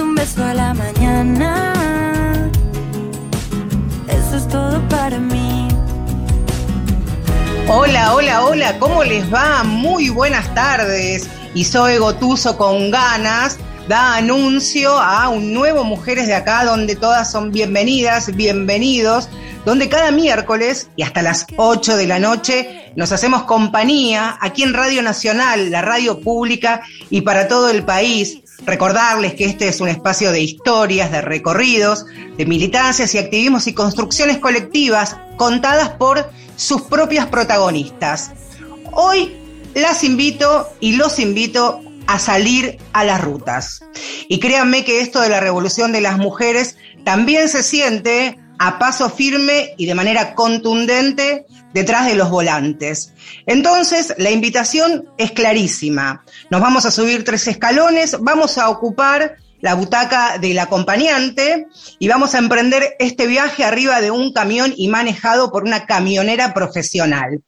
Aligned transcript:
Un 0.00 0.14
beso 0.14 0.44
a 0.44 0.54
la 0.54 0.74
mañana. 0.74 1.72
Eso 4.08 4.36
es 4.36 4.48
todo 4.48 4.80
para 4.88 5.18
mí. 5.18 5.66
Hola, 7.68 8.14
hola, 8.14 8.44
hola, 8.44 8.78
¿cómo 8.78 9.02
les 9.02 9.32
va? 9.32 9.64
Muy 9.64 10.08
buenas 10.08 10.54
tardes. 10.54 11.28
Y 11.54 11.64
soy 11.64 11.96
Gotuso 11.96 12.56
con 12.56 12.90
ganas 12.92 13.58
da 13.88 14.16
anuncio 14.16 14.98
a 14.98 15.30
un 15.30 15.54
nuevo 15.54 15.82
Mujeres 15.82 16.26
de 16.26 16.34
Acá, 16.34 16.64
donde 16.64 16.94
todas 16.94 17.32
son 17.32 17.50
bienvenidas, 17.50 18.36
bienvenidos, 18.36 19.30
donde 19.64 19.88
cada 19.88 20.10
miércoles 20.10 20.90
y 20.94 21.02
hasta 21.02 21.22
las 21.22 21.46
8 21.56 21.96
de 21.96 22.06
la 22.06 22.18
noche 22.18 22.92
nos 22.96 23.12
hacemos 23.12 23.44
compañía 23.44 24.36
aquí 24.42 24.62
en 24.62 24.74
Radio 24.74 25.02
Nacional, 25.02 25.70
la 25.70 25.80
radio 25.80 26.20
pública 26.20 26.82
y 27.08 27.22
para 27.22 27.48
todo 27.48 27.70
el 27.70 27.82
país. 27.82 28.42
Recordarles 28.64 29.34
que 29.34 29.44
este 29.44 29.68
es 29.68 29.80
un 29.80 29.88
espacio 29.88 30.32
de 30.32 30.40
historias, 30.40 31.12
de 31.12 31.20
recorridos, 31.20 32.04
de 32.36 32.44
militancias 32.44 33.14
y 33.14 33.18
activismos 33.18 33.66
y 33.66 33.72
construcciones 33.72 34.38
colectivas 34.38 35.16
contadas 35.36 35.90
por 35.90 36.30
sus 36.56 36.82
propias 36.82 37.26
protagonistas. 37.26 38.32
Hoy 38.92 39.36
las 39.74 40.02
invito 40.02 40.68
y 40.80 40.96
los 40.96 41.18
invito 41.18 41.80
a 42.08 42.18
salir 42.18 42.78
a 42.92 43.04
las 43.04 43.20
rutas. 43.20 43.82
Y 44.28 44.40
créanme 44.40 44.84
que 44.84 45.00
esto 45.00 45.20
de 45.20 45.28
la 45.28 45.40
revolución 45.40 45.92
de 45.92 46.00
las 46.00 46.18
mujeres 46.18 46.76
también 47.04 47.48
se 47.48 47.62
siente 47.62 48.38
a 48.58 48.78
paso 48.78 49.08
firme 49.08 49.74
y 49.76 49.86
de 49.86 49.94
manera 49.94 50.34
contundente 50.34 51.46
detrás 51.74 52.06
de 52.06 52.14
los 52.14 52.30
volantes. 52.30 53.12
Entonces, 53.46 54.14
la 54.18 54.30
invitación 54.30 55.10
es 55.18 55.32
clarísima. 55.32 56.24
Nos 56.50 56.60
vamos 56.60 56.86
a 56.86 56.90
subir 56.90 57.24
tres 57.24 57.46
escalones, 57.48 58.16
vamos 58.20 58.58
a 58.58 58.68
ocupar 58.68 59.36
la 59.60 59.74
butaca 59.74 60.38
del 60.38 60.58
acompañante 60.58 61.66
y 61.98 62.08
vamos 62.08 62.34
a 62.34 62.38
emprender 62.38 62.96
este 62.98 63.26
viaje 63.26 63.64
arriba 63.64 64.00
de 64.00 64.10
un 64.10 64.32
camión 64.32 64.72
y 64.76 64.88
manejado 64.88 65.50
por 65.50 65.64
una 65.64 65.86
camionera 65.86 66.54
profesional. 66.54 67.42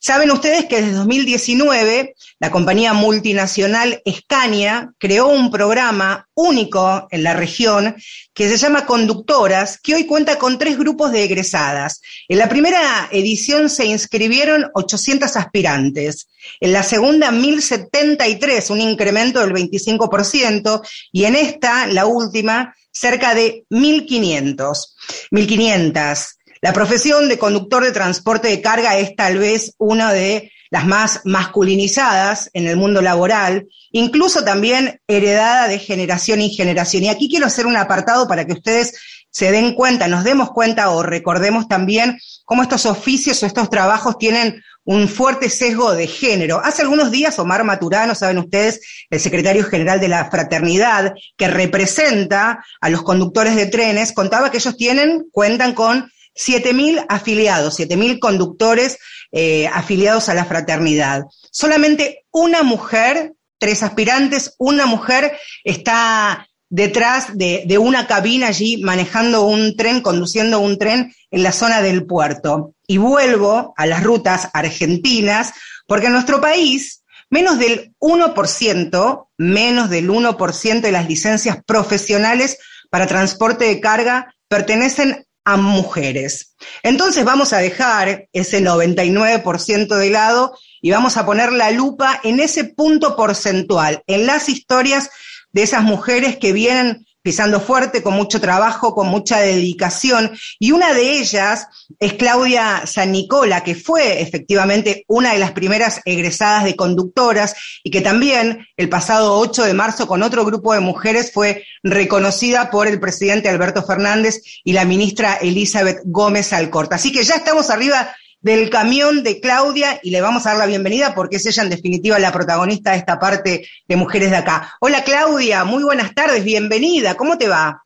Saben 0.00 0.30
ustedes 0.30 0.64
que 0.66 0.82
desde 0.82 0.92
2019 0.92 2.14
la 2.40 2.50
compañía 2.50 2.92
multinacional 2.92 4.02
Scania 4.08 4.92
creó 4.98 5.28
un 5.28 5.50
programa 5.50 6.28
único 6.34 7.06
en 7.10 7.22
la 7.22 7.34
región 7.34 7.94
que 8.34 8.48
se 8.48 8.56
llama 8.56 8.86
Conductoras, 8.86 9.78
que 9.78 9.94
hoy 9.94 10.06
cuenta 10.06 10.38
con 10.38 10.58
tres 10.58 10.76
grupos 10.76 11.12
de 11.12 11.24
egresadas. 11.24 12.00
En 12.28 12.38
la 12.38 12.48
primera 12.48 13.08
edición 13.12 13.70
se 13.70 13.86
inscribieron 13.86 14.70
800 14.74 15.36
aspirantes, 15.36 16.28
en 16.60 16.72
la 16.72 16.82
segunda 16.82 17.30
1073, 17.30 18.70
un 18.70 18.80
incremento 18.80 19.40
del 19.40 19.52
25%, 19.52 20.80
y 21.12 21.24
en 21.24 21.36
esta, 21.36 21.86
la 21.86 22.06
última, 22.06 22.74
cerca 22.90 23.34
de 23.34 23.64
1500. 23.70 24.96
1500. 25.30 26.38
La 26.60 26.72
profesión 26.72 27.28
de 27.28 27.38
conductor 27.38 27.82
de 27.82 27.92
transporte 27.92 28.48
de 28.48 28.60
carga 28.60 28.96
es 28.96 29.16
tal 29.16 29.38
vez 29.38 29.74
una 29.78 30.12
de 30.12 30.52
las 30.70 30.86
más 30.86 31.20
masculinizadas 31.24 32.48
en 32.54 32.66
el 32.66 32.76
mundo 32.76 33.02
laboral, 33.02 33.66
incluso 33.90 34.42
también 34.42 35.00
heredada 35.06 35.68
de 35.68 35.78
generación 35.78 36.40
en 36.40 36.50
generación. 36.50 37.02
Y 37.02 37.08
aquí 37.08 37.28
quiero 37.28 37.46
hacer 37.46 37.66
un 37.66 37.76
apartado 37.76 38.26
para 38.26 38.46
que 38.46 38.54
ustedes 38.54 38.94
se 39.28 39.50
den 39.50 39.74
cuenta, 39.74 40.08
nos 40.08 40.24
demos 40.24 40.50
cuenta 40.52 40.90
o 40.90 41.02
recordemos 41.02 41.66
también 41.66 42.18
cómo 42.44 42.62
estos 42.62 42.86
oficios 42.86 43.42
o 43.42 43.46
estos 43.46 43.68
trabajos 43.68 44.16
tienen 44.18 44.62
un 44.84 45.08
fuerte 45.08 45.48
sesgo 45.48 45.94
de 45.94 46.06
género. 46.06 46.60
Hace 46.62 46.82
algunos 46.82 47.10
días 47.10 47.38
Omar 47.38 47.64
Maturano, 47.64 48.14
saben 48.14 48.38
ustedes, 48.38 48.80
el 49.10 49.20
secretario 49.20 49.64
general 49.64 50.00
de 50.00 50.08
la 50.08 50.30
Fraternidad, 50.30 51.14
que 51.36 51.48
representa 51.48 52.64
a 52.80 52.90
los 52.90 53.02
conductores 53.02 53.56
de 53.56 53.66
trenes, 53.66 54.12
contaba 54.12 54.50
que 54.50 54.58
ellos 54.58 54.76
tienen, 54.76 55.26
cuentan 55.30 55.74
con 55.74 56.10
7.000 56.34 57.06
afiliados, 57.08 57.78
7.000 57.78 58.18
conductores 58.18 58.98
eh, 59.30 59.66
afiliados 59.68 60.28
a 60.28 60.34
la 60.34 60.44
fraternidad. 60.44 61.24
Solamente 61.50 62.24
una 62.30 62.62
mujer, 62.62 63.34
tres 63.58 63.82
aspirantes, 63.82 64.54
una 64.58 64.86
mujer 64.86 65.38
está 65.64 66.48
detrás 66.68 67.36
de, 67.36 67.64
de, 67.66 67.76
una 67.76 68.06
cabina 68.06 68.48
allí 68.48 68.78
manejando 68.78 69.44
un 69.44 69.76
tren, 69.76 70.00
conduciendo 70.00 70.58
un 70.60 70.78
tren 70.78 71.14
en 71.30 71.42
la 71.42 71.52
zona 71.52 71.82
del 71.82 72.06
puerto. 72.06 72.74
Y 72.92 72.98
vuelvo 72.98 73.72
a 73.78 73.86
las 73.86 74.02
rutas 74.02 74.50
argentinas, 74.52 75.54
porque 75.86 76.08
en 76.08 76.12
nuestro 76.12 76.42
país 76.42 77.04
menos 77.30 77.58
del 77.58 77.94
1%, 78.00 79.28
menos 79.38 79.88
del 79.88 80.10
1% 80.10 80.80
de 80.82 80.92
las 80.92 81.08
licencias 81.08 81.56
profesionales 81.64 82.58
para 82.90 83.06
transporte 83.06 83.64
de 83.64 83.80
carga 83.80 84.34
pertenecen 84.46 85.26
a 85.42 85.56
mujeres. 85.56 86.54
Entonces 86.82 87.24
vamos 87.24 87.54
a 87.54 87.60
dejar 87.60 88.28
ese 88.34 88.62
99% 88.62 89.96
de 89.96 90.10
lado 90.10 90.54
y 90.82 90.90
vamos 90.90 91.16
a 91.16 91.24
poner 91.24 91.50
la 91.50 91.70
lupa 91.70 92.20
en 92.22 92.40
ese 92.40 92.64
punto 92.64 93.16
porcentual, 93.16 94.02
en 94.06 94.26
las 94.26 94.50
historias 94.50 95.08
de 95.52 95.62
esas 95.62 95.82
mujeres 95.82 96.36
que 96.36 96.52
vienen 96.52 97.06
pisando 97.22 97.60
fuerte, 97.60 98.02
con 98.02 98.14
mucho 98.14 98.40
trabajo, 98.40 98.94
con 98.94 99.08
mucha 99.08 99.40
dedicación. 99.40 100.30
Y 100.58 100.72
una 100.72 100.92
de 100.92 101.18
ellas 101.18 101.68
es 101.98 102.14
Claudia 102.14 102.82
San 102.86 103.12
Nicola, 103.12 103.62
que 103.62 103.74
fue 103.74 104.20
efectivamente 104.20 105.04
una 105.06 105.32
de 105.32 105.38
las 105.38 105.52
primeras 105.52 106.00
egresadas 106.04 106.64
de 106.64 106.76
conductoras 106.76 107.54
y 107.82 107.90
que 107.90 108.00
también 108.00 108.66
el 108.76 108.88
pasado 108.88 109.38
8 109.38 109.64
de 109.64 109.74
marzo 109.74 110.06
con 110.06 110.22
otro 110.22 110.44
grupo 110.44 110.74
de 110.74 110.80
mujeres 110.80 111.32
fue 111.32 111.64
reconocida 111.82 112.70
por 112.70 112.86
el 112.86 113.00
presidente 113.00 113.48
Alberto 113.48 113.82
Fernández 113.82 114.42
y 114.64 114.72
la 114.72 114.84
ministra 114.84 115.34
Elizabeth 115.40 116.00
Gómez 116.04 116.52
Alcorta. 116.52 116.96
Así 116.96 117.12
que 117.12 117.24
ya 117.24 117.36
estamos 117.36 117.70
arriba 117.70 118.14
del 118.42 118.70
camión 118.70 119.22
de 119.22 119.40
Claudia 119.40 120.00
y 120.02 120.10
le 120.10 120.20
vamos 120.20 120.44
a 120.44 120.50
dar 120.50 120.58
la 120.58 120.66
bienvenida 120.66 121.14
porque 121.14 121.36
es 121.36 121.46
ella 121.46 121.62
en 121.62 121.70
definitiva 121.70 122.18
la 122.18 122.32
protagonista 122.32 122.90
de 122.90 122.98
esta 122.98 123.18
parte 123.18 123.68
de 123.86 123.96
Mujeres 123.96 124.30
de 124.30 124.36
Acá. 124.36 124.76
Hola 124.80 125.04
Claudia, 125.04 125.64
muy 125.64 125.84
buenas 125.84 126.12
tardes, 126.12 126.42
bienvenida, 126.42 127.14
¿cómo 127.14 127.38
te 127.38 127.48
va? 127.48 127.84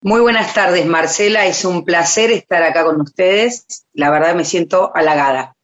Muy 0.00 0.20
buenas 0.20 0.54
tardes 0.54 0.86
Marcela, 0.86 1.46
es 1.46 1.64
un 1.64 1.84
placer 1.84 2.30
estar 2.30 2.62
acá 2.62 2.84
con 2.84 3.00
ustedes, 3.00 3.66
la 3.92 4.10
verdad 4.10 4.36
me 4.36 4.44
siento 4.44 4.92
halagada. 4.94 5.56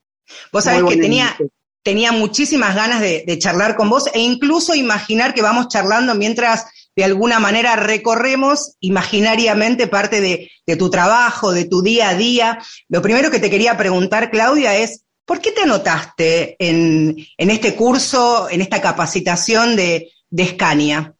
Vos 0.51 0.65
sabés 0.65 0.83
que 0.83 0.97
tenía, 0.97 1.33
tenía 1.81 2.11
muchísimas 2.11 2.75
ganas 2.75 2.99
de, 2.99 3.23
de 3.25 3.39
charlar 3.39 3.77
con 3.77 3.89
vos 3.89 4.09
e 4.13 4.19
incluso 4.19 4.75
imaginar 4.75 5.33
que 5.33 5.41
vamos 5.41 5.69
charlando 5.69 6.15
mientras 6.15 6.65
de 6.95 7.03
alguna 7.03 7.39
manera 7.39 7.75
recorremos 7.75 8.77
imaginariamente 8.79 9.87
parte 9.87 10.21
de, 10.21 10.49
tu 10.77 10.89
trabajo, 10.89 11.51
de 11.51 11.65
tu 11.65 11.81
día 11.81 12.09
a 12.09 12.15
día. 12.15 12.59
Lo 12.87 13.01
primero 13.01 13.29
que 13.29 13.39
te 13.39 13.49
quería 13.49 13.77
preguntar, 13.77 14.31
Claudia, 14.31 14.75
es, 14.77 15.03
¿por 15.25 15.41
qué 15.41 15.51
te 15.51 15.63
anotaste 15.63 16.55
en, 16.57 17.17
este 17.37 17.75
curso, 17.75 18.49
en 18.49 18.61
esta 18.61 18.81
capacitación 18.81 19.75
de, 19.75 20.11
de 20.29 20.47
Scania? 20.47 21.13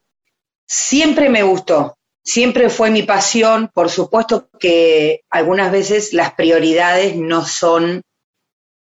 Siempre 0.66 1.30
me 1.30 1.44
gustó, 1.44 1.98
siempre 2.24 2.69
fue 2.69 2.89
mi 2.89 3.04
pasión. 3.04 3.69
Por 3.74 3.89
supuesto 3.89 4.50
que 4.57 5.24
algunas 5.30 5.71
veces 5.71 6.13
las 6.13 6.33
prioridades 6.36 7.18
no 7.18 7.45
son, 7.45 8.01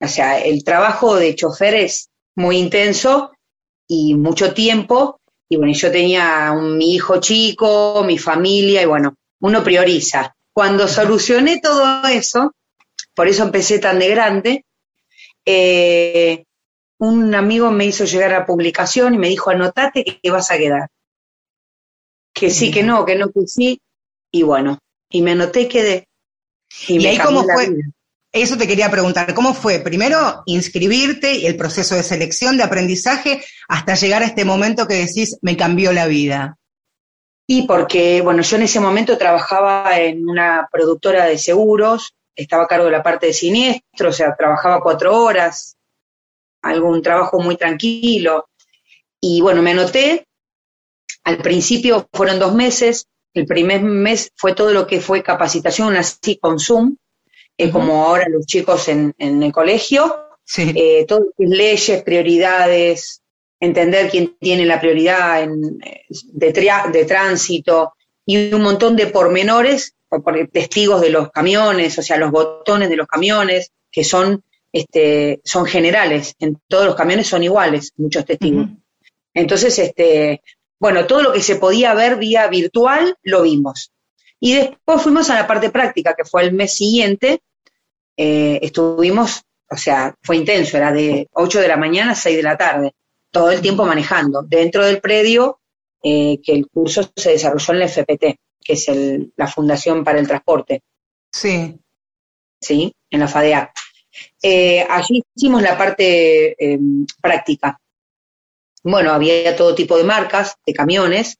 o 0.00 0.08
sea, 0.08 0.38
el 0.38 0.62
trabajo 0.62 1.16
de 1.16 1.34
chofer 1.34 1.74
es 1.74 2.10
muy 2.36 2.58
intenso 2.58 3.32
y 3.88 4.14
mucho 4.14 4.54
tiempo, 4.54 5.20
y 5.48 5.56
bueno, 5.56 5.72
yo 5.72 5.92
tenía 5.92 6.52
un, 6.52 6.76
mi 6.76 6.94
hijo 6.94 7.20
chico, 7.20 8.02
mi 8.04 8.18
familia, 8.18 8.82
y 8.82 8.86
bueno, 8.86 9.14
uno 9.40 9.62
prioriza. 9.62 10.34
Cuando 10.52 10.88
solucioné 10.88 11.60
todo 11.60 12.06
eso, 12.08 12.52
por 13.14 13.28
eso 13.28 13.44
empecé 13.44 13.78
tan 13.78 13.98
de 13.98 14.08
grande, 14.08 14.64
eh, 15.44 16.44
un 16.98 17.34
amigo 17.34 17.70
me 17.70 17.86
hizo 17.86 18.04
llegar 18.04 18.32
a 18.32 18.40
la 18.40 18.46
publicación 18.46 19.14
y 19.14 19.18
me 19.18 19.28
dijo, 19.28 19.50
anotate 19.50 20.04
que 20.04 20.30
vas 20.30 20.50
a 20.50 20.58
quedar. 20.58 20.88
Que 22.32 22.50
sí, 22.50 22.70
que 22.70 22.82
no, 22.82 23.04
que 23.04 23.16
no, 23.16 23.30
que 23.30 23.46
sí. 23.46 23.80
Y 24.30 24.42
bueno, 24.42 24.78
y 25.10 25.22
me 25.22 25.32
anoté 25.32 25.62
y 25.62 25.68
quedé. 25.68 26.08
Y, 26.88 27.06
ahí 27.06 27.18
cómo 27.18 27.44
fue, 27.44 27.76
eso 28.42 28.56
te 28.56 28.66
quería 28.66 28.90
preguntar, 28.90 29.34
¿cómo 29.34 29.54
fue? 29.54 29.80
Primero, 29.80 30.42
inscribirte 30.46 31.34
y 31.34 31.46
el 31.46 31.56
proceso 31.56 31.94
de 31.94 32.02
selección, 32.02 32.56
de 32.56 32.64
aprendizaje, 32.64 33.42
hasta 33.68 33.94
llegar 33.94 34.22
a 34.22 34.26
este 34.26 34.44
momento 34.44 34.86
que 34.86 34.94
decís, 34.94 35.38
me 35.42 35.56
cambió 35.56 35.92
la 35.92 36.06
vida. 36.06 36.58
Y 37.46 37.66
porque, 37.66 38.20
bueno, 38.22 38.42
yo 38.42 38.56
en 38.56 38.64
ese 38.64 38.80
momento 38.80 39.16
trabajaba 39.16 39.98
en 39.98 40.28
una 40.28 40.68
productora 40.70 41.26
de 41.26 41.38
seguros, 41.38 42.14
estaba 42.34 42.64
a 42.64 42.66
cargo 42.66 42.86
de 42.86 42.92
la 42.92 43.02
parte 43.02 43.26
de 43.26 43.32
siniestro, 43.32 44.08
o 44.08 44.12
sea, 44.12 44.34
trabajaba 44.36 44.80
cuatro 44.80 45.16
horas, 45.16 45.76
algún 46.62 47.02
trabajo 47.02 47.38
muy 47.40 47.56
tranquilo. 47.56 48.48
Y 49.20 49.40
bueno, 49.40 49.62
me 49.62 49.70
anoté, 49.70 50.26
al 51.24 51.38
principio 51.38 52.08
fueron 52.12 52.38
dos 52.38 52.54
meses, 52.54 53.06
el 53.32 53.46
primer 53.46 53.82
mes 53.82 54.32
fue 54.36 54.54
todo 54.54 54.72
lo 54.72 54.86
que 54.86 55.00
fue 55.00 55.22
capacitación, 55.22 55.96
así 55.96 56.38
con 56.38 56.58
Zoom, 56.58 56.96
eh, 57.58 57.70
como 57.70 58.04
ahora 58.04 58.28
los 58.28 58.46
chicos 58.46 58.88
en, 58.88 59.14
el 59.18 59.52
colegio, 59.52 60.14
sí. 60.44 60.72
eh, 60.74 61.04
todas 61.06 61.24
leyes, 61.38 62.02
prioridades, 62.02 63.22
entender 63.60 64.10
quién 64.10 64.36
tiene 64.38 64.66
la 64.66 64.80
prioridad 64.80 65.42
en, 65.42 65.78
de, 65.78 66.52
de, 66.92 67.04
tránsito 67.04 67.94
y 68.24 68.52
un 68.52 68.62
montón 68.62 68.96
de 68.96 69.06
pormenores, 69.06 69.94
testigos 70.52 71.00
de 71.00 71.10
los 71.10 71.30
camiones, 71.30 71.98
o 71.98 72.02
sea, 72.02 72.16
los 72.16 72.30
botones 72.30 72.88
de 72.88 72.96
los 72.96 73.06
camiones, 73.06 73.72
que 73.90 74.04
son, 74.04 74.42
este, 74.72 75.40
son 75.44 75.64
generales, 75.64 76.34
en 76.38 76.60
todos 76.68 76.86
los 76.86 76.94
camiones 76.94 77.26
son 77.26 77.42
iguales, 77.42 77.92
muchos 77.96 78.24
testigos. 78.24 78.66
Entonces, 79.32 79.78
este, 79.78 80.42
bueno, 80.78 81.06
todo 81.06 81.22
lo 81.22 81.32
que 81.32 81.42
se 81.42 81.56
podía 81.56 81.94
ver 81.94 82.16
vía 82.16 82.46
virtual 82.48 83.16
lo 83.22 83.42
vimos. 83.42 83.92
Y 84.40 84.54
después 84.54 85.02
fuimos 85.02 85.30
a 85.30 85.34
la 85.34 85.46
parte 85.46 85.70
práctica, 85.70 86.14
que 86.14 86.24
fue 86.24 86.42
el 86.42 86.52
mes 86.52 86.74
siguiente. 86.74 87.40
Eh, 88.16 88.58
estuvimos, 88.62 89.42
o 89.70 89.76
sea, 89.76 90.14
fue 90.22 90.36
intenso, 90.36 90.76
era 90.76 90.92
de 90.92 91.28
8 91.32 91.60
de 91.60 91.68
la 91.68 91.76
mañana 91.76 92.12
a 92.12 92.14
6 92.16 92.36
de 92.36 92.42
la 92.42 92.56
tarde, 92.56 92.94
todo 93.30 93.50
el 93.50 93.60
tiempo 93.60 93.84
manejando, 93.84 94.42
dentro 94.42 94.84
del 94.84 95.00
predio 95.00 95.60
eh, 96.02 96.38
que 96.42 96.52
el 96.52 96.68
curso 96.68 97.10
se 97.14 97.32
desarrolló 97.32 97.72
en 97.72 97.80
la 97.80 97.88
FPT, 97.88 98.38
que 98.62 98.72
es 98.72 98.86
la 99.36 99.46
Fundación 99.46 100.04
para 100.04 100.18
el 100.18 100.26
Transporte. 100.26 100.82
Sí. 101.30 101.78
Sí, 102.60 102.94
en 103.10 103.20
la 103.20 103.28
FADEA. 103.28 103.70
Eh, 104.42 104.86
allí 104.88 105.22
hicimos 105.34 105.62
la 105.62 105.76
parte 105.76 106.56
práctica. 107.20 107.78
Bueno, 108.82 109.12
había 109.12 109.56
todo 109.56 109.74
tipo 109.74 109.98
de 109.98 110.04
marcas, 110.04 110.56
de 110.64 110.72
camiones, 110.72 111.38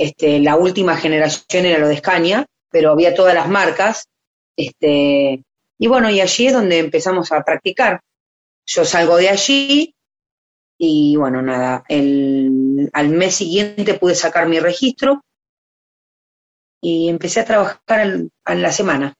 este, 0.00 0.40
la 0.40 0.56
última 0.56 0.96
generación 0.96 1.66
era 1.66 1.78
lo 1.78 1.86
de 1.86 1.98
Scania, 1.98 2.46
pero 2.70 2.92
había 2.92 3.14
todas 3.14 3.34
las 3.34 3.50
marcas. 3.50 4.08
Este, 4.56 5.44
y 5.78 5.86
bueno, 5.88 6.08
y 6.08 6.22
allí 6.22 6.46
es 6.46 6.54
donde 6.54 6.78
empezamos 6.78 7.30
a 7.32 7.42
practicar. 7.42 8.00
Yo 8.64 8.86
salgo 8.86 9.18
de 9.18 9.28
allí 9.28 9.94
y 10.78 11.16
bueno, 11.16 11.42
nada, 11.42 11.84
el, 11.88 12.88
al 12.94 13.10
mes 13.10 13.34
siguiente 13.34 13.92
pude 13.92 14.14
sacar 14.14 14.48
mi 14.48 14.58
registro 14.58 15.22
y 16.80 17.10
empecé 17.10 17.40
a 17.40 17.44
trabajar 17.44 18.00
en, 18.00 18.30
la 18.46 18.72
semana. 18.72 19.14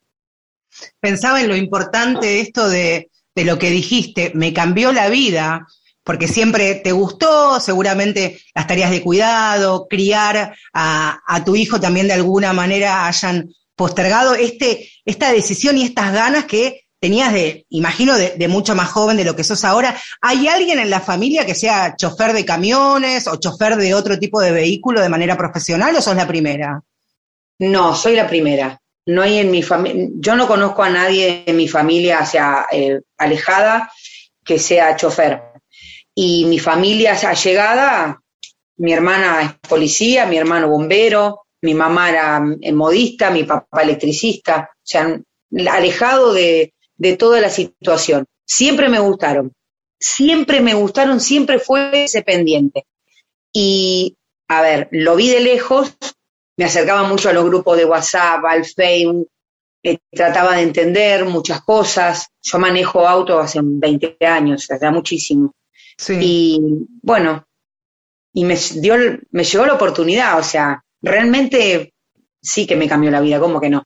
Pensaba 0.99 1.41
en 1.41 1.49
lo 1.49 1.55
importante 1.55 2.39
esto 2.39 2.67
de, 2.67 3.11
de 3.35 3.45
lo 3.45 3.59
que 3.59 3.69
dijiste, 3.69 4.31
me 4.33 4.51
cambió 4.51 4.91
la 4.93 5.09
vida, 5.09 5.67
porque 6.11 6.27
siempre 6.27 6.75
te 6.75 6.91
gustó, 6.91 7.61
seguramente 7.61 8.41
las 8.53 8.67
tareas 8.67 8.91
de 8.91 9.01
cuidado, 9.01 9.87
criar 9.89 10.53
a, 10.73 11.41
tu 11.45 11.55
hijo 11.55 11.79
también 11.79 12.09
de 12.09 12.15
alguna 12.15 12.51
manera 12.51 13.07
hayan 13.07 13.53
postergado 13.77 14.35
este, 14.35 14.89
esta 15.05 15.31
decisión 15.31 15.77
y 15.77 15.83
estas 15.83 16.11
ganas 16.11 16.43
que 16.43 16.81
tenías 16.99 17.31
de, 17.31 17.65
imagino, 17.69 18.17
de, 18.17 18.47
mucho 18.49 18.75
más 18.75 18.89
joven 18.89 19.15
de 19.15 19.23
lo 19.23 19.37
que 19.37 19.45
sos 19.45 19.63
ahora. 19.63 19.95
¿Hay 20.19 20.49
alguien 20.49 20.79
en 20.79 20.89
la 20.89 20.99
familia 20.99 21.45
que 21.45 21.55
sea 21.55 21.95
chofer 21.95 22.33
de 22.33 22.43
camiones 22.43 23.25
o 23.27 23.37
chofer 23.37 23.77
de 23.77 23.93
otro 23.93 24.19
tipo 24.19 24.41
de 24.41 24.51
vehículo 24.51 24.99
de 24.99 25.07
manera 25.07 25.37
profesional 25.37 25.95
o 25.95 26.01
sos 26.01 26.17
la 26.17 26.27
primera? 26.27 26.81
No, 27.59 27.95
soy 27.95 28.17
la 28.17 28.27
primera. 28.27 28.81
No 29.05 29.21
hay 29.21 29.37
en 29.37 29.49
mi 29.49 29.63
familia, 29.63 30.09
yo 30.15 30.35
no 30.35 30.45
conozco 30.45 30.83
a 30.83 30.89
nadie 30.89 31.45
en 31.45 31.55
mi 31.55 31.69
familia, 31.69 32.19
hacia 32.19 32.65
eh, 32.69 32.99
alejada, 33.17 33.89
que 34.43 34.59
sea 34.59 34.97
chofer 34.97 35.50
y 36.15 36.45
mi 36.45 36.59
familia 36.59 37.13
allegada, 37.13 38.21
mi 38.77 38.93
hermana 38.93 39.41
es 39.41 39.69
policía, 39.69 40.25
mi 40.25 40.37
hermano 40.37 40.69
bombero, 40.69 41.41
mi 41.61 41.73
mamá 41.73 42.09
era 42.09 42.43
eh, 42.61 42.71
modista, 42.73 43.29
mi 43.29 43.43
papá 43.43 43.83
electricista, 43.83 44.69
o 44.73 44.81
sea, 44.83 45.19
alejado 45.69 46.33
de, 46.33 46.73
de 46.95 47.17
toda 47.17 47.39
la 47.39 47.49
situación. 47.49 48.25
Siempre 48.45 48.89
me 48.89 48.99
gustaron, 48.99 49.53
siempre 49.99 50.61
me 50.61 50.73
gustaron, 50.73 51.19
siempre 51.19 51.59
fue 51.59 52.05
ese 52.05 52.23
pendiente. 52.23 52.85
Y, 53.53 54.17
a 54.47 54.61
ver, 54.61 54.89
lo 54.91 55.15
vi 55.15 55.29
de 55.29 55.41
lejos, 55.41 55.95
me 56.57 56.65
acercaba 56.65 57.03
mucho 57.03 57.29
a 57.29 57.33
los 57.33 57.45
grupos 57.45 57.77
de 57.77 57.85
WhatsApp, 57.85 58.43
al 58.45 58.65
Facebook, 58.65 59.29
eh, 59.83 59.97
trataba 60.11 60.55
de 60.55 60.63
entender 60.63 61.25
muchas 61.25 61.61
cosas. 61.61 62.27
Yo 62.41 62.59
manejo 62.59 63.07
auto 63.07 63.39
hace 63.39 63.59
20 63.63 64.17
años, 64.25 64.69
hace 64.69 64.91
muchísimo. 64.91 65.53
Y 66.09 66.87
bueno, 67.01 67.45
y 68.33 68.45
me, 68.45 68.55
dio, 68.75 68.95
me 69.31 69.43
llegó 69.43 69.65
la 69.65 69.73
oportunidad, 69.73 70.39
o 70.39 70.43
sea, 70.43 70.83
realmente 71.01 71.93
sí 72.41 72.65
que 72.65 72.75
me 72.75 72.87
cambió 72.87 73.11
la 73.11 73.21
vida, 73.21 73.39
¿cómo 73.39 73.59
que 73.59 73.69
no? 73.69 73.83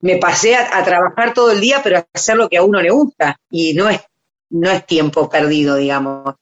Me 0.00 0.16
pasé 0.16 0.54
a, 0.56 0.84
trabajar 0.84 1.32
todo 1.32 1.50
el 1.50 1.60
día, 1.60 1.80
pero 1.82 1.98
a 1.98 2.06
hacer 2.12 2.36
lo 2.36 2.48
que 2.48 2.58
a 2.58 2.62
uno 2.62 2.80
le 2.80 2.90
gusta, 2.90 3.38
y 3.50 3.74
no 3.74 3.88
es, 3.88 4.00
no 4.50 4.70
es 4.70 4.86
tiempo 4.86 5.28
perdido, 5.28 5.76
digamos. 5.76 6.34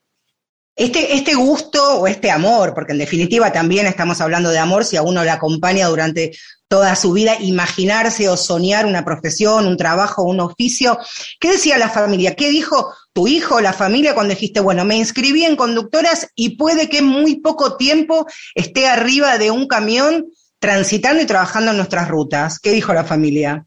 Este, 0.76 1.15
este 1.15 1.35
gusto 1.35 2.00
o 2.00 2.06
este 2.09 2.32
amor, 2.32 2.75
porque 2.75 2.93
en 2.93 2.99
definitiva 2.99 3.53
también 3.53 3.87
estamos 3.87 4.20
hablando 4.20 4.50
de 4.50 4.59
amor, 4.59 4.85
si 4.85 4.97
a 4.97 5.03
uno 5.03 5.23
le 5.23 5.31
acompaña 5.31 5.87
durante 5.87 6.37
toda 6.75 6.97
su 6.97 7.13
vida, 7.13 7.37
imaginarse 7.39 8.29
o 8.29 8.37
soñar 8.37 8.85
una 8.85 9.05
profesión, 9.05 9.69
un 9.69 9.77
trabajo, 9.77 10.25
un 10.25 10.41
oficio. 10.41 10.99
¿Qué 11.39 11.53
decía 11.53 11.79
la 11.79 11.89
familia? 11.89 12.35
¿Qué 12.35 12.51
dijo 12.51 12.93
tu 13.13 13.29
hijo, 13.29 13.61
la 13.61 13.73
familia, 13.73 14.13
cuando 14.13 14.35
dijiste, 14.35 14.59
bueno, 14.59 14.85
me 14.85 14.97
inscribí 14.97 15.45
en 15.45 15.55
conductoras 15.55 16.33
y 16.35 16.57
puede 16.57 16.89
que 16.89 16.99
en 16.99 17.05
muy 17.05 17.37
poco 17.37 17.77
tiempo 17.77 18.27
esté 18.57 18.89
arriba 18.89 19.39
de 19.39 19.53
un 19.53 19.69
camión 19.69 20.33
transitando 20.59 21.23
y 21.23 21.27
trabajando 21.27 21.71
en 21.71 21.77
nuestras 21.77 22.09
rutas? 22.09 22.59
¿Qué 22.59 22.73
dijo 22.73 22.93
la 22.93 23.05
familia? 23.05 23.65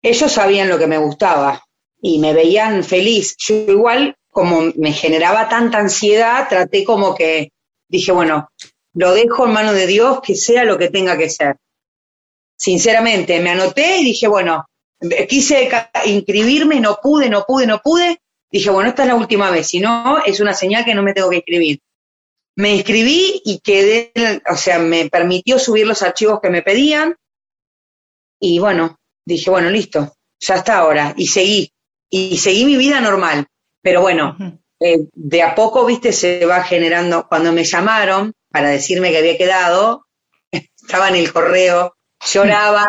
Ellos 0.00 0.30
sabían 0.30 0.68
lo 0.68 0.78
que 0.78 0.86
me 0.86 0.98
gustaba 0.98 1.64
y 2.00 2.20
me 2.20 2.32
veían 2.32 2.84
feliz. 2.84 3.34
Yo 3.38 3.56
igual 3.56 4.14
como 4.30 4.60
me 4.76 4.92
generaba 4.92 5.48
tanta 5.48 5.78
ansiedad, 5.78 6.46
traté 6.48 6.84
como 6.84 7.16
que 7.16 7.50
dije, 7.88 8.12
bueno, 8.12 8.52
lo 8.94 9.14
dejo 9.14 9.46
en 9.46 9.52
manos 9.52 9.74
de 9.74 9.88
Dios, 9.88 10.20
que 10.22 10.36
sea 10.36 10.62
lo 10.62 10.78
que 10.78 10.90
tenga 10.90 11.18
que 11.18 11.28
ser. 11.28 11.56
Sinceramente, 12.58 13.40
me 13.40 13.50
anoté 13.50 13.98
y 13.98 14.04
dije, 14.04 14.26
bueno, 14.26 14.66
quise 15.28 15.70
inscribirme, 16.06 16.80
no 16.80 16.98
pude, 17.00 17.30
no 17.30 17.44
pude, 17.46 17.66
no 17.66 17.78
pude. 17.78 18.20
Dije, 18.50 18.70
bueno, 18.70 18.88
esta 18.88 19.02
es 19.02 19.08
la 19.08 19.14
última 19.14 19.50
vez, 19.50 19.68
si 19.68 19.80
no, 19.80 20.18
es 20.24 20.40
una 20.40 20.54
señal 20.54 20.84
que 20.84 20.94
no 20.94 21.02
me 21.02 21.12
tengo 21.12 21.30
que 21.30 21.36
inscribir. 21.36 21.80
Me 22.56 22.74
inscribí 22.74 23.40
y 23.44 23.60
quedé, 23.60 24.12
o 24.50 24.56
sea, 24.56 24.80
me 24.80 25.08
permitió 25.08 25.58
subir 25.58 25.86
los 25.86 26.02
archivos 26.02 26.40
que 26.40 26.50
me 26.50 26.62
pedían. 26.62 27.14
Y 28.40 28.58
bueno, 28.58 28.98
dije, 29.24 29.50
bueno, 29.50 29.70
listo, 29.70 30.14
ya 30.40 30.56
está 30.56 30.78
ahora. 30.78 31.14
Y 31.16 31.28
seguí, 31.28 31.70
y 32.10 32.38
seguí 32.38 32.64
mi 32.64 32.76
vida 32.76 33.00
normal. 33.00 33.46
Pero 33.80 34.00
bueno, 34.00 34.36
eh, 34.80 35.06
de 35.14 35.42
a 35.42 35.54
poco, 35.54 35.86
viste, 35.86 36.12
se 36.12 36.44
va 36.46 36.64
generando. 36.64 37.28
Cuando 37.28 37.52
me 37.52 37.62
llamaron 37.62 38.32
para 38.50 38.70
decirme 38.70 39.10
que 39.10 39.18
había 39.18 39.38
quedado, 39.38 40.06
estaba 40.50 41.08
en 41.10 41.16
el 41.16 41.32
correo, 41.32 41.94
lloraba. 42.20 42.88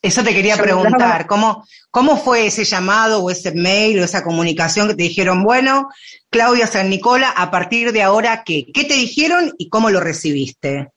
Eso 0.00 0.22
te 0.22 0.32
quería 0.32 0.56
preguntar, 0.56 1.26
¿cómo, 1.26 1.66
¿cómo 1.90 2.16
fue 2.16 2.46
ese 2.46 2.64
llamado 2.64 3.22
o 3.22 3.30
ese 3.30 3.52
mail 3.52 3.98
o 3.98 4.04
esa 4.04 4.22
comunicación 4.22 4.86
que 4.86 4.94
te 4.94 5.02
dijeron, 5.02 5.42
bueno, 5.42 5.88
Claudia 6.30 6.68
San 6.68 6.88
Nicola, 6.88 7.30
a 7.30 7.50
partir 7.50 7.92
de 7.92 8.02
ahora, 8.02 8.44
¿qué? 8.44 8.66
¿Qué 8.72 8.84
te 8.84 8.94
dijeron 8.94 9.52
y 9.58 9.68
cómo 9.68 9.90
lo 9.90 9.98
recibiste? 9.98 10.92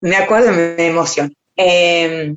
Me 0.00 0.16
acuerdo, 0.16 0.52
me 0.52 0.86
emociona. 0.86 1.30
Em, 1.56 2.36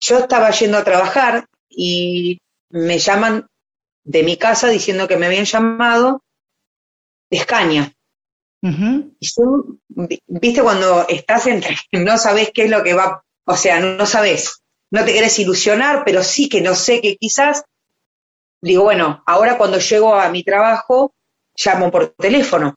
yo 0.00 0.18
estaba 0.18 0.50
yendo 0.50 0.78
a 0.78 0.84
trabajar 0.84 1.46
y 1.68 2.40
me 2.70 2.98
llaman 2.98 3.46
de 4.02 4.22
mi 4.24 4.36
casa 4.36 4.68
diciendo 4.68 5.06
que 5.06 5.16
me 5.16 5.26
habían 5.26 5.44
llamado 5.44 6.24
de 7.30 7.36
Escaña. 7.36 7.92
Y 8.62 9.28
viste, 10.26 10.62
cuando 10.62 11.06
estás 11.08 11.46
entre, 11.46 11.76
no 11.92 12.18
sabes 12.18 12.50
qué 12.52 12.64
es 12.64 12.70
lo 12.70 12.82
que 12.82 12.94
va, 12.94 13.22
O 13.44 13.56
sea, 13.56 13.80
no, 13.80 14.04
sabes, 14.06 14.62
no 14.90 15.04
te 15.04 15.12
querés 15.12 15.38
ilusionar, 15.38 16.02
pero 16.04 16.22
sí 16.22 16.48
que 16.48 16.60
no 16.60 16.74
sé 16.74 17.00
que 17.00 17.16
quizás, 17.16 17.64
digo, 18.60 18.84
bueno, 18.84 19.22
ahora 19.26 19.56
cuando 19.56 19.78
llego 19.78 20.14
a 20.14 20.28
mi 20.28 20.44
trabajo, 20.44 21.14
llamo 21.56 21.90
por 21.90 22.10
teléfono. 22.10 22.76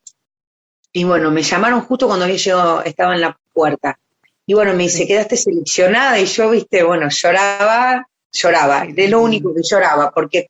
Y 0.91 1.03
bueno, 1.03 1.31
me 1.31 1.41
llamaron 1.41 1.81
justo 1.81 2.07
cuando 2.07 2.27
yo 2.27 2.81
estaba 2.83 3.15
en 3.15 3.21
la 3.21 3.37
puerta. 3.51 3.99
Y 4.45 4.53
bueno, 4.53 4.73
me 4.73 4.83
dice, 4.83 5.07
quedaste 5.07 5.37
seleccionada 5.37 6.19
y 6.19 6.25
yo, 6.25 6.49
viste, 6.49 6.83
bueno, 6.83 7.09
lloraba, 7.09 8.07
lloraba, 8.31 8.85
de 8.85 9.07
lo 9.07 9.21
único 9.21 9.53
que 9.53 9.61
lloraba, 9.63 10.11
porque 10.11 10.49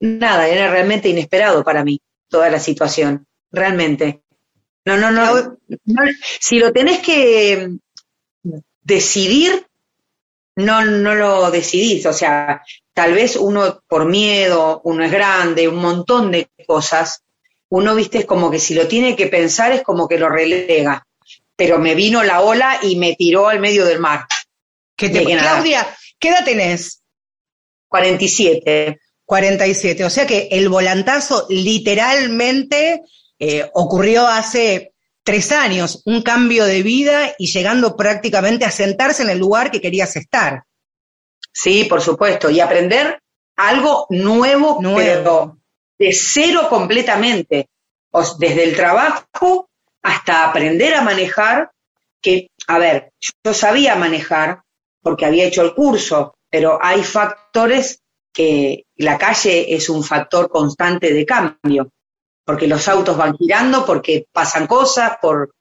nada, 0.00 0.48
era 0.48 0.70
realmente 0.70 1.08
inesperado 1.08 1.64
para 1.64 1.84
mí 1.84 2.00
toda 2.28 2.50
la 2.50 2.58
situación, 2.58 3.26
realmente. 3.50 4.22
No, 4.84 4.96
no, 4.98 5.10
no, 5.10 5.58
si 6.40 6.58
lo 6.58 6.72
tenés 6.72 6.98
que 7.00 7.70
decidir, 8.82 9.66
no, 10.56 10.84
no 10.84 11.14
lo 11.14 11.50
decidís, 11.50 12.04
o 12.06 12.12
sea, 12.12 12.62
tal 12.92 13.14
vez 13.14 13.36
uno 13.36 13.82
por 13.88 14.04
miedo, 14.04 14.82
uno 14.84 15.04
es 15.04 15.10
grande, 15.10 15.68
un 15.68 15.76
montón 15.76 16.30
de 16.30 16.48
cosas, 16.66 17.22
uno, 17.70 17.94
viste, 17.94 18.18
es 18.18 18.26
como 18.26 18.50
que 18.50 18.60
si 18.60 18.74
lo 18.74 18.86
tiene 18.86 19.16
que 19.16 19.26
pensar 19.26 19.72
es 19.72 19.82
como 19.82 20.06
que 20.06 20.18
lo 20.18 20.28
relega, 20.28 21.06
pero 21.56 21.78
me 21.78 21.94
vino 21.94 22.22
la 22.22 22.42
ola 22.42 22.78
y 22.82 22.96
me 22.96 23.14
tiró 23.14 23.48
al 23.48 23.60
medio 23.60 23.84
del 23.84 24.00
mar. 24.00 24.26
¿Qué 24.96 25.08
te, 25.08 25.24
Claudia, 25.24 25.86
¿qué 26.18 26.28
edad 26.28 26.44
tenés? 26.44 27.02
47. 27.88 29.00
47. 29.24 30.04
O 30.04 30.10
sea 30.10 30.26
que 30.26 30.48
el 30.52 30.68
volantazo 30.68 31.46
literalmente 31.48 33.02
eh, 33.46 33.70
ocurrió 33.74 34.26
hace 34.26 34.94
tres 35.22 35.52
años, 35.52 36.00
un 36.06 36.22
cambio 36.22 36.64
de 36.64 36.82
vida 36.82 37.34
y 37.38 37.46
llegando 37.46 37.94
prácticamente 37.94 38.64
a 38.64 38.70
sentarse 38.70 39.22
en 39.22 39.28
el 39.28 39.38
lugar 39.38 39.70
que 39.70 39.82
querías 39.82 40.16
estar. 40.16 40.64
Sí, 41.52 41.84
por 41.84 42.00
supuesto, 42.00 42.48
y 42.48 42.60
aprender 42.60 43.20
algo 43.56 44.06
nuevo, 44.08 44.78
nuevo. 44.80 45.58
de 45.98 46.12
cero 46.12 46.68
completamente, 46.70 47.68
desde 48.38 48.64
el 48.64 48.74
trabajo 48.74 49.68
hasta 50.02 50.48
aprender 50.48 50.94
a 50.94 51.02
manejar, 51.02 51.70
que, 52.22 52.48
a 52.66 52.78
ver, 52.78 53.12
yo 53.44 53.52
sabía 53.52 53.94
manejar 53.96 54.62
porque 55.02 55.26
había 55.26 55.44
hecho 55.44 55.60
el 55.60 55.74
curso, 55.74 56.34
pero 56.48 56.78
hay 56.80 57.02
factores 57.02 58.00
que 58.32 58.86
la 58.96 59.18
calle 59.18 59.74
es 59.74 59.90
un 59.90 60.02
factor 60.02 60.48
constante 60.48 61.12
de 61.12 61.26
cambio, 61.26 61.90
porque 62.44 62.66
los 62.66 62.86
autos 62.88 63.16
van 63.16 63.36
girando, 63.36 63.86
porque 63.86 64.26
pasan 64.32 64.66
cosas, 64.66 65.18
por, 65.20 65.54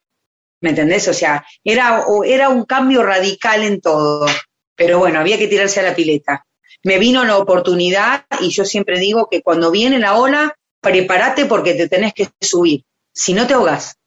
¿me 0.62 0.72
entendés? 0.72 1.08
O 1.08 1.13
sea, 1.13 1.46
era, 1.63 2.04
era 2.25 2.50
un 2.50 2.66
cambio 2.66 3.04
radical 3.04 3.63
en 3.63 3.82
todo, 3.82 4.25
pero 4.75 5.00
bueno, 5.00 5.20
había 5.20 5.38
que 5.38 5.48
tirarse 5.48 5.80
a 5.80 5.84
la 5.84 5.96
pileta. 5.96 6.46
Me 6.84 7.00
vino 7.00 7.24
la 7.24 7.38
oportunidad 7.38 8.25
y 8.42 8.50
yo 8.50 8.66
siempre 8.66 9.00
digo 9.00 9.30
que 9.30 9.42
cuando 9.42 9.72
viene 9.72 10.00
la 10.00 10.16
ola, 10.16 10.56
prepárate 10.82 11.46
porque 11.46 11.74
te 11.75 11.88
tenés 11.88 12.13
que 12.13 12.28
subir, 12.42 12.84
si 13.13 13.34
no 13.34 13.48
te 13.48 13.54
ahogas. 13.54 13.98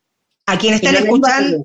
A 0.45 0.59
quien 0.59 0.75
están 0.75 0.95
escuchando, 0.95 1.65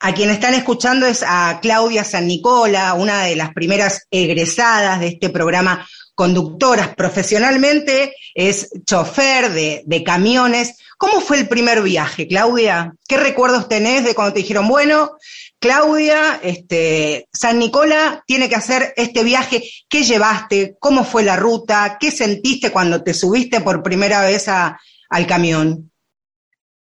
a 0.00 0.14
quien 0.14 0.30
están 0.30 0.54
escuchando 0.54 1.06
es 1.06 1.24
a 1.26 1.58
Claudia 1.60 2.04
San 2.04 2.26
Nicola, 2.26 2.94
una 2.94 3.24
de 3.24 3.36
las 3.36 3.52
primeras 3.52 4.06
egresadas 4.10 5.00
de 5.00 5.08
este 5.08 5.30
programa 5.30 5.86
conductoras 6.14 6.94
profesionalmente, 6.94 8.14
es 8.34 8.70
chofer 8.84 9.52
de, 9.52 10.02
camiones. 10.04 10.76
¿Cómo 10.98 11.20
fue 11.20 11.38
el 11.38 11.46
primer 11.48 11.82
viaje, 11.82 12.26
Claudia? 12.26 12.94
¿Qué 13.06 13.18
recuerdos 13.18 13.68
tenés 13.68 14.04
de 14.04 14.14
cuando 14.14 14.32
te 14.32 14.40
dijeron, 14.40 14.66
bueno, 14.66 15.12
Claudia, 15.60 16.40
este, 16.42 17.28
San 17.32 17.58
Nicola 17.58 18.24
tiene 18.26 18.48
que 18.48 18.56
hacer 18.56 18.94
este 18.96 19.22
viaje? 19.24 19.62
¿Qué 19.88 20.04
llevaste? 20.04 20.76
¿Cómo 20.80 21.04
fue 21.04 21.22
la 21.22 21.36
ruta? 21.36 21.98
¿Qué 22.00 22.10
sentiste 22.10 22.72
cuando 22.72 23.02
te 23.02 23.12
subiste 23.12 23.60
por 23.60 23.82
primera 23.82 24.22
vez 24.22 24.48
al 24.48 25.26
camión? 25.26 25.90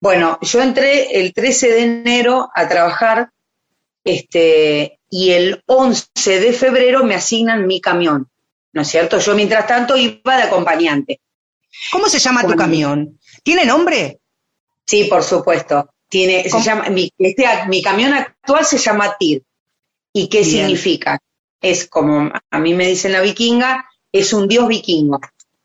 Bueno, 0.01 0.37
yo 0.41 0.61
entré 0.61 1.21
el 1.21 1.33
13 1.33 1.71
de 1.71 1.81
enero 1.83 2.49
a 2.53 2.67
trabajar 2.67 3.31
este, 4.03 4.99
y 5.09 5.31
el 5.31 5.63
11 5.67 6.09
de 6.25 6.53
febrero 6.53 7.05
me 7.05 7.15
asignan 7.15 7.65
mi 7.65 7.79
camión. 7.79 8.27
¿no 8.73 8.81
es 8.81 8.87
cierto? 8.87 9.19
Yo 9.19 9.35
mientras 9.35 9.67
tanto 9.67 9.97
iba 9.97 10.37
de 10.37 10.43
acompañante. 10.43 11.21
¿Cómo 11.91 12.07
se 12.07 12.19
llama 12.19 12.43
tu 12.45 12.55
camión? 12.55 13.19
¿Tiene 13.43 13.65
nombre? 13.65 14.19
Sí, 14.85 15.05
por 15.05 15.23
supuesto. 15.23 15.89
Tiene, 16.09 16.49
se 16.49 16.61
llama, 16.61 16.89
mi, 16.89 17.11
este, 17.17 17.45
mi 17.67 17.81
camión 17.81 18.13
actual 18.13 18.65
se 18.65 18.77
llama 18.77 19.15
TIR. 19.17 19.43
¿Y 20.13 20.27
qué 20.27 20.43
significa? 20.43 21.19
Es 21.61 21.87
como 21.87 22.31
a 22.49 22.59
mí 22.59 22.73
me 22.73 22.87
dicen 22.87 23.13
la 23.13 23.21
vikinga, 23.21 23.85
es 24.11 24.33
un 24.33 24.47
dios 24.47 24.67
vikingo, 24.67 25.21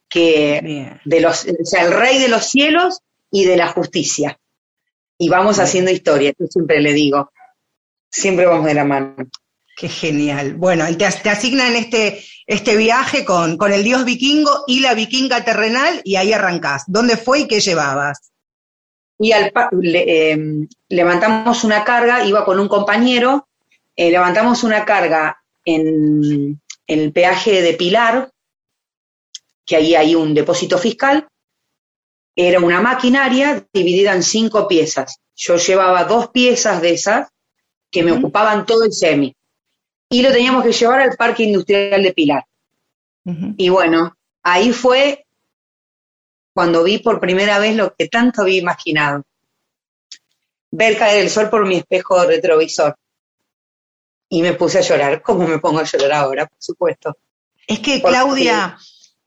que 0.09 1.01
de 1.05 1.21
los, 1.21 1.47
o 1.47 1.65
sea, 1.65 1.83
el 1.85 1.93
rey 1.93 2.19
de 2.21 2.29
los 2.29 2.45
cielos 2.45 3.01
y 3.31 3.45
de 3.45 3.57
la 3.57 3.69
justicia. 3.69 4.39
Y 5.19 5.29
vamos 5.29 5.59
haciendo 5.59 5.91
historia, 5.91 6.33
yo 6.39 6.47
siempre 6.47 6.81
le 6.81 6.93
digo, 6.93 7.31
siempre 8.11 8.47
vamos 8.47 8.67
de 8.67 8.75
la 8.75 8.85
mano. 8.85 9.17
Qué 9.77 9.89
genial. 9.89 10.55
Bueno, 10.55 10.87
te, 10.97 11.07
te 11.23 11.29
asignan 11.29 11.77
este, 11.77 12.23
este 12.47 12.77
viaje 12.77 13.25
con, 13.25 13.59
con, 13.59 13.73
el 13.73 13.85
dios 13.85 14.07
vikingo 14.07 14.65
y 14.67 14.81
la 14.81 14.95
vikinga 14.95 15.45
terrenal 15.45 16.01
y 16.03 16.17
ahí 16.17 16.33
arrancás. 16.33 16.85
¿Dónde 16.87 17.19
fue 17.19 17.41
y 17.41 17.49
qué 17.49 17.61
llevabas? 17.61 18.33
Y 19.19 19.33
al, 19.33 19.53
em, 19.83 20.67
levantamos 20.89 21.65
una 21.65 21.85
carga, 21.85 22.25
iba 22.25 22.45
con 22.45 22.59
un 22.59 22.69
compañero, 22.69 23.49
eh, 23.95 24.11
levantamos 24.11 24.65
una 24.65 24.85
carga 24.85 25.43
en, 25.65 26.61
en 26.87 27.01
el 27.01 27.13
peaje 27.13 27.63
de 27.63 27.75
Pilar, 27.75 28.31
que 29.65 29.77
ahí 29.77 29.95
hay 29.95 30.15
un 30.15 30.33
depósito 30.33 30.79
fiscal, 30.79 31.29
era 32.37 32.61
una 32.61 32.83
maquinaria 32.83 33.67
dividida 33.73 34.15
en 34.15 34.23
cinco 34.23 34.69
piezas. 34.69 35.19
Yo 35.35 35.57
llevaba 35.57 36.05
dos 36.05 36.29
piezas 36.29 36.83
de 36.83 36.93
esas 36.93 37.29
que 37.91 38.03
me 38.03 38.13
ocupaban 38.13 38.67
todo 38.67 38.85
el 38.85 38.93
semi 38.93 39.35
y 40.11 40.23
lo 40.23 40.31
teníamos 40.31 40.63
que 40.63 40.73
llevar 40.73 41.01
al 41.01 41.17
Parque 41.17 41.45
Industrial 41.45 42.03
de 42.03 42.13
Pilar. 42.13 42.45
Y 43.57 43.71
bueno, 43.71 44.17
ahí 44.43 44.73
fue 44.73 45.27
cuando 46.55 46.85
vi 46.85 46.99
por 46.99 47.19
primera 47.19 47.59
vez 47.59 47.75
lo 47.75 47.95
que 47.95 48.09
tanto 48.09 48.43
había 48.43 48.61
imaginado. 48.61 49.25
Ver 50.71 50.97
caer 50.97 51.23
el 51.23 51.31
sol 51.31 51.51
por 51.51 51.67
mi 51.67 51.79
espejo 51.79 52.23
retrovisor. 52.25 52.97
Y 54.29 54.43
me 54.43 54.53
puse 54.53 54.79
a 54.79 54.83
llorar, 54.83 55.23
como 55.23 55.47
me 55.47 55.59
pongo 55.59 55.81
a 55.81 55.85
llorar 55.85 56.13
ahora, 56.13 56.47
por 56.47 56.59
supuesto. 56.61 57.17
Es 57.67 57.81
que, 57.81 58.01
Claudia, 58.01 58.79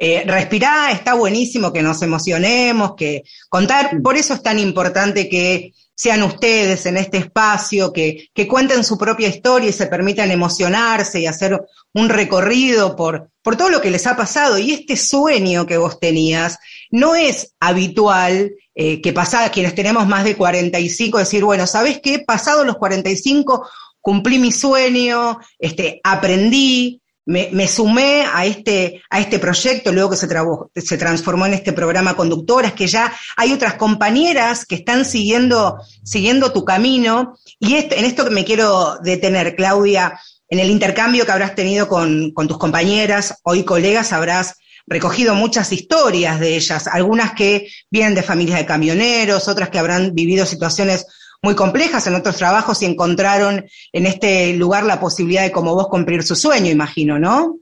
eh, 0.01 0.23
respirar 0.25 0.91
está 0.91 1.13
buenísimo 1.13 1.73
que 1.73 1.81
nos 1.81 2.01
emocionemos, 2.01 2.95
que 2.95 3.23
contar, 3.49 4.01
por 4.01 4.15
eso 4.15 4.33
es 4.33 4.41
tan 4.41 4.57
importante 4.57 5.27
que 5.27 5.73
sean 5.93 6.23
ustedes 6.23 6.85
en 6.85 6.95
este 6.95 7.17
espacio, 7.17 7.91
que, 7.91 8.29
que, 8.33 8.47
cuenten 8.47 8.85
su 8.85 8.97
propia 8.97 9.27
historia 9.27 9.69
y 9.69 9.73
se 9.73 9.87
permitan 9.87 10.31
emocionarse 10.31 11.19
y 11.19 11.27
hacer 11.27 11.61
un 11.93 12.07
recorrido 12.07 12.95
por, 12.95 13.29
por 13.41 13.57
todo 13.57 13.69
lo 13.69 13.81
que 13.81 13.91
les 13.91 14.07
ha 14.07 14.15
pasado. 14.15 14.57
Y 14.57 14.71
este 14.71 14.95
sueño 14.95 15.65
que 15.65 15.77
vos 15.77 15.99
tenías 15.99 16.57
no 16.89 17.15
es 17.15 17.53
habitual 17.59 18.53
eh, 18.75 19.01
que 19.01 19.11
pasada 19.11 19.51
quienes 19.51 19.75
tenemos 19.75 20.07
más 20.07 20.23
de 20.23 20.37
45, 20.37 21.17
decir, 21.17 21.43
bueno, 21.43 21.67
¿sabes 21.67 21.99
qué? 22.01 22.19
Pasado 22.19 22.63
los 22.63 22.77
45, 22.77 23.67
cumplí 23.99 24.39
mi 24.39 24.53
sueño, 24.53 25.37
este, 25.57 25.99
aprendí, 26.01 27.01
me, 27.29 27.67
sumé 27.67 28.25
a 28.33 28.45
este, 28.45 29.03
a 29.07 29.19
este 29.19 29.37
proyecto, 29.37 29.91
luego 29.91 30.09
que 30.09 30.81
se, 30.81 30.97
transformó 30.97 31.45
en 31.45 31.53
este 31.53 31.73
programa 31.73 32.15
Conductoras, 32.15 32.73
que 32.73 32.87
ya 32.87 33.13
hay 33.37 33.53
otras 33.53 33.75
compañeras 33.75 34.65
que 34.65 34.75
están 34.75 35.05
siguiendo, 35.05 35.77
siguiendo 36.03 36.51
tu 36.51 36.65
camino. 36.65 37.37
Y 37.59 37.75
en 37.75 38.05
esto 38.05 38.23
que 38.25 38.31
me 38.31 38.45
quiero 38.45 38.97
detener, 39.03 39.55
Claudia, 39.55 40.19
en 40.49 40.57
el 40.57 40.71
intercambio 40.71 41.23
que 41.23 41.31
habrás 41.31 41.53
tenido 41.53 41.87
con, 41.87 42.31
con 42.31 42.47
tus 42.47 42.57
compañeras, 42.57 43.35
hoy 43.43 43.63
colegas, 43.63 44.11
habrás 44.11 44.55
recogido 44.87 45.35
muchas 45.35 45.71
historias 45.71 46.39
de 46.39 46.55
ellas, 46.55 46.87
algunas 46.87 47.33
que 47.33 47.67
vienen 47.91 48.15
de 48.15 48.23
familias 48.23 48.57
de 48.57 48.65
camioneros, 48.65 49.47
otras 49.47 49.69
que 49.69 49.77
habrán 49.77 50.15
vivido 50.15 50.47
situaciones 50.47 51.05
muy 51.41 51.55
complejas 51.55 52.05
en 52.07 52.15
otros 52.15 52.37
trabajos 52.37 52.81
y 52.81 52.85
encontraron 52.85 53.65
en 53.93 54.05
este 54.05 54.53
lugar 54.53 54.83
la 54.83 54.99
posibilidad 54.99 55.43
de, 55.43 55.51
como 55.51 55.73
vos, 55.73 55.87
cumplir 55.87 56.23
su 56.23 56.35
sueño, 56.35 56.69
imagino, 56.69 57.17
¿no? 57.17 57.59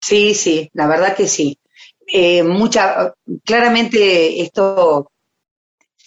Sí, 0.00 0.34
sí, 0.34 0.70
la 0.74 0.86
verdad 0.86 1.16
que 1.16 1.28
sí. 1.28 1.58
Eh, 2.06 2.42
mucha, 2.42 3.14
claramente 3.44 4.42
esto 4.42 5.10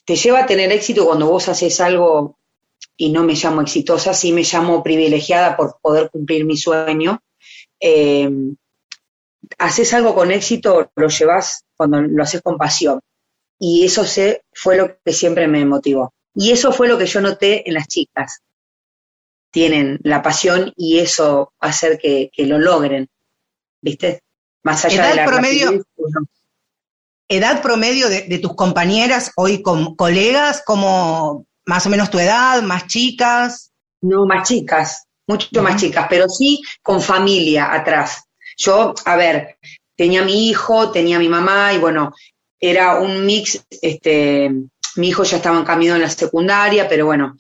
te 0.06 0.16
lleva 0.16 0.42
a 0.42 0.46
tener 0.46 0.72
éxito 0.72 1.06
cuando 1.06 1.28
vos 1.28 1.50
haces 1.50 1.80
algo 1.82 2.38
y 2.98 3.10
no 3.10 3.24
me 3.24 3.34
llamo 3.34 3.62
exitosa, 3.62 4.14
sí 4.14 4.32
me 4.32 4.44
llamo 4.44 4.84
privilegiada 4.84 5.58
por 5.58 5.78
poder 5.82 6.10
cumplir 6.10 6.46
mi 6.46 6.56
sueño. 6.56 7.22
Eh, 7.80 8.30
haces 9.58 9.94
algo 9.94 10.16
con 10.16 10.32
éxito, 10.32 10.92
lo 10.96 11.08
llevas 11.08 11.66
cuando 11.76 12.02
lo 12.02 12.24
haces 12.24 12.42
con 12.42 12.58
pasión. 12.58 13.00
Y 13.60 13.86
eso 13.86 14.04
fue 14.54 14.78
lo 14.78 14.98
que 15.04 15.14
siempre 15.14 15.48
me 15.48 15.66
motivó. 15.66 16.15
Y 16.36 16.52
eso 16.52 16.72
fue 16.72 16.88
lo 16.88 16.98
que 16.98 17.06
yo 17.06 17.22
noté 17.22 17.68
en 17.68 17.74
las 17.74 17.88
chicas. 17.88 18.42
tienen 19.52 20.00
la 20.04 20.22
pasión 20.22 20.74
y 20.76 21.00
eso 21.00 21.54
hacer 21.62 21.98
que, 21.98 22.30
que 22.34 22.46
lo 22.46 22.60
logren, 22.60 23.08
¿viste? 23.82 24.22
Más 24.64 24.84
allá 24.84 25.08
de 25.08 25.16
la 25.16 25.26
promedio, 25.26 25.86
edad 27.28 27.62
promedio 27.62 28.10
de, 28.10 28.40
tus 28.40 28.56
compañeras 28.56 29.32
hoy 29.36 29.62
con 29.62 29.96
colegas, 29.96 30.62
como 30.66 31.46
más 31.66 31.86
o 31.86 31.90
menos 31.90 32.10
tu 32.10 32.20
edad, 32.20 32.62
más 32.62 32.88
chicas. 32.88 33.72
No, 34.02 34.26
más 34.26 34.48
chicas, 34.48 35.08
mucho 35.28 35.62
más 35.64 35.82
chicas, 35.82 36.08
pero 36.10 36.28
sí 36.30 36.62
con 36.82 37.02
familia 37.02 37.74
atrás. 37.74 38.24
Yo, 38.58 38.94
a 39.06 39.16
ver, 39.16 39.58
tenía 39.96 40.24
mi 40.24 40.50
hijo, 40.50 40.92
tenía 40.92 41.18
mi 41.18 41.30
mamá 41.30 41.74
y 41.74 41.78
bueno, 41.78 42.14
era 42.60 43.00
un 43.00 43.26
mix, 43.26 43.64
este, 43.70 44.52
mi 44.98 45.10
hijo 45.10 45.24
ya 45.24 45.38
estaba 45.38 45.58
en 45.58 45.66
camino 45.66 45.96
en 45.96 46.02
la 46.02 46.10
secundaria, 46.10 46.88
pero 46.88 47.06
bueno, 47.06 47.38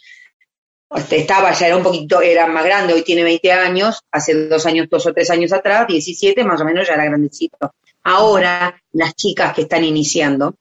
este, 0.95 1.17
estaba, 1.17 1.51
ya 1.53 1.67
era 1.67 1.77
un 1.77 1.83
poquito, 1.83 2.21
era 2.21 2.47
más 2.47 2.63
grande, 2.63 2.93
hoy 2.93 3.03
tiene 3.03 3.23
20 3.23 3.51
años, 3.51 4.01
hace 4.11 4.47
dos 4.47 4.65
años, 4.65 4.87
dos 4.89 5.05
o 5.07 5.13
tres 5.13 5.29
años 5.29 5.51
atrás, 5.51 5.87
17 5.87 6.43
más 6.43 6.61
o 6.61 6.65
menos 6.65 6.87
ya 6.87 6.93
era 6.93 7.05
grandecito. 7.05 7.73
Ahora, 8.03 8.81
las 8.93 9.15
chicas 9.15 9.53
que 9.53 9.63
están 9.63 9.83
iniciando, 9.83 10.55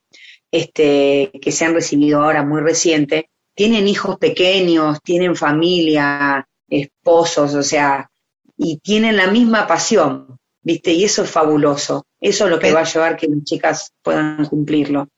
este, 0.51 1.31
que 1.43 1.53
se 1.53 1.65
han 1.65 1.75
recibido 1.75 2.23
ahora 2.23 2.43
muy 2.43 2.63
reciente, 2.63 3.29
tienen 3.55 3.87
hijos 3.87 4.19
pequeños, 4.19 5.01
tienen 5.03 5.37
familia, 5.37 6.47
esposos, 6.69 7.55
o 7.55 7.63
sea, 7.63 8.11
y 8.57 8.79
tienen 8.79 9.17
la 9.17 9.29
misma 9.29 9.67
pasión, 9.67 10.39
¿viste? 10.63 10.93
Y 10.93 11.05
eso 11.05 11.23
es 11.23 11.31
fabuloso. 11.31 12.07
Eso 12.21 12.45
es 12.45 12.51
lo 12.51 12.59
que 12.59 12.73
va 12.73 12.81
a 12.81 12.85
llevar 12.85 13.17
que 13.17 13.29
las 13.29 13.45
chicas 13.45 13.93
puedan 14.03 14.47
cumplirlo. 14.47 15.09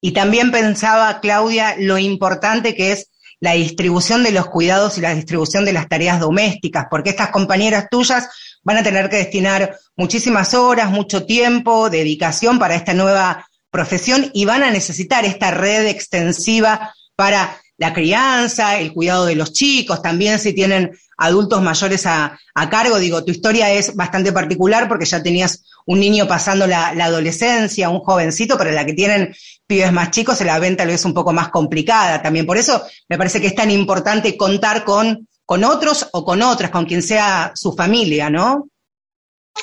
Y 0.00 0.12
también 0.12 0.50
pensaba, 0.50 1.20
Claudia, 1.20 1.74
lo 1.78 1.98
importante 1.98 2.74
que 2.74 2.92
es 2.92 3.10
la 3.40 3.52
distribución 3.52 4.22
de 4.22 4.32
los 4.32 4.46
cuidados 4.46 4.98
y 4.98 5.00
la 5.00 5.14
distribución 5.14 5.64
de 5.64 5.72
las 5.72 5.88
tareas 5.88 6.20
domésticas, 6.20 6.86
porque 6.90 7.10
estas 7.10 7.30
compañeras 7.30 7.86
tuyas 7.90 8.28
van 8.62 8.78
a 8.78 8.82
tener 8.82 9.08
que 9.08 9.16
destinar 9.16 9.78
muchísimas 9.96 10.54
horas, 10.54 10.90
mucho 10.90 11.24
tiempo, 11.24 11.88
dedicación 11.88 12.58
para 12.58 12.74
esta 12.74 12.94
nueva 12.94 13.48
profesión 13.70 14.30
y 14.34 14.44
van 14.44 14.62
a 14.62 14.70
necesitar 14.70 15.24
esta 15.24 15.50
red 15.50 15.86
extensiva 15.86 16.94
para 17.14 17.56
la 17.76 17.92
crianza, 17.92 18.78
el 18.78 18.92
cuidado 18.92 19.26
de 19.26 19.36
los 19.36 19.52
chicos, 19.52 20.02
también 20.02 20.40
si 20.40 20.52
tienen 20.52 20.98
adultos 21.16 21.62
mayores 21.62 22.06
a, 22.06 22.38
cargo. 22.70 22.98
Digo, 22.98 23.24
tu 23.24 23.30
historia 23.30 23.72
es 23.72 23.94
bastante 23.94 24.32
particular 24.32 24.88
porque 24.88 25.04
ya 25.04 25.22
tenías 25.22 25.64
un 25.88 26.00
niño 26.00 26.28
pasando 26.28 26.66
la, 26.66 26.88
adolescencia, 26.88 27.88
un 27.88 28.00
jovencito, 28.00 28.58
pero 28.58 28.72
la 28.72 28.84
que 28.84 28.92
tienen 28.92 29.34
pibes 29.66 29.90
más 29.90 30.10
chicos 30.10 30.36
se 30.36 30.44
la 30.44 30.58
ven 30.58 30.76
tal 30.76 30.88
vez 30.88 31.02
un 31.06 31.14
poco 31.14 31.32
más 31.32 31.48
complicada 31.48 32.20
también. 32.20 32.44
Por 32.44 32.58
eso 32.58 32.82
me 33.08 33.16
parece 33.16 33.40
que 33.40 33.46
es 33.46 33.54
tan 33.54 33.70
importante 33.70 34.36
contar 34.36 34.84
con, 34.84 35.26
con 35.46 35.64
otros 35.64 36.10
o 36.12 36.26
con 36.26 36.42
otras, 36.42 36.70
con 36.70 36.84
quien 36.84 37.02
sea 37.02 37.52
su 37.54 37.72
familia, 37.72 38.28
¿no? 38.28 38.68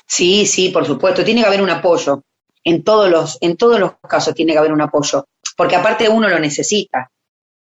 Sí, 0.07 0.47
sí, 0.47 0.69
por 0.69 0.83
supuesto. 0.85 1.23
Tiene 1.23 1.41
que 1.41 1.47
haber 1.47 1.61
un 1.61 1.69
apoyo. 1.69 2.23
En 2.63 2.83
todos 2.83 3.07
los, 3.07 3.37
en 3.41 3.55
todos 3.55 3.79
los 3.79 3.91
casos 4.01 4.33
tiene 4.33 4.53
que 4.53 4.57
haber 4.57 4.73
un 4.73 4.81
apoyo. 4.81 5.27
Porque 5.55 5.75
aparte 5.75 6.09
uno 6.09 6.27
lo 6.27 6.39
necesita 6.39 7.11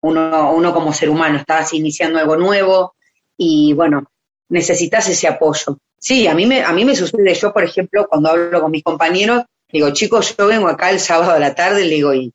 uno, 0.02 0.54
uno 0.54 0.72
como 0.72 0.94
ser 0.94 1.10
humano, 1.10 1.40
estás 1.40 1.74
iniciando 1.74 2.20
algo 2.20 2.38
nuevo 2.38 2.94
y 3.38 3.74
bueno, 3.74 4.12
necesitas 4.50 5.10
ese 5.10 5.28
apoyo. 5.28 5.80
Sí, 5.98 6.28
a 6.28 6.36
mí 6.36 6.46
me, 6.46 6.64
a 6.64 6.72
mí 6.74 6.86
me 6.86 6.96
sucede, 6.96 7.34
yo 7.34 7.52
por 7.52 7.64
ejemplo, 7.64 8.08
cuando 8.08 8.30
hablo 8.30 8.62
con 8.62 8.72
mis 8.72 8.84
compañeros, 8.84 9.44
digo, 9.72 9.92
chicos, 9.92 10.36
yo 10.38 10.48
vengo 10.48 10.68
acá 10.68 10.92
el 10.92 11.00
sábado 11.00 11.32
a 11.32 11.40
la 11.40 11.56
tarde, 11.56 11.86
le 11.86 11.96
digo, 11.96 12.14
y 12.14 12.34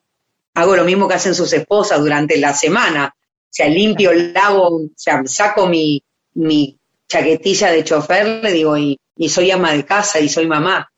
hago 0.55 0.77
lo 0.77 0.85
mismo 0.85 1.09
que 1.09 1.15
hacen 1.15 1.35
sus 1.35 1.53
esposas 1.53 2.01
durante 2.01 2.37
la 2.39 2.53
semana. 2.55 3.15
O 3.17 3.53
sea, 3.53 3.69
limpio, 3.69 4.13
lavo, 4.13 4.77
o 4.77 4.89
sea, 4.97 5.23
saco 5.27 5.67
mi, 5.67 6.03
mi 6.35 6.79
chaquetilla 7.09 7.71
de 7.71 7.85
chofer, 7.85 8.43
le 8.43 8.53
digo, 8.53 8.77
y, 8.77 8.99
y 9.17 9.29
soy 9.29 9.51
ama 9.51 9.73
de 9.73 9.85
casa 9.85 10.21
y 10.21 10.29
soy 10.29 10.47
mamá. 10.47 10.91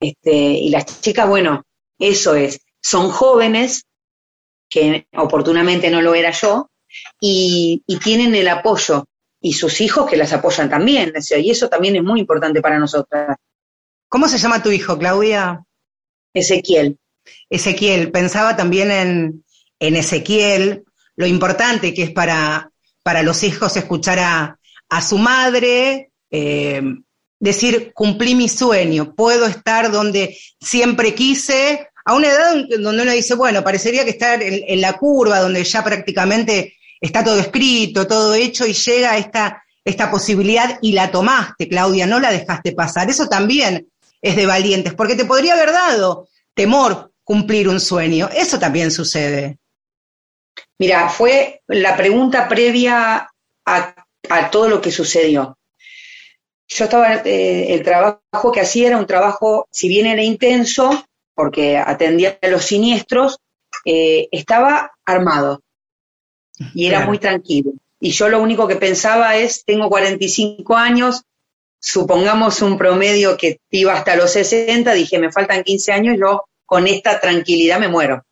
Este, 0.00 0.32
y 0.32 0.70
las 0.70 1.00
chicas, 1.00 1.28
bueno, 1.28 1.64
eso 1.98 2.34
es, 2.34 2.60
son 2.80 3.10
jóvenes, 3.10 3.84
que 4.68 5.06
oportunamente 5.16 5.90
no 5.90 6.00
lo 6.00 6.14
era 6.14 6.30
yo, 6.30 6.70
y, 7.20 7.82
tienen 8.02 8.34
el 8.34 8.48
apoyo, 8.48 9.06
y 9.40 9.54
sus 9.54 9.80
hijos 9.80 10.08
que 10.08 10.16
las 10.16 10.32
apoyan 10.32 10.68
también, 10.68 11.12
y 11.38 11.50
eso 11.50 11.68
también 11.68 11.96
es 11.96 12.02
muy 12.02 12.20
importante 12.20 12.60
para 12.60 12.78
nosotras. 12.78 13.36
¿Cómo 14.08 14.28
se 14.28 14.38
llama 14.38 14.62
tu 14.62 14.70
hijo, 14.70 14.98
Claudia? 14.98 15.64
Ezequiel. 16.34 16.98
Ezequiel, 17.48 18.10
pensaba 18.10 18.56
también 18.56 18.90
en, 18.90 19.96
Ezequiel, 19.96 20.84
lo 21.16 21.26
importante 21.26 21.94
que 21.94 22.02
es 22.02 22.10
para, 22.10 22.70
para 23.02 23.22
los 23.22 23.42
hijos 23.42 23.76
escuchar 23.76 24.18
a, 24.18 24.56
su 25.00 25.18
madre, 25.18 26.10
eh, 26.30 26.82
decir, 27.38 27.92
cumplí 27.94 28.34
mi 28.34 28.48
sueño, 28.48 29.14
puedo 29.14 29.46
estar 29.46 29.90
donde 29.90 30.36
siempre 30.60 31.14
quise, 31.14 31.88
a 32.04 32.14
una 32.14 32.28
edad 32.28 32.54
donde 32.80 33.02
uno 33.02 33.12
dice, 33.12 33.34
bueno, 33.34 33.62
parecería 33.62 34.04
que 34.04 34.10
estar 34.10 34.42
en, 34.42 34.80
la 34.80 34.94
curva, 34.94 35.40
donde 35.40 35.62
ya 35.64 35.84
prácticamente 35.84 36.74
está 37.00 37.24
todo 37.24 37.38
escrito, 37.38 38.06
todo 38.06 38.34
hecho, 38.34 38.66
y 38.66 38.74
llega 38.74 39.16
esta, 39.16 39.64
esta 39.84 40.10
posibilidad 40.10 40.78
y 40.82 40.92
la 40.92 41.10
tomaste, 41.10 41.68
Claudia, 41.68 42.06
no 42.06 42.20
la 42.20 42.30
dejaste 42.30 42.72
pasar. 42.72 43.08
Eso 43.08 43.28
también 43.28 43.88
es 44.20 44.36
de 44.36 44.46
valientes, 44.46 44.94
porque 44.94 45.14
te 45.14 45.24
podría 45.24 45.54
haber 45.54 45.72
dado 45.72 46.28
temor 46.54 47.12
cumplir 47.24 47.68
un 47.68 47.80
sueño. 47.80 48.28
Eso 48.34 48.58
también 48.58 48.90
sucede. 48.90 49.58
Mira, 50.78 51.08
fue 51.08 51.62
la 51.68 51.96
pregunta 51.96 52.48
previa 52.48 53.30
a, 53.64 53.94
todo 54.50 54.68
lo 54.68 54.80
que 54.80 54.92
sucedió. 54.92 55.56
Yo 56.68 56.84
estaba, 56.84 57.16
eh, 57.24 57.74
el 57.74 57.82
trabajo 57.82 58.52
que 58.52 58.60
hacía 58.60 58.88
era 58.88 58.98
un 58.98 59.06
trabajo, 59.06 59.66
si 59.70 59.88
bien 59.88 60.06
era 60.06 60.22
intenso, 60.22 61.04
porque 61.34 61.78
atendía 61.78 62.38
a 62.40 62.48
los 62.48 62.64
siniestros, 62.64 63.38
eh, 63.84 64.28
estaba 64.30 64.92
armado 65.04 65.62
y 66.74 66.86
era 66.86 67.06
muy 67.06 67.18
tranquilo. 67.18 67.72
Y 67.98 68.10
yo 68.10 68.28
lo 68.28 68.40
único 68.40 68.66
que 68.66 68.76
pensaba 68.76 69.36
es, 69.36 69.64
tengo 69.64 69.88
45 69.88 70.76
años, 70.76 71.22
supongamos 71.78 72.62
un 72.62 72.78
promedio 72.78 73.36
que 73.36 73.60
iba 73.70 73.94
hasta 73.94 74.16
los 74.16 74.32
60, 74.32 74.92
dije, 74.92 75.18
me 75.18 75.32
faltan 75.32 75.62
15 75.62 75.92
años, 75.92 76.16
yo 76.18 76.44
con 76.66 76.86
esta 76.86 77.20
tranquilidad 77.20 77.80
me 77.80 77.88
muero. 77.88 78.24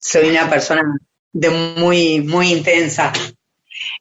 Soy 0.00 0.30
una 0.30 0.48
persona 0.48 0.82
de 1.32 1.50
muy, 1.50 2.20
muy 2.20 2.52
intensa. 2.52 3.12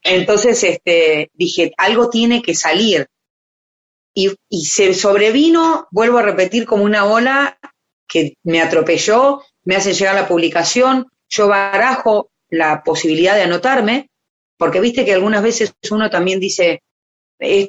Entonces, 0.03 0.63
este, 0.63 1.29
dije, 1.33 1.73
algo 1.77 2.09
tiene 2.09 2.41
que 2.41 2.55
salir. 2.55 3.07
Y, 4.13 4.31
y, 4.49 4.65
se 4.65 4.93
sobrevino, 4.95 5.87
vuelvo 5.91 6.17
a 6.17 6.23
repetir, 6.23 6.65
como 6.65 6.83
una 6.83 7.05
ola 7.05 7.59
que 8.07 8.37
me 8.43 8.61
atropelló, 8.61 9.43
me 9.63 9.75
hacen 9.75 9.93
llegar 9.93 10.15
la 10.15 10.27
publicación, 10.27 11.11
yo 11.29 11.47
barajo 11.47 12.31
la 12.49 12.83
posibilidad 12.83 13.35
de 13.35 13.43
anotarme, 13.43 14.09
porque 14.57 14.79
viste 14.79 15.05
que 15.05 15.13
algunas 15.13 15.43
veces 15.43 15.73
uno 15.91 16.09
también 16.09 16.39
dice, 16.39 16.81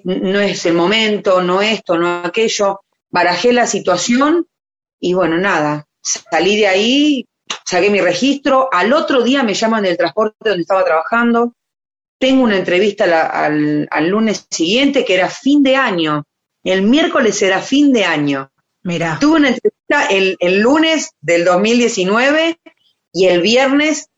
no 0.04 0.40
es 0.40 0.66
el 0.66 0.74
momento, 0.74 1.42
no 1.42 1.60
esto, 1.60 1.98
no 1.98 2.22
aquello, 2.24 2.80
barajé 3.10 3.52
la 3.52 3.66
situación 3.66 4.46
y 5.00 5.14
bueno, 5.14 5.38
nada, 5.38 5.86
salí 6.02 6.56
de 6.56 6.66
ahí, 6.66 7.26
saqué 7.64 7.90
mi 7.90 8.00
registro, 8.00 8.68
al 8.72 8.92
otro 8.92 9.22
día 9.22 9.42
me 9.42 9.54
llaman 9.54 9.82
del 9.82 9.96
transporte 9.96 10.36
donde 10.40 10.62
estaba 10.62 10.84
trabajando, 10.84 11.54
tengo 12.18 12.42
una 12.42 12.56
entrevista 12.56 13.04
al, 13.28 13.86
al 13.90 14.08
lunes 14.08 14.46
siguiente 14.50 15.04
que 15.04 15.14
era 15.14 15.28
fin 15.28 15.62
de 15.62 15.76
año, 15.76 16.24
el 16.64 16.82
miércoles 16.82 17.40
era 17.42 17.60
fin 17.60 17.92
de 17.92 18.04
año. 18.04 18.50
Mira. 18.82 19.18
Tuve 19.20 19.36
una 19.36 19.48
entrevista 19.48 20.06
el, 20.10 20.60
lunes 20.60 21.10
del 21.20 21.44
2019 21.44 22.58
y 23.12 23.26
el 23.26 23.40
viernes, 23.40 24.08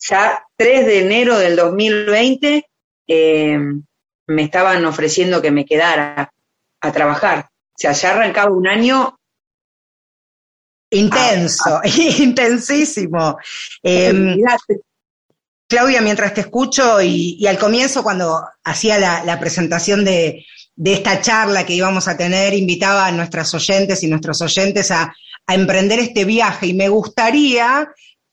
ya 0.00 0.44
3 0.56 0.86
de 0.86 0.98
enero 1.00 1.38
del 1.38 1.56
2020, 1.56 2.66
eh, 3.06 3.58
me 4.26 4.42
estaban 4.42 4.84
ofreciendo 4.84 5.42
que 5.42 5.50
me 5.50 5.64
quedara 5.64 6.32
a 6.80 6.92
trabajar. 6.92 7.48
O 7.50 7.76
sea, 7.76 7.92
ya 7.92 8.10
arrancaba 8.10 8.50
un 8.50 8.66
año 8.66 9.18
intenso, 10.90 11.80
intensísimo. 12.18 13.36
Em, 13.82 14.36
Claudia, 15.68 16.00
mientras 16.00 16.34
te 16.34 16.40
escucho 16.40 17.00
y, 17.00 17.46
al 17.46 17.58
comienzo 17.58 18.02
cuando 18.02 18.42
hacía 18.64 18.98
la 18.98 19.38
presentación 19.38 20.04
de, 20.04 20.44
de 20.80 20.94
esta 20.94 21.20
charla 21.20 21.66
que 21.66 21.74
íbamos 21.74 22.08
a 22.08 22.16
tener, 22.16 22.54
invitaba 22.54 23.06
a 23.06 23.12
nuestras 23.12 23.52
oyentes 23.52 24.02
y 24.02 24.08
nuestros 24.08 24.40
oyentes 24.40 24.90
a, 24.90 25.14
emprender 25.46 25.98
este 25.98 26.24
viaje 26.24 26.68
y 26.68 26.74
me 26.74 26.88
gustaría, 26.88 27.88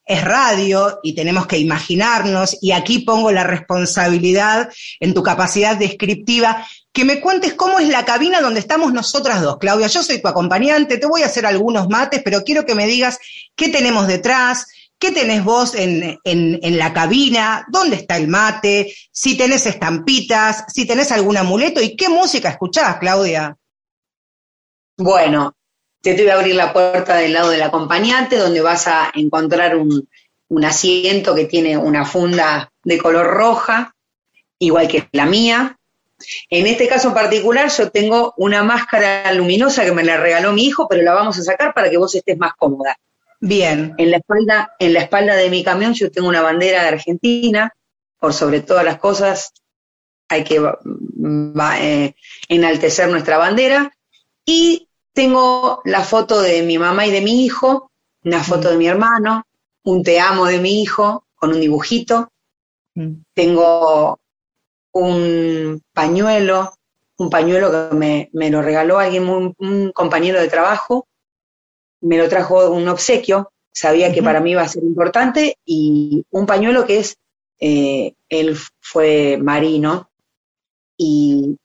es 0.08 0.24
radio 0.24 1.00
y 1.04 1.13
tenemos 1.13 1.48
que 1.48 1.58
imaginarnos, 1.58 2.58
y 2.62 2.72
aquí 2.72 3.00
pongo 3.00 3.32
la 3.32 3.43
responsabilidad 3.43 4.70
en 5.00 5.13
tu 5.13 5.22
capacidad 5.22 5.76
descriptiva, 5.76 6.65
que 6.93 7.06
me 7.06 7.20
cuentes 7.20 7.54
cómo 7.54 7.80
es 7.80 7.89
la 7.89 8.06
cabina 8.06 8.41
donde 8.41 8.60
estamos 8.60 8.93
nosotras 8.93 9.41
dos. 9.41 9.58
Claudia, 9.58 9.88
yo 9.88 10.02
soy 10.02 10.22
tu 10.22 10.28
acompañante, 10.28 10.98
te 10.98 11.06
voy 11.06 11.24
a 11.24 11.28
hacer 11.28 11.46
algunos 11.46 11.89
mates, 11.89 12.22
pero 12.24 12.43
quiero 12.43 12.65
que 12.65 12.76
me 12.76 12.88
digas 12.88 13.20
qué 13.56 13.70
tenemos 13.70 14.08
detrás, 14.08 14.67
¿Qué 15.00 15.12
tenés 15.12 15.43
vos 15.43 15.76
en, 15.76 16.20
la 16.78 16.91
cabina? 16.91 17.65
¿Dónde 17.70 17.98
está 17.98 18.17
el 18.17 18.28
mate? 18.28 18.96
Si 19.12 19.38
tenés 19.38 19.67
estampitas, 19.67 20.65
si 20.74 20.88
tenés 20.88 21.12
algún 21.12 21.38
amuleto 21.38 21.82
y 21.82 21.96
qué 21.96 22.10
música 22.10 22.50
escuchás, 22.50 22.98
Claudia. 22.98 23.56
Bueno, 24.98 25.56
te 26.01 26.13
voy 26.13 26.29
a 26.29 26.36
abrir 26.36 26.55
la 26.55 26.73
puerta 26.73 27.15
del 27.15 27.33
lado 27.33 27.49
del 27.49 27.62
acompañante, 27.62 28.38
donde 28.38 28.62
vas 28.62 28.88
a 28.88 29.12
encontrar 29.13 29.75
un, 29.75 30.07
un 30.49 30.65
asiento 30.65 31.36
que 31.36 31.45
tiene 31.45 31.77
una 31.77 32.05
funda 32.05 32.71
de 32.83 32.97
color 32.97 33.27
roja, 33.27 33.95
igual 34.60 34.88
que 34.88 35.07
la 35.12 35.25
mía. 35.25 35.77
En 36.49 36.65
este 36.65 36.88
caso 36.88 37.10
en 37.10 37.13
particular, 37.13 37.69
yo 37.69 37.91
tengo 37.91 38.33
una 38.38 38.63
máscara 38.63 39.31
luminosa 39.33 39.86
que 39.86 39.91
me 39.91 40.03
la 40.03 40.17
regaló 40.17 40.53
mi 40.53 40.65
hijo, 40.65 40.88
pero 40.88 41.03
la 41.03 41.13
vamos 41.13 41.38
a 41.38 41.43
sacar 41.43 41.73
para 41.73 41.89
que 41.89 41.97
vos 41.97 42.15
estés 42.15 42.38
más 42.38 42.53
cómoda. 42.57 42.97
Bien. 43.39 43.93
En 43.97 44.12
la 44.12 44.17
espalda, 44.17 44.73
en 44.79 44.93
la 44.93 45.01
espalda 45.01 45.36
de 45.36 45.49
mi 45.49 45.63
camión 45.63 45.93
yo 45.93 46.12
tengo 46.12 46.27
una 46.27 46.41
bandera 46.41 46.81
de 46.81 46.89
Argentina, 46.89 47.73
por 48.19 48.33
sobre 48.33 48.62
todas 48.62 48.83
las 48.83 48.97
cosas 48.97 49.53
hay 50.29 50.43
que 50.43 50.62
eh, 51.79 52.15
enaltecer 52.49 53.10
nuestra 53.10 53.38
bandera. 53.38 53.93
Y 54.45 54.87
tengo 55.17 55.82
la 55.84 56.03
foto 56.03 56.41
de 56.41 56.62
mi 56.62 56.77
mamá 56.77 57.08
y 57.08 57.12
de 57.12 57.21
mi 57.21 57.43
hijo, 57.43 57.89
una 58.23 58.43
foto 58.43 58.69
de 58.69 58.77
mi 58.77 58.88
hermano, 58.88 59.47
un 59.84 60.03
te 60.03 60.19
amo 60.19 60.45
de 60.45 60.60
mi 60.60 60.80
hijo 60.84 61.25
con 61.34 61.49
un 61.49 61.60
dibujito. 61.60 62.30
Mm. 62.93 63.23
Tengo 63.34 64.19
un 64.91 65.82
pañuelo, 65.91 66.71
un 67.17 67.32
pañuelo 67.32 67.71
que 67.71 67.95
me, 67.95 68.30
me 68.32 68.51
lo 68.51 68.62
regaló 68.62 68.99
alguien, 68.99 69.27
un 69.27 69.91
compañero 69.91 70.39
de 70.39 70.49
trabajo, 70.49 71.08
me 72.01 72.19
lo 72.19 72.30
trajo 72.30 72.69
un 72.69 72.88
obsequio, 72.88 73.51
sabía 73.73 74.13
que 74.13 74.21
para 74.21 74.39
mí 74.39 74.51
iba 74.51 74.62
a 74.62 74.67
ser 74.67 74.84
importante, 74.84 75.58
y 75.65 76.27
un 76.30 76.45
pañuelo 76.45 76.86
que 76.86 76.99
es, 76.99 77.17
eh, 77.60 78.13
él 78.30 78.56
fue 78.82 79.39
marino 79.41 80.12
y 80.95 81.58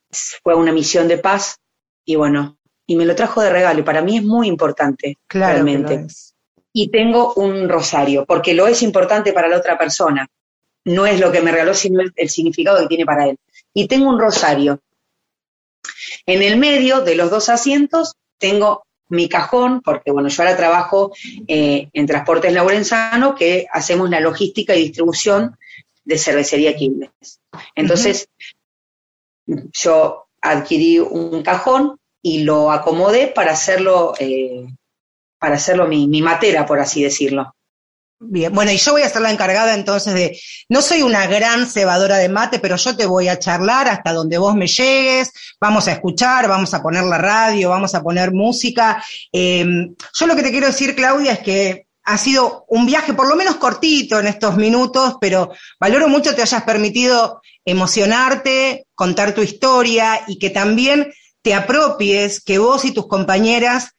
fue 0.43 0.55
una 0.55 0.73
misión 0.73 1.07
de 1.07 1.19
paz, 1.19 1.59
y 2.07 2.17
bueno, 2.17 2.57
y 2.93 2.97
me 2.97 3.07
lo 3.07 3.17
trajo 3.17 3.41
de 3.41 3.49
regalo, 3.49 3.81
y 3.81 3.85
para 3.85 4.03
mí 4.03 4.19
es 4.19 4.23
muy 4.23 4.47
importante, 4.49 5.17
realmente. 5.27 6.07
Y 6.75 6.91
tengo 6.91 7.33
un 7.37 7.67
rosario, 7.67 8.27
porque 8.27 8.53
lo 8.53 8.67
es 8.67 8.83
importante 8.83 9.33
para 9.33 9.49
la 9.49 9.57
otra 9.57 9.79
persona. 9.79 10.29
No 10.85 11.07
es 11.07 11.19
lo 11.19 11.33
que 11.33 11.41
me 11.41 11.53
regaló, 11.53 11.73
sino 11.73 12.03
el 12.15 12.29
significado 12.29 12.81
que 12.81 12.89
tiene 12.89 13.07
para 13.07 13.29
él. 13.31 13.39
Y 13.73 13.89
tengo 13.89 14.11
un 14.11 14.21
rosario. 14.21 14.83
En 16.27 16.43
el 16.43 16.59
medio 16.59 17.01
de 17.01 17.15
los 17.15 17.31
dos 17.31 17.49
asientos 17.49 18.13
tengo 18.37 18.85
mi 19.09 19.27
cajón, 19.27 19.81
porque 19.81 20.11
bueno, 20.11 20.29
yo 20.29 20.43
ahora 20.43 20.55
trabajo 20.55 21.15
eh, 21.49 21.89
en 21.95 22.07
Transportes 22.07 22.53
Laurenzano, 22.53 23.35
que 23.35 23.69
hacemos 23.73 24.11
la 24.11 24.21
logística 24.21 24.77
y 24.77 24.83
distribución 24.83 25.57
de 26.05 26.19
cervecería 26.19 26.77
Quilmes. 26.77 27.41
Entonces, 27.75 28.29
yo 29.47 30.27
adquirí 30.43 30.99
un 30.99 31.43
cajón 31.43 31.97
y 32.23 32.45
lo 32.45 32.71
acomodé 32.71 33.27
para 33.27 33.53
hacerlo, 33.53 34.15
eh, 34.19 34.65
para 35.39 35.57
hacerlo 35.57 35.87
mi, 35.87 36.07
mi 36.07 36.23
matera, 36.23 36.65
por 36.65 36.79
así 36.79 37.03
decirlo. 37.03 37.53
Bien, 38.25 38.55
bueno, 38.55 38.71
y 38.71 38.77
yo 38.77 38.93
voy 38.93 39.03
a 39.03 39.09
ser 39.09 39.21
la 39.21 39.33
encargada 39.33 39.75
entonces 39.75 40.15
de, 40.15 40.41
no 40.69 40.81
soy 40.81 41.03
una 41.03 41.27
gran 41.27 41.67
cebadora 41.67 42.19
de 42.19 42.29
mate, 42.29 42.61
pero 42.61 42.77
yo 42.77 42.97
te 42.97 43.05
voy 43.05 43.27
a 43.27 43.41
charlar 43.41 43.89
hasta 43.89 44.13
donde 44.13 44.39
vos 44.39 44.55
me 44.55 44.69
llegues, 44.69 45.33
vamos 45.61 45.89
a 45.89 45.93
escuchar, 45.93 46.47
vamos 46.47 46.73
a 46.73 46.81
poner 46.81 47.03
la 47.03 47.19
radio, 47.19 47.71
vamos 47.71 47.97
a 47.97 48.03
poner 48.03 48.33
música. 48.33 49.03
Em, 49.33 49.97
yo 50.15 50.27
lo 50.29 50.37
que 50.37 50.45
te 50.45 50.53
quiero 50.53 50.69
decir, 50.69 50.95
Claudia, 50.95 51.33
es 51.33 51.39
que 51.41 51.87
ha 52.05 52.17
sido 52.17 52.65
un 52.69 52.87
viaje 52.87 53.13
por 53.13 53.29
lo 53.29 53.35
menos 53.35 53.57
cortito 53.57 54.21
en 54.21 54.29
estos 54.29 54.57
minutos, 54.57 55.17
pero 55.21 55.51
valoro 55.81 56.07
mucho 56.07 56.33
te 56.33 56.43
hayas 56.43 56.63
permitido 56.63 57.43
emocionarte, 57.65 58.87
contar 58.95 59.35
tu 59.35 59.43
historia 59.43 60.21
y 60.29 60.39
que 60.39 60.51
también 60.51 61.13
te 61.43 61.55
apropies 61.55 62.41
que 62.41 62.59
vos 62.59 62.85
y 62.85 62.93
tus 62.93 63.09
compañeras 63.09 63.91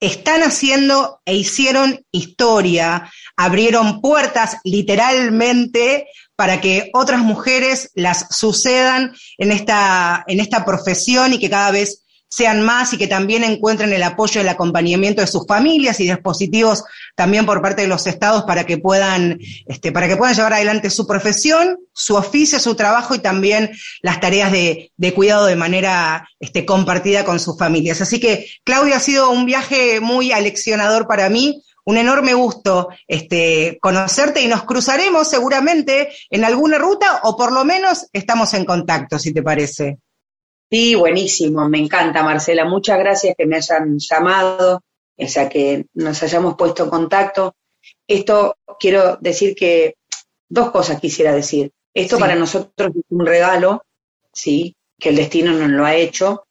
están 0.00 0.42
haciendo 0.42 1.20
e 1.24 1.34
hicieron 1.34 2.04
historia, 2.12 3.10
abrieron 3.36 4.00
puertas 4.00 4.58
literalmente 4.64 6.06
para 6.36 6.60
que 6.60 6.90
otras 6.92 7.20
mujeres 7.20 7.90
las 7.94 8.26
sucedan 8.30 9.12
en 9.38 9.50
esta, 9.50 10.24
en 10.28 10.40
esta 10.40 10.64
profesión 10.64 11.32
y 11.32 11.38
que 11.38 11.50
cada 11.50 11.72
vez 11.72 12.04
sean 12.28 12.62
más 12.62 12.92
y 12.92 12.98
que 12.98 13.06
también 13.06 13.42
encuentren 13.42 13.92
el 13.92 14.02
apoyo 14.02 14.40
y 14.40 14.42
el 14.42 14.48
acompañamiento 14.48 15.22
de 15.22 15.26
sus 15.26 15.46
familias 15.46 15.98
y 16.00 16.04
dispositivos 16.04 16.84
también 17.16 17.46
por 17.46 17.62
parte 17.62 17.82
de 17.82 17.88
los 17.88 18.06
estados 18.06 18.44
para 18.44 18.64
que 18.64 18.78
puedan, 18.78 19.38
este, 19.66 19.92
para 19.92 20.08
que 20.08 20.16
puedan 20.16 20.34
llevar 20.34 20.52
adelante 20.52 20.90
su 20.90 21.06
profesión, 21.06 21.78
su 21.92 22.16
oficio, 22.16 22.60
su 22.60 22.74
trabajo 22.74 23.14
y 23.14 23.20
también 23.20 23.70
las 24.02 24.20
tareas 24.20 24.52
de, 24.52 24.92
cuidado 25.14 25.46
de 25.46 25.56
manera 25.56 26.28
este, 26.38 26.66
compartida 26.66 27.24
con 27.24 27.40
sus 27.40 27.58
familias. 27.58 28.00
Así 28.00 28.20
que, 28.20 28.46
Claudia, 28.62 28.96
ha 28.96 29.00
sido 29.00 29.30
un 29.30 29.46
viaje 29.46 30.00
muy 30.00 30.32
aleccionador 30.32 31.06
para 31.06 31.28
mí. 31.28 31.62
Un 31.84 31.96
enorme 31.96 32.34
gusto 32.34 32.88
este, 33.06 33.78
conocerte 33.80 34.42
y 34.42 34.46
nos 34.46 34.64
cruzaremos 34.64 35.26
seguramente 35.26 36.10
en 36.28 36.44
alguna 36.44 36.76
ruta 36.76 37.20
o 37.22 37.34
por 37.34 37.50
lo 37.50 37.64
menos 37.64 38.08
estamos 38.12 38.52
en 38.52 38.66
contacto, 38.66 39.18
si 39.18 39.32
te 39.32 39.42
parece. 39.42 39.96
Sí, 40.70 40.94
buenísimo, 40.94 41.66
me 41.66 41.78
encanta 41.78 42.22
Marcela, 42.22 42.66
muchas 42.66 42.98
gracias 42.98 43.34
que 43.38 43.46
me 43.46 43.56
hayan 43.56 43.98
llamado, 43.98 44.82
o 45.16 45.26
sea, 45.26 45.48
que 45.48 45.86
nos 45.94 46.22
hayamos 46.22 46.56
puesto 46.56 46.84
en 46.84 46.90
contacto. 46.90 47.54
Esto 48.06 48.56
quiero 48.78 49.16
decir 49.20 49.54
que 49.54 49.96
dos 50.46 50.70
cosas 50.70 51.00
quisiera 51.00 51.32
decir. 51.34 51.72
Esto 51.94 52.18
para 52.18 52.34
nosotros 52.34 52.90
es 52.94 53.02
un 53.08 53.24
regalo, 53.24 53.82
sí, 54.32 54.76
que 54.98 55.08
el 55.08 55.16
destino 55.16 55.52
nos 55.52 55.70
lo 55.70 55.86
ha 55.86 55.94
hecho, 55.94 56.44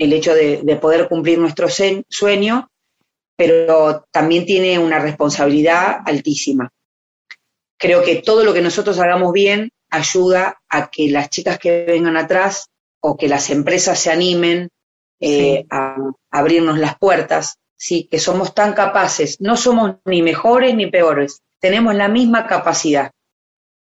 el 0.00 0.12
hecho 0.12 0.34
de, 0.34 0.62
de 0.62 0.76
poder 0.76 1.08
cumplir 1.08 1.38
nuestro 1.38 1.68
sueño, 2.08 2.68
pero 3.36 4.04
también 4.10 4.46
tiene 4.46 4.80
una 4.80 4.98
responsabilidad 4.98 5.98
altísima. 6.04 6.72
Creo 7.76 8.02
que 8.02 8.16
todo 8.16 8.42
lo 8.42 8.52
que 8.52 8.62
nosotros 8.62 8.98
hagamos 8.98 9.32
bien 9.32 9.70
ayuda 9.90 10.60
a 10.68 10.90
que 10.90 11.08
las 11.08 11.30
chicas 11.30 11.58
que 11.60 11.84
vengan 11.84 12.16
atrás 12.16 12.68
o 13.00 13.16
que 13.16 13.28
las 13.28 13.50
empresas 13.50 13.98
se 13.98 14.10
animen 14.10 14.70
eh, 15.20 15.64
a, 15.70 15.96
abrirnos 16.30 16.78
las 16.78 16.98
puertas, 16.98 17.58
sí, 17.76 18.08
que 18.10 18.18
somos 18.18 18.54
tan 18.54 18.72
capaces, 18.72 19.40
no 19.40 19.56
somos 19.56 19.96
ni 20.04 20.22
mejores 20.22 20.74
ni 20.74 20.86
peores, 20.86 21.42
tenemos 21.58 21.94
la 21.94 22.08
misma 22.08 22.46
capacidad, 22.46 23.10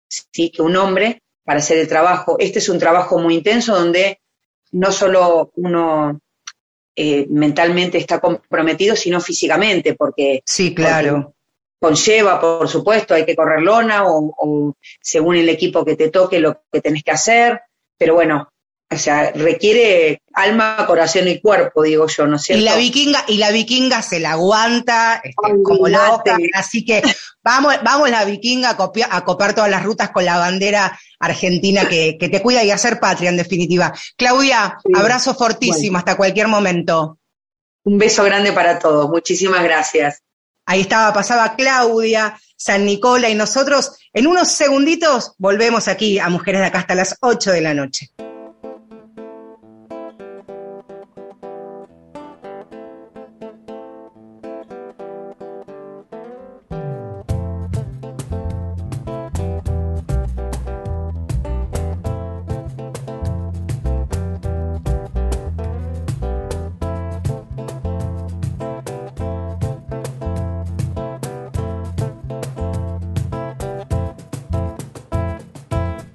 sí, 0.09 0.51
que 0.51 0.63
un 0.63 0.77
hombre 0.77 1.23
para 1.45 1.59
hacer 1.59 1.79
el 1.79 1.89
trabajo. 1.89 2.37
Este 2.39 2.59
es 2.59 2.69
un 2.69 2.79
trabajo 2.79 3.19
muy 3.19 3.35
intenso 3.35 3.75
donde 3.75 4.21
no 4.73 4.93
solo 4.93 5.53
uno 5.57 6.21
eh, 6.95 7.27
mentalmente 7.29 7.99
está 7.99 8.21
comprometido, 8.21 8.97
sino 8.97 9.21
físicamente, 9.21 9.95
porque 9.95 10.43
sí, 10.45 10.75
claro. 10.75 11.35
conlleva, 11.79 12.41
por 12.41 12.69
supuesto, 12.69 13.15
hay 13.15 13.25
que 13.25 13.37
correr 13.37 13.63
lona 13.63 14.07
o, 14.07 14.35
o 14.39 14.75
según 15.01 15.37
el 15.37 15.49
equipo 15.49 15.85
que 15.85 15.97
te 15.97 16.11
toque 16.11 16.41
lo 16.41 16.63
que 16.73 16.81
tenés 16.81 17.03
que 17.03 17.13
hacer, 17.13 17.61
pero 17.99 18.15
bueno, 18.15 18.49
o 18.89 18.97
sea, 18.97 19.33
requiere 19.33 20.23
alma, 20.33 20.85
corazón 20.87 21.27
y 21.27 21.41
cuerpo, 21.41 21.83
digo 21.83 22.07
yo, 22.07 22.27
¿no 22.27 22.37
es 22.37 22.43
cierto? 22.43 22.63
Y 22.63 22.65
la 22.65 22.77
vikinga, 22.77 23.25
y 23.27 23.39
la 23.39 23.51
vikinga 23.51 24.01
se 24.01 24.21
la 24.21 24.33
aguanta 24.33 25.21
este, 25.25 25.63
como 25.65 25.89
loca, 25.89 26.37
así 26.55 26.85
que 26.85 27.03
vamos, 27.43 27.75
vamos 27.83 28.11
la 28.11 28.25
vikinga 28.25 28.71
a, 28.71 28.77
copiar, 28.77 29.09
a 29.11 29.25
copiar 29.25 29.55
todas 29.55 29.71
las 29.71 29.83
rutas 29.83 30.11
con 30.11 30.25
la 30.25 30.39
bandera 30.39 30.97
argentina 31.19 31.89
que, 31.89 32.17
te 32.19 32.43
cuida 32.43 32.63
y 32.63 32.71
hacer 32.71 33.01
patria, 33.01 33.31
en 33.31 33.37
definitiva. 33.37 33.93
Claudia, 34.17 34.79
abrazo 34.95 35.35
fortísimo, 35.35 35.99
hasta 35.99 36.17
cualquier 36.17 36.47
momento. 36.47 37.19
Un 37.83 37.99
beso 37.99 38.23
grande 38.23 38.53
para 38.53 38.79
todos, 38.79 39.09
muchísimas 39.09 39.65
gracias. 39.65 40.23
Ahí 40.65 40.83
estaba, 40.83 41.13
pasaba 41.13 41.57
Claudia, 41.57 42.39
San 42.57 42.85
Nicola 42.85 43.29
y 43.29 43.35
nosotros 43.35 43.99
en 44.13 44.27
unos 44.27 44.49
segunditos 44.49 45.35
volvemos 45.39 45.89
aquí 45.89 46.19
a 46.19 46.29
Mujeres 46.29 46.61
de 46.61 46.67
Acá 46.69 46.81
hasta 46.81 46.95
las 46.95 47.17
8 47.21 47.53
de 47.53 47.61
la 47.61 47.75
noche. 47.75 48.11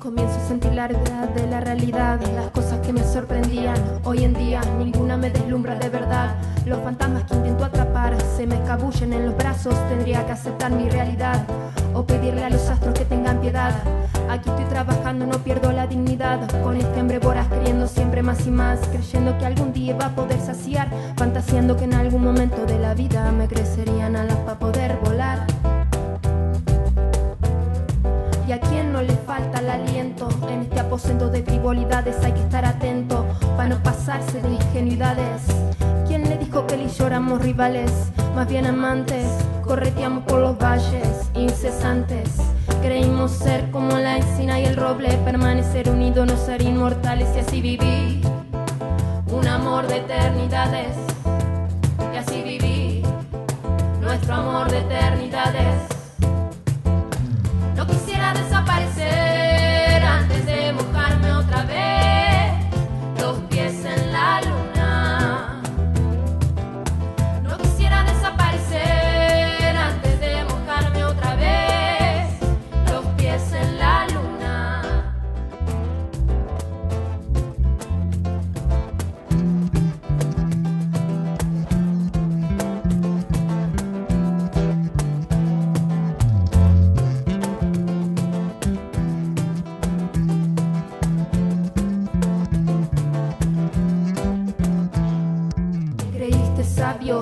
Comienzo 0.01 0.35
a 0.35 0.47
sentir 0.47 0.73
la 0.73 0.87
verdad 0.87 1.29
de 1.29 1.45
la 1.45 1.59
realidad. 1.59 2.19
Las 2.33 2.47
cosas 2.47 2.79
que 2.79 2.91
me 2.91 3.03
sorprendían 3.03 3.75
hoy 4.03 4.23
en 4.23 4.33
día, 4.33 4.59
ninguna 4.79 5.15
me 5.15 5.29
deslumbra 5.29 5.75
de 5.75 5.89
verdad. 5.89 6.37
Los 6.65 6.79
fantasmas 6.79 7.25
que 7.25 7.35
intento 7.35 7.65
atrapar 7.65 8.17
se 8.35 8.47
me 8.47 8.55
escabullen 8.55 9.13
en 9.13 9.27
los 9.27 9.37
brazos. 9.37 9.75
Tendría 9.89 10.25
que 10.25 10.31
aceptar 10.31 10.71
mi 10.71 10.89
realidad 10.89 11.45
o 11.93 12.03
pedirle 12.03 12.43
a 12.43 12.49
los 12.49 12.67
astros 12.67 12.95
que 12.97 13.05
tengan 13.05 13.41
piedad. 13.41 13.75
Aquí 14.27 14.49
estoy 14.49 14.65
trabajando, 14.65 15.27
no 15.27 15.37
pierdo 15.37 15.71
la 15.71 15.85
dignidad. 15.85 16.49
Con 16.63 16.77
este 16.77 16.99
hambre 16.99 17.19
voraz, 17.19 17.47
queriendo 17.49 17.87
siempre 17.87 18.23
más 18.23 18.47
y 18.47 18.49
más. 18.49 18.79
Creyendo 18.87 19.37
que 19.37 19.45
algún 19.45 19.71
día 19.71 19.95
va 19.95 20.07
a 20.07 20.15
poder 20.15 20.41
saciar. 20.41 20.89
Fantaseando 21.15 21.77
que 21.77 21.83
en 21.83 21.93
algún 21.93 22.23
momento 22.23 22.65
de 22.65 22.79
la 22.79 22.95
vida 22.95 23.31
me 23.31 23.47
crecerían 23.47 24.15
alas 24.15 24.37
para 24.37 24.57
poder 24.57 24.97
volar. 25.03 25.45
Aposento 30.91 31.29
de 31.29 31.41
frivolidades 31.41 32.17
hay 32.21 32.33
que 32.33 32.41
estar 32.41 32.65
atento 32.65 33.25
para 33.55 33.69
no 33.69 33.81
pasarse 33.81 34.41
de 34.41 34.49
ingenuidades. 34.49 35.41
¿Quién 36.05 36.27
le 36.27 36.37
dijo 36.37 36.67
que 36.67 36.75
él 36.75 36.81
y 36.81 36.89
yo 36.89 37.07
éramos 37.07 37.41
rivales? 37.41 37.89
Más 38.35 38.45
bien 38.49 38.65
amantes, 38.65 39.25
correteamos 39.63 40.25
por 40.25 40.41
los 40.41 40.57
valles 40.57 41.31
incesantes. 41.33 42.35
Creímos 42.81 43.31
ser 43.31 43.71
como 43.71 43.97
la 43.99 44.17
encina 44.17 44.59
y 44.59 44.65
el 44.65 44.75
roble, 44.75 45.17
permanecer 45.23 45.89
unidos, 45.89 46.27
no 46.27 46.35
ser 46.35 46.61
inmortales 46.61 47.29
y 47.37 47.39
así 47.39 47.61
vivir. 47.61 48.27
Un 49.27 49.47
amor 49.47 49.87
de 49.87 49.95
eternidades, 49.95 50.97
y 52.13 52.17
así 52.17 52.41
vivir. 52.41 53.05
Nuestro 54.01 54.35
amor 54.35 54.69
de 54.69 54.79
eternidades. 54.79 55.83
No 57.77 57.87
quisiera 57.87 58.33
desaparecer 58.33 59.30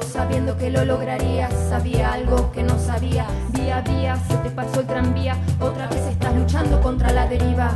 sabiendo 0.01 0.55
que 0.55 0.69
lo 0.69 0.85
lograrías. 0.85 1.51
Sabía 1.67 2.13
algo 2.13 2.51
que 2.51 2.61
no 2.61 2.77
sabía. 2.77 3.25
Día 3.53 3.77
a 3.77 3.81
día 3.81 4.15
se 4.27 4.35
te 4.37 4.51
pasó 4.51 4.81
el 4.81 4.87
tranvía. 4.87 5.35
Otra 5.59 5.87
vez 5.87 6.05
estás 6.05 6.35
luchando 6.35 6.79
contra 6.81 7.11
la 7.11 7.27
deriva. 7.27 7.71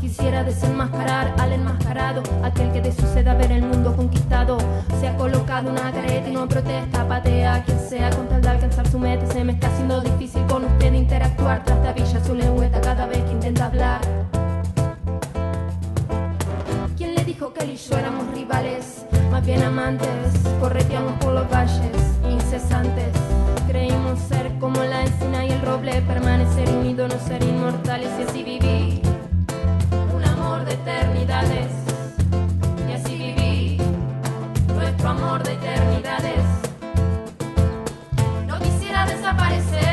Quisiera 0.00 0.44
desenmascarar 0.44 1.34
al 1.38 1.52
enmascarado, 1.52 2.22
aquel 2.44 2.72
que 2.72 2.80
de 2.80 2.92
su 2.92 3.02
sed 3.02 3.26
a 3.26 3.34
ver 3.34 3.50
el 3.50 3.62
mundo 3.62 3.94
conquistado. 3.96 4.58
Se 5.00 5.08
ha 5.08 5.16
colocado 5.16 5.70
una 5.70 5.90
careta 5.90 6.28
y 6.28 6.32
no 6.32 6.48
protesta, 6.48 7.06
patea 7.08 7.56
a 7.56 7.62
quien 7.64 7.78
sea 7.80 8.10
con 8.10 8.28
tal 8.28 8.42
de 8.42 8.48
alcanzar 8.48 8.86
su 8.88 8.98
meta. 8.98 9.26
Se 9.26 9.42
me 9.42 9.52
está 9.52 9.66
haciendo 9.66 10.00
difícil 10.00 10.46
con 10.46 10.64
usted 10.64 10.92
interactuar. 10.92 11.64
Trastabilla 11.64 12.24
su 12.24 12.34
lengüeta 12.34 12.80
cada 12.80 13.06
vez 13.06 13.22
que 13.24 13.32
intenta 13.32 13.66
hablar. 13.66 14.00
¿Quién 16.96 17.14
le 17.16 17.24
dijo 17.24 17.52
que 17.52 17.64
él 17.64 17.70
y 17.70 17.76
yo 17.76 17.98
éramos 17.98 18.32
rivales? 18.34 19.09
Más 19.30 19.46
bien 19.46 19.62
amantes, 19.62 20.08
correteamos 20.58 21.12
por 21.20 21.32
los 21.32 21.48
valles 21.50 21.96
incesantes. 22.28 23.12
Creímos 23.68 24.18
ser 24.18 24.52
como 24.58 24.82
la 24.82 25.02
encina 25.04 25.46
y 25.46 25.50
el 25.50 25.62
roble, 25.62 26.02
permanecer 26.02 26.68
unidos, 26.68 27.14
no 27.14 27.28
ser 27.28 27.42
inmortales 27.42 28.10
y 28.18 28.22
así 28.22 28.42
vivir. 28.42 29.02
Un 30.14 30.24
amor 30.24 30.64
de 30.64 30.74
eternidades, 30.74 31.70
y 32.88 32.92
así 32.92 33.16
vivir. 33.16 33.80
Nuestro 34.74 35.08
amor 35.10 35.42
de 35.44 35.52
eternidades. 35.52 36.44
No 38.46 38.58
quisiera 38.58 39.06
desaparecer 39.06 39.89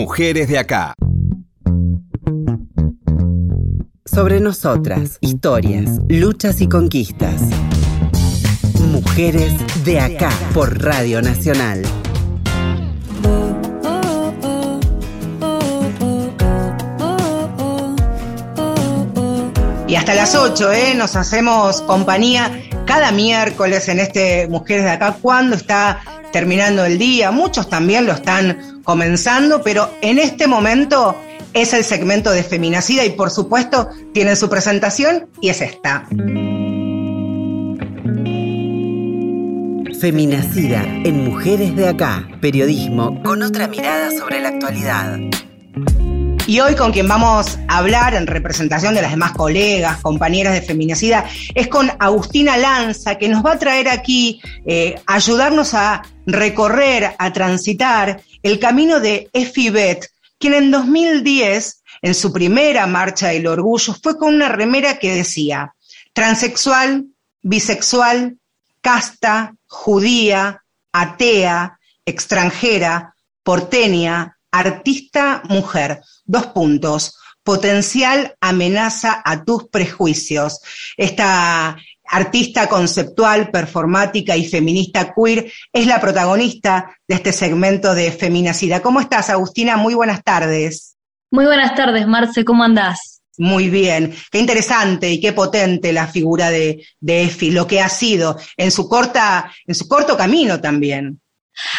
Mujeres 0.00 0.46
de 0.46 0.60
acá. 0.60 0.94
Sobre 4.04 4.38
nosotras, 4.38 5.18
historias, 5.20 5.90
luchas 6.08 6.60
y 6.60 6.68
conquistas. 6.68 7.42
Mujeres 8.92 9.52
de 9.84 9.98
acá 9.98 10.30
por 10.54 10.80
Radio 10.80 11.20
Nacional. 11.20 11.82
Y 19.88 19.96
hasta 19.96 20.14
las 20.14 20.36
8, 20.36 20.72
¿eh? 20.74 20.94
Nos 20.94 21.16
hacemos 21.16 21.80
compañía 21.82 22.52
cada 22.86 23.10
miércoles 23.10 23.88
en 23.88 23.98
este 23.98 24.46
Mujeres 24.46 24.84
de 24.84 24.90
Acá 24.90 25.16
cuando 25.20 25.56
está 25.56 25.98
terminando 26.32 26.84
el 26.84 26.98
día. 26.98 27.32
Muchos 27.32 27.68
también 27.68 28.06
lo 28.06 28.12
están 28.12 28.77
comenzando, 28.88 29.60
pero 29.62 29.90
en 30.00 30.18
este 30.18 30.46
momento 30.46 31.14
es 31.52 31.74
el 31.74 31.84
segmento 31.84 32.30
de 32.30 32.42
Feminacida 32.42 33.04
y 33.04 33.10
por 33.10 33.28
supuesto 33.28 33.90
tienen 34.14 34.34
su 34.34 34.48
presentación 34.48 35.28
y 35.42 35.50
es 35.50 35.60
esta. 35.60 36.08
Feminacida 40.00 40.82
en 41.04 41.22
Mujeres 41.22 41.76
de 41.76 41.86
Acá. 41.86 42.26
Periodismo 42.40 43.22
con 43.22 43.42
otra 43.42 43.68
mirada 43.68 44.10
sobre 44.10 44.40
la 44.40 44.48
actualidad. 44.48 45.18
Y 46.46 46.60
hoy 46.60 46.74
con 46.76 46.92
quien 46.92 47.06
vamos 47.06 47.58
a 47.68 47.76
hablar 47.76 48.14
en 48.14 48.26
representación 48.26 48.94
de 48.94 49.02
las 49.02 49.10
demás 49.10 49.32
colegas, 49.32 49.98
compañeras 49.98 50.54
de 50.54 50.62
Feminacida, 50.62 51.26
es 51.54 51.68
con 51.68 51.90
Agustina 51.98 52.56
Lanza, 52.56 53.16
que 53.18 53.28
nos 53.28 53.44
va 53.44 53.52
a 53.52 53.58
traer 53.58 53.90
aquí, 53.90 54.40
eh, 54.64 54.98
ayudarnos 55.04 55.74
a 55.74 56.04
recorrer, 56.24 57.14
a 57.18 57.32
transitar 57.34 58.22
el 58.42 58.58
camino 58.58 59.00
de 59.00 59.28
Efibet, 59.32 60.10
quien 60.38 60.54
en 60.54 60.70
2010, 60.70 61.82
en 62.02 62.14
su 62.14 62.32
primera 62.32 62.86
marcha 62.86 63.28
del 63.28 63.46
orgullo, 63.46 63.94
fue 64.02 64.16
con 64.16 64.34
una 64.34 64.48
remera 64.48 64.98
que 64.98 65.14
decía, 65.14 65.74
transexual, 66.12 67.06
bisexual, 67.42 68.38
casta, 68.80 69.54
judía, 69.66 70.62
atea, 70.92 71.78
extranjera, 72.04 73.14
porteña, 73.42 74.38
artista, 74.50 75.42
mujer. 75.48 76.00
Dos 76.24 76.46
puntos. 76.48 77.16
Potencial 77.42 78.36
amenaza 78.40 79.22
a 79.24 79.44
tus 79.44 79.68
prejuicios. 79.68 80.60
Esta 80.96 81.78
artista 82.10 82.68
conceptual, 82.68 83.50
performática 83.50 84.36
y 84.36 84.48
feminista 84.48 85.14
queer 85.14 85.50
es 85.72 85.86
la 85.86 86.00
protagonista 86.00 86.96
de 87.06 87.14
este 87.14 87.32
segmento 87.32 87.94
de 87.94 88.10
Feminacida. 88.12 88.80
¿Cómo 88.80 89.00
estás, 89.00 89.30
Agustina? 89.30 89.76
Muy 89.76 89.94
buenas 89.94 90.22
tardes. 90.22 90.96
Muy 91.30 91.44
buenas 91.44 91.74
tardes, 91.74 92.06
Marce, 92.06 92.44
¿cómo 92.44 92.64
andás? 92.64 93.20
Muy 93.36 93.68
bien, 93.68 94.14
qué 94.32 94.40
interesante 94.40 95.10
y 95.10 95.20
qué 95.20 95.32
potente 95.32 95.92
la 95.92 96.08
figura 96.08 96.50
de, 96.50 96.84
de 96.98 97.22
Efi, 97.22 97.52
lo 97.52 97.66
que 97.66 97.80
ha 97.80 97.88
sido 97.88 98.36
en 98.56 98.72
su 98.72 98.88
corta, 98.88 99.52
en 99.64 99.74
su 99.74 99.86
corto 99.86 100.16
camino 100.16 100.60
también. 100.60 101.20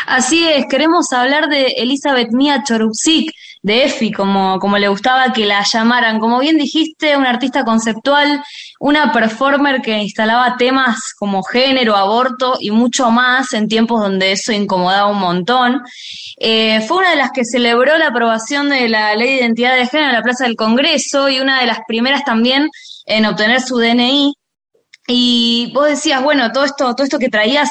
Así 0.06 0.48
es, 0.48 0.66
queremos 0.68 1.12
hablar 1.14 1.48
de 1.50 1.68
Elizabeth 1.78 2.32
Mia 2.32 2.64
Chorupsik, 2.64 3.32
de 3.62 3.86
EFI, 3.86 4.12
como, 4.12 4.58
como 4.60 4.78
le 4.78 4.88
gustaba 4.88 5.34
que 5.34 5.46
la 5.46 5.64
llamaran. 5.64 6.20
Como 6.20 6.40
bien 6.40 6.58
dijiste, 6.58 7.18
una 7.18 7.30
artista 7.30 7.66
conceptual, 7.66 8.42
una 8.80 9.12
performer 9.12 9.82
que 9.82 9.98
instalaba 9.98 10.56
temas 10.58 11.14
como 11.18 11.44
género, 11.44 11.96
aborto 11.96 12.58
y 12.60 12.72
mucho 12.72 13.12
más 13.12 13.54
en 13.54 13.68
tiempos 13.68 14.02
donde 14.02 14.32
eso 14.32 14.54
incomodaba 14.54 15.12
un 15.12 15.20
montón. 15.20 15.82
Eh, 16.40 16.82
fue 16.88 16.98
una 16.98 17.12
de 17.12 17.18
las 17.18 17.32
que 17.32 17.44
celebró 17.44 17.98
la 17.98 18.08
aprobación 18.08 18.70
de 18.70 18.88
la 18.88 19.16
Ley 19.16 19.32
de 19.32 19.42
Identidad 19.42 19.76
de 19.76 19.88
Género 19.88 20.10
en 20.10 20.16
la 20.16 20.24
Plaza 20.24 20.46
del 20.46 20.56
Congreso 20.56 21.30
y 21.30 21.40
una 21.40 21.60
de 21.60 21.68
las 21.68 21.80
primeras 21.88 22.24
también 22.24 22.70
en 23.06 23.26
obtener 23.26 23.62
su 23.62 23.78
DNI. 23.78 24.34
Y 25.08 25.72
vos 25.74 25.88
decías, 25.88 26.24
bueno, 26.24 26.52
todo 26.52 26.64
esto, 26.64 26.96
todo 26.96 27.04
esto 27.04 27.20
que 27.20 27.30
traías 27.30 27.70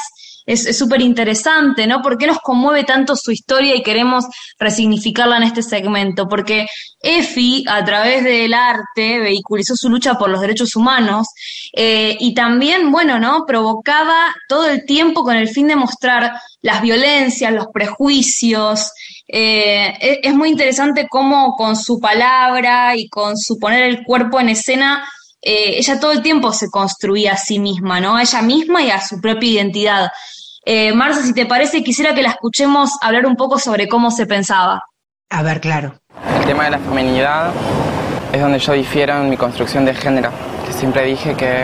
es 0.51 0.77
súper 0.77 1.01
interesante, 1.01 1.85
¿no? 1.85 2.01
¿Por 2.01 2.17
qué 2.17 2.25
nos 2.25 2.39
conmueve 2.39 2.83
tanto 2.83 3.15
su 3.15 3.31
historia 3.31 3.75
y 3.75 3.83
queremos 3.83 4.25
resignificarla 4.57 5.37
en 5.37 5.43
este 5.43 5.61
segmento? 5.61 6.27
Porque 6.27 6.65
Efi, 7.01 7.63
a 7.67 7.85
través 7.85 8.23
del 8.23 8.53
arte, 8.55 9.19
vehiculizó 9.19 9.75
su 9.75 9.89
lucha 9.89 10.15
por 10.15 10.29
los 10.29 10.41
derechos 10.41 10.75
humanos 10.75 11.27
eh, 11.73 12.17
y 12.19 12.33
también, 12.33 12.91
bueno, 12.91 13.19
¿no? 13.19 13.45
Provocaba 13.45 14.35
todo 14.47 14.67
el 14.67 14.85
tiempo 14.85 15.23
con 15.23 15.35
el 15.35 15.49
fin 15.49 15.67
de 15.67 15.75
mostrar 15.75 16.33
las 16.61 16.81
violencias, 16.81 17.53
los 17.53 17.67
prejuicios. 17.71 18.91
Eh, 19.27 19.93
es, 20.01 20.19
es 20.23 20.33
muy 20.33 20.49
interesante 20.49 21.07
cómo 21.07 21.55
con 21.57 21.75
su 21.75 21.99
palabra 21.99 22.95
y 22.95 23.07
con 23.07 23.37
su 23.37 23.59
poner 23.59 23.83
el 23.83 24.03
cuerpo 24.03 24.39
en 24.39 24.49
escena 24.49 25.07
eh, 25.41 25.77
ella 25.77 25.99
todo 25.99 26.11
el 26.11 26.21
tiempo 26.21 26.51
se 26.51 26.69
construía 26.69 27.33
a 27.33 27.37
sí 27.37 27.59
misma, 27.59 27.99
¿no? 27.99 28.15
A 28.17 28.23
ella 28.23 28.41
misma 28.41 28.83
y 28.83 28.89
a 28.89 29.01
su 29.01 29.21
propia 29.21 29.51
identidad. 29.51 30.11
Eh, 30.71 30.93
Marcia, 30.93 31.23
si 31.23 31.33
te 31.33 31.47
parece, 31.47 31.81
quisiera 31.83 32.13
que 32.13 32.21
la 32.21 32.29
escuchemos 32.29 32.91
hablar 33.01 33.25
un 33.25 33.35
poco 33.35 33.57
sobre 33.57 33.87
cómo 33.87 34.11
se 34.11 34.27
pensaba. 34.27 34.83
A 35.31 35.41
ver, 35.41 35.61
claro. 35.61 35.95
El 36.39 36.45
tema 36.45 36.65
de 36.65 36.69
la 36.69 36.77
feminidad 36.77 37.49
es 38.31 38.39
donde 38.39 38.59
yo 38.59 38.73
difiero 38.73 39.19
en 39.19 39.31
mi 39.31 39.35
construcción 39.35 39.83
de 39.83 39.95
género, 39.95 40.29
que 40.67 40.71
siempre 40.73 41.05
dije 41.05 41.33
que, 41.33 41.63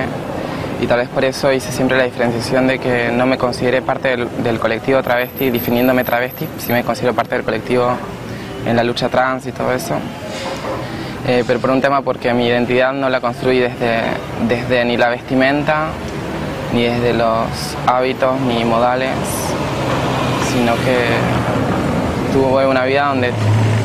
y 0.82 0.88
tal 0.88 1.02
vez 1.02 1.10
por 1.10 1.24
eso 1.24 1.54
hice 1.54 1.72
siempre 1.72 2.00
la 2.00 2.06
diferenciación 2.06 2.66
de 2.66 2.80
que 2.80 3.12
no 3.12 3.28
me 3.28 3.38
consideré 3.38 3.84
parte 3.84 4.18
del, 4.18 4.60
colectivo 4.60 5.04
travesti, 5.04 5.52
definiéndome 5.52 6.04
travesti, 6.04 6.48
sí 6.58 6.74
me 6.74 6.84
considero 6.84 7.14
parte 7.14 7.36
del 7.36 7.46
colectivo 7.46 7.96
en 8.66 8.76
la 8.76 8.84
lucha 8.84 9.08
trans 9.08 9.46
y 9.46 9.52
todo 9.52 9.72
eso. 9.72 10.00
Eh, 11.28 11.44
pero 11.46 11.60
por 11.60 11.70
un 11.70 11.80
tema 11.80 12.02
porque 12.02 12.34
mi 12.34 12.48
identidad 12.48 12.92
no 12.92 13.08
la 13.10 13.22
construí 13.22 13.60
desde, 13.60 14.02
desde 14.48 14.84
ni 14.84 14.98
la 14.98 15.10
vestimenta, 15.10 15.92
ni 16.74 16.84
desde 16.84 17.14
los 17.14 17.48
hábitos, 17.88 18.40
ni 18.42 18.64
modales, 18.64 19.12
sino 20.52 20.76
que 20.84 21.06
tuve 22.34 22.68
una 22.68 22.86
vida 22.86 23.08
donde, 23.08 23.32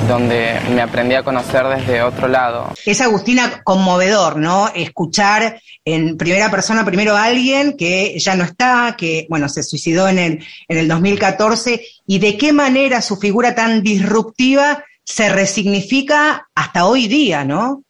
donde 0.09 0.61
me 0.75 0.83
aprendí 0.83 1.15
a 1.15 1.23
conocer 1.23 1.67
desde 1.69 2.03
otro 2.03 2.29
lado. 2.29 2.73
Es 2.85 3.01
Agustina 3.01 3.63
conmovedor, 3.63 4.37
¿no? 4.37 4.69
Escuchar 4.75 5.61
en 5.85 6.17
primera 6.17 6.51
persona 6.51 6.85
primero 6.85 7.17
a 7.17 7.25
alguien 7.25 7.77
que 7.77 8.19
ya 8.19 8.35
no 8.35 8.45
está, 8.45 8.97
que, 8.99 9.27
bueno, 9.29 9.49
se 9.49 9.63
suicidó 9.63 10.09
en 10.09 10.19
el, 10.19 10.45
en 10.69 10.79
el 10.79 10.89
2014, 10.89 11.83
y 12.07 12.19
de 12.19 12.37
qué 12.37 12.53
manera 12.53 13.03
su 13.03 13.17
figura 13.17 13.55
tan 13.55 13.83
disruptiva 13.83 14.85
se 15.05 15.29
resignifica 15.29 16.49
hasta 16.55 16.87
hoy 16.87 17.09
día, 17.09 17.45
¿no? 17.45 17.83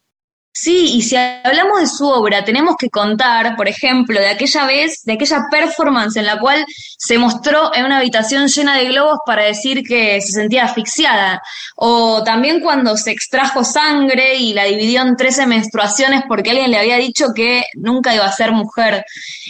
Sí, 0.53 0.97
y 0.97 1.03
si 1.03 1.15
hablamos 1.15 1.79
de 1.79 1.87
su 1.87 2.09
obra, 2.09 2.45
tenemos 2.45 2.75
que 2.77 2.91
contar, 2.91 3.55
por 3.55 3.69
ejemplo, 3.69 4.19
de 4.19 4.31
aquella 4.31 4.67
vez, 4.67 5.03
de 5.05 5.13
aquella 5.13 5.45
performance 5.49 6.17
en 6.17 6.27
la 6.27 6.41
cual 6.41 6.67
se 6.99 7.19
mostró 7.19 7.73
en 7.73 7.85
una 7.85 7.99
habitación 7.99 8.49
llena 8.49 8.77
de 8.77 8.87
globos 8.87 9.21
para 9.25 9.45
decir 9.45 9.85
que 9.85 10.21
se 10.21 10.33
sentía 10.33 10.65
asfixiada, 10.65 11.41
o 11.77 12.25
también 12.25 12.61
cuando 12.61 12.97
se 12.97 13.13
extrajo 13.13 13.63
sangre 13.63 14.35
y 14.35 14.53
la 14.53 14.65
dividió 14.65 15.03
en 15.03 15.17
13 15.17 15.47
menstruaciones 15.47 16.25
porque 16.27 16.51
alguien 16.51 16.73
le 16.73 16.79
había 16.79 16.97
dicho 16.97 17.29
que 17.35 17.63
nunca 17.75 18.13
iba 18.13 18.27
a 18.27 18.33
ser 18.33 18.51
mujer. 18.51 19.05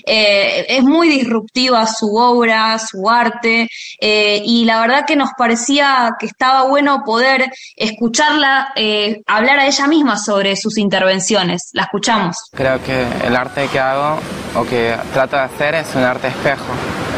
Eh, 0.07 0.67
es 0.69 0.83
muy 0.83 1.09
disruptiva 1.09 1.87
su 1.87 2.15
obra, 2.15 2.79
su 2.79 3.09
arte, 3.09 3.71
eh, 4.01 4.43
y 4.45 4.67
la 4.67 4.81
verdad 4.83 5.07
que 5.07 5.17
nos 5.17 5.31
parecía 5.37 6.15
que 6.19 6.27
estaba 6.27 6.69
bueno 6.69 7.03
poder 7.07 7.51
escucharla 7.75 8.73
eh, 8.77 9.23
hablar 9.27 9.59
a 9.61 9.67
ella 9.67 9.87
misma 9.87 10.19
sobre 10.19 10.57
sus 10.57 10.77
intervenciones. 10.91 11.71
La 11.73 11.83
escuchamos. 11.85 12.37
Creo 12.53 12.83
que 12.83 13.07
el 13.25 13.37
arte 13.37 13.69
que 13.69 13.79
hago 13.79 14.19
o 14.57 14.65
que 14.65 14.97
trato 15.13 15.37
de 15.37 15.43
hacer 15.43 15.77
es 15.77 15.95
un 15.95 16.03
arte 16.03 16.27
espejo. 16.27 16.73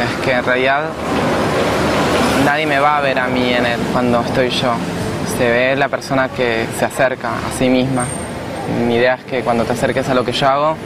Es 0.05 0.23
que 0.23 0.31
en 0.33 0.45
realidad 0.45 0.83
nadie 2.45 2.67
me 2.67 2.77
va 2.77 2.99
a 2.99 3.01
ver 3.01 3.17
a 3.17 3.27
mí 3.27 3.51
en 3.51 3.65
él 3.65 3.79
cuando 3.91 4.21
estoy 4.21 4.49
yo. 4.49 4.73
Se 5.37 5.49
ve 5.49 5.75
la 5.75 5.89
persona 5.89 6.29
que 6.29 6.67
se 6.77 6.85
acerca 6.85 7.29
a 7.29 7.57
sí 7.57 7.67
misma. 7.67 8.05
Mi 8.87 8.95
idea 8.95 9.15
es 9.15 9.23
que 9.23 9.41
cuando 9.41 9.63
te 9.65 9.73
acerques 9.73 10.07
a 10.07 10.13
lo 10.13 10.23
que 10.23 10.33
yo 10.33 10.47
hago, 10.47 10.77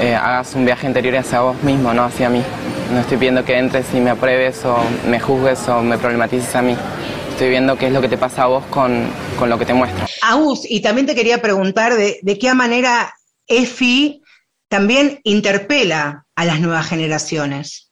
eh, 0.00 0.16
hagas 0.16 0.56
un 0.56 0.64
viaje 0.64 0.88
interior 0.88 1.16
hacia 1.16 1.40
vos 1.40 1.62
mismo, 1.62 1.94
no 1.94 2.02
hacia 2.02 2.28
mí. 2.28 2.42
No 2.92 2.98
estoy 2.98 3.16
pidiendo 3.16 3.44
que 3.44 3.56
entres 3.56 3.86
y 3.94 4.00
me 4.00 4.10
apruebes 4.10 4.64
o 4.64 4.76
me 5.08 5.20
juzgues 5.20 5.68
o 5.68 5.82
me 5.82 5.98
problematices 5.98 6.54
a 6.56 6.62
mí 6.62 6.76
estoy 7.36 7.50
viendo 7.50 7.76
qué 7.76 7.88
es 7.88 7.92
lo 7.92 8.00
que 8.00 8.08
te 8.08 8.16
pasa 8.16 8.44
a 8.44 8.46
vos 8.46 8.64
con, 8.70 9.10
lo 9.46 9.58
que 9.58 9.66
te 9.66 9.74
muestro. 9.74 10.06
Agus, 10.22 10.62
y 10.66 10.80
también 10.80 11.06
te 11.06 11.14
quería 11.14 11.42
preguntar 11.42 11.94
de, 11.94 12.18
de 12.22 12.38
qué 12.38 12.54
manera 12.54 13.14
EFI 13.46 14.22
también 14.68 15.20
interpela 15.22 16.24
a 16.34 16.44
las 16.46 16.60
nuevas 16.60 16.86
generaciones. 16.86 17.85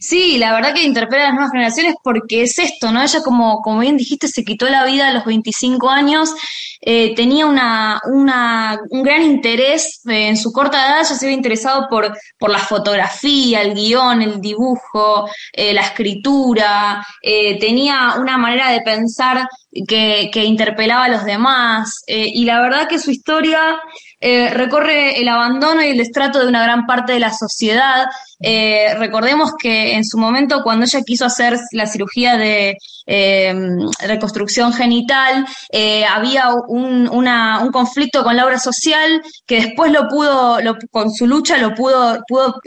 Sí, 0.00 0.38
la 0.38 0.52
verdad 0.52 0.72
que 0.72 0.84
interpela 0.84 1.24
a 1.24 1.26
las 1.26 1.34
nuevas 1.34 1.52
generaciones 1.52 1.94
porque 2.02 2.42
es 2.42 2.58
esto, 2.58 2.90
¿no? 2.90 3.02
Ella, 3.02 3.20
como, 3.22 3.60
como 3.60 3.80
bien 3.80 3.96
dijiste, 3.96 4.28
se 4.28 4.44
quitó 4.44 4.68
la 4.68 4.84
vida 4.84 5.08
a 5.08 5.12
los 5.12 5.24
25 5.24 5.90
años, 5.90 6.32
eh, 6.80 7.14
tenía 7.14 7.44
una, 7.46 8.00
una, 8.04 8.78
un 8.90 9.02
gran 9.02 9.22
interés 9.22 10.00
en 10.06 10.36
su 10.36 10.52
corta 10.52 10.78
edad, 10.86 10.98
ya 11.08 11.14
se 11.14 11.26
había 11.26 11.36
interesado 11.36 11.88
por, 11.90 12.16
por 12.38 12.50
la 12.50 12.60
fotografía, 12.60 13.62
el 13.62 13.74
guion, 13.74 14.22
el 14.22 14.40
dibujo, 14.40 15.28
eh, 15.52 15.74
la 15.74 15.82
escritura, 15.82 17.04
eh, 17.20 17.58
tenía 17.58 18.14
una 18.18 18.38
manera 18.38 18.70
de 18.70 18.80
pensar 18.80 19.48
que, 19.86 20.30
que 20.32 20.44
interpelaba 20.44 21.04
a 21.04 21.08
los 21.08 21.24
demás, 21.24 22.02
y 22.06 22.44
la 22.44 22.60
verdad 22.60 22.88
que 22.88 22.98
su 22.98 23.10
historia 23.10 23.78
eh, 24.20 24.50
recorre 24.52 25.20
el 25.20 25.28
abandono 25.28 25.82
y 25.82 25.90
el 25.90 25.98
destrato 25.98 26.40
de 26.40 26.48
una 26.48 26.62
gran 26.62 26.86
parte 26.86 27.12
de 27.12 27.20
la 27.20 27.32
sociedad. 27.32 28.06
Eh, 28.40 28.94
recordemos 28.98 29.52
que 29.56 29.94
en 29.94 30.04
su 30.04 30.18
momento, 30.18 30.62
cuando 30.64 30.84
ella 30.84 31.02
quiso 31.02 31.24
hacer 31.24 31.58
la 31.72 31.86
cirugía 31.86 32.36
de 32.36 32.76
eh, 33.06 33.54
reconstrucción 34.00 34.72
genital, 34.72 35.46
había 36.10 36.50
un, 36.68 37.08
un, 37.08 37.70
conflicto 37.72 38.24
con 38.24 38.36
la 38.36 38.44
obra 38.44 38.58
social 38.58 39.22
que 39.46 39.62
después 39.62 39.92
lo 39.92 40.08
pudo, 40.08 40.58
con 40.90 41.12
su 41.12 41.26
lucha 41.26 41.56
lo 41.58 41.74
pudo, 41.74 42.18
pudo 42.26 42.60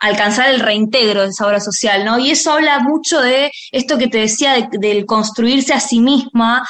alcanzar 0.00 0.50
el 0.50 0.60
reintegro 0.60 1.22
de 1.22 1.28
esa 1.28 1.46
obra 1.46 1.60
social, 1.60 2.04
¿no? 2.04 2.18
Y 2.18 2.30
eso 2.30 2.52
habla 2.52 2.80
mucho 2.80 3.20
de 3.20 3.50
esto 3.72 3.96
que 3.96 4.08
te 4.08 4.18
decía, 4.18 4.68
del 4.70 5.06
construirse 5.06 5.72
a 5.72 5.80
sí 5.80 6.00
misma, 6.00 6.66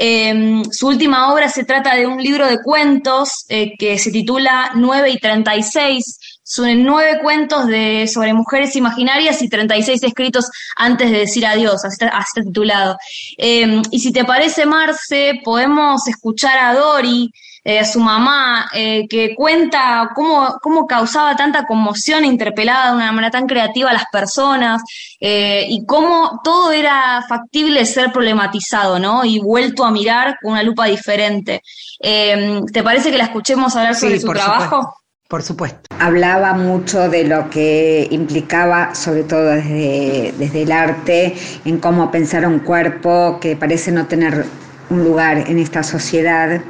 Em, 0.00 0.62
su 0.70 0.86
última 0.86 1.32
obra 1.32 1.48
se 1.48 1.64
trata 1.64 1.96
de 1.96 2.06
un 2.06 2.22
libro 2.22 2.46
de 2.46 2.62
cuentos 2.62 3.44
eh, 3.48 3.76
que 3.76 3.98
se 3.98 4.12
titula 4.12 4.70
9 4.76 5.10
y 5.10 5.18
36. 5.18 6.20
Son 6.44 6.84
nueve 6.84 7.18
cuentos 7.20 7.66
de, 7.66 8.06
sobre 8.06 8.32
mujeres 8.32 8.76
imaginarias 8.76 9.42
y 9.42 9.48
36 9.48 10.02
escritos 10.04 10.48
antes 10.76 11.10
de 11.10 11.18
decir 11.18 11.44
adiós, 11.44 11.84
así 11.84 11.96
está, 12.00 12.24
titulado. 12.42 12.96
Em, 13.36 13.82
y 13.90 13.98
si 13.98 14.12
te 14.12 14.24
parece, 14.24 14.64
Marce, 14.64 15.40
podemos 15.44 16.06
escuchar 16.06 16.56
a 16.58 16.74
Dori, 16.74 17.30
eh, 17.70 17.84
su 17.84 18.00
mamá, 18.00 18.70
eh, 18.72 19.06
que 19.08 19.34
cuenta 19.34 20.12
cómo, 20.14 20.56
cómo, 20.62 20.86
causaba 20.86 21.36
tanta 21.36 21.66
conmoción 21.66 22.24
e 22.24 22.26
interpelada 22.26 22.88
de 22.88 22.96
una 22.96 23.12
manera 23.12 23.30
tan 23.30 23.46
creativa 23.46 23.90
a 23.90 23.92
las 23.92 24.06
personas 24.10 24.80
eh, 25.20 25.66
y 25.68 25.84
cómo 25.84 26.40
todo 26.42 26.72
era 26.72 27.22
factible 27.28 27.84
ser 27.84 28.10
problematizado, 28.10 28.98
¿no? 28.98 29.22
Y 29.22 29.38
vuelto 29.40 29.84
a 29.84 29.90
mirar 29.90 30.38
con 30.40 30.52
una 30.52 30.62
lupa 30.62 30.86
diferente. 30.86 31.60
¿Te 32.00 32.82
parece 32.82 33.10
que 33.10 33.18
la 33.18 33.24
escuchemos 33.24 33.76
hablar 33.76 33.94
sobre 33.96 34.18
su 34.18 34.28
trabajo? 34.28 34.94
Por 35.28 35.42
supuesto. 35.42 35.94
Hablaba 35.98 36.54
mucho 36.54 37.10
de 37.10 37.24
lo 37.24 37.50
que 37.50 38.08
implicaba, 38.10 38.94
sobre 38.94 39.24
todo 39.24 39.44
desde, 39.44 40.32
desde 40.38 40.62
el 40.62 40.72
arte, 40.72 41.36
en 41.66 41.76
cómo 41.80 42.10
pensar 42.10 42.46
un 42.46 42.60
cuerpo 42.60 43.38
que 43.38 43.56
parece 43.56 43.92
no 43.92 44.06
tener 44.06 44.46
un 44.88 45.04
lugar 45.04 45.50
en 45.50 45.58
esta 45.58 45.82
sociedad 45.82 46.62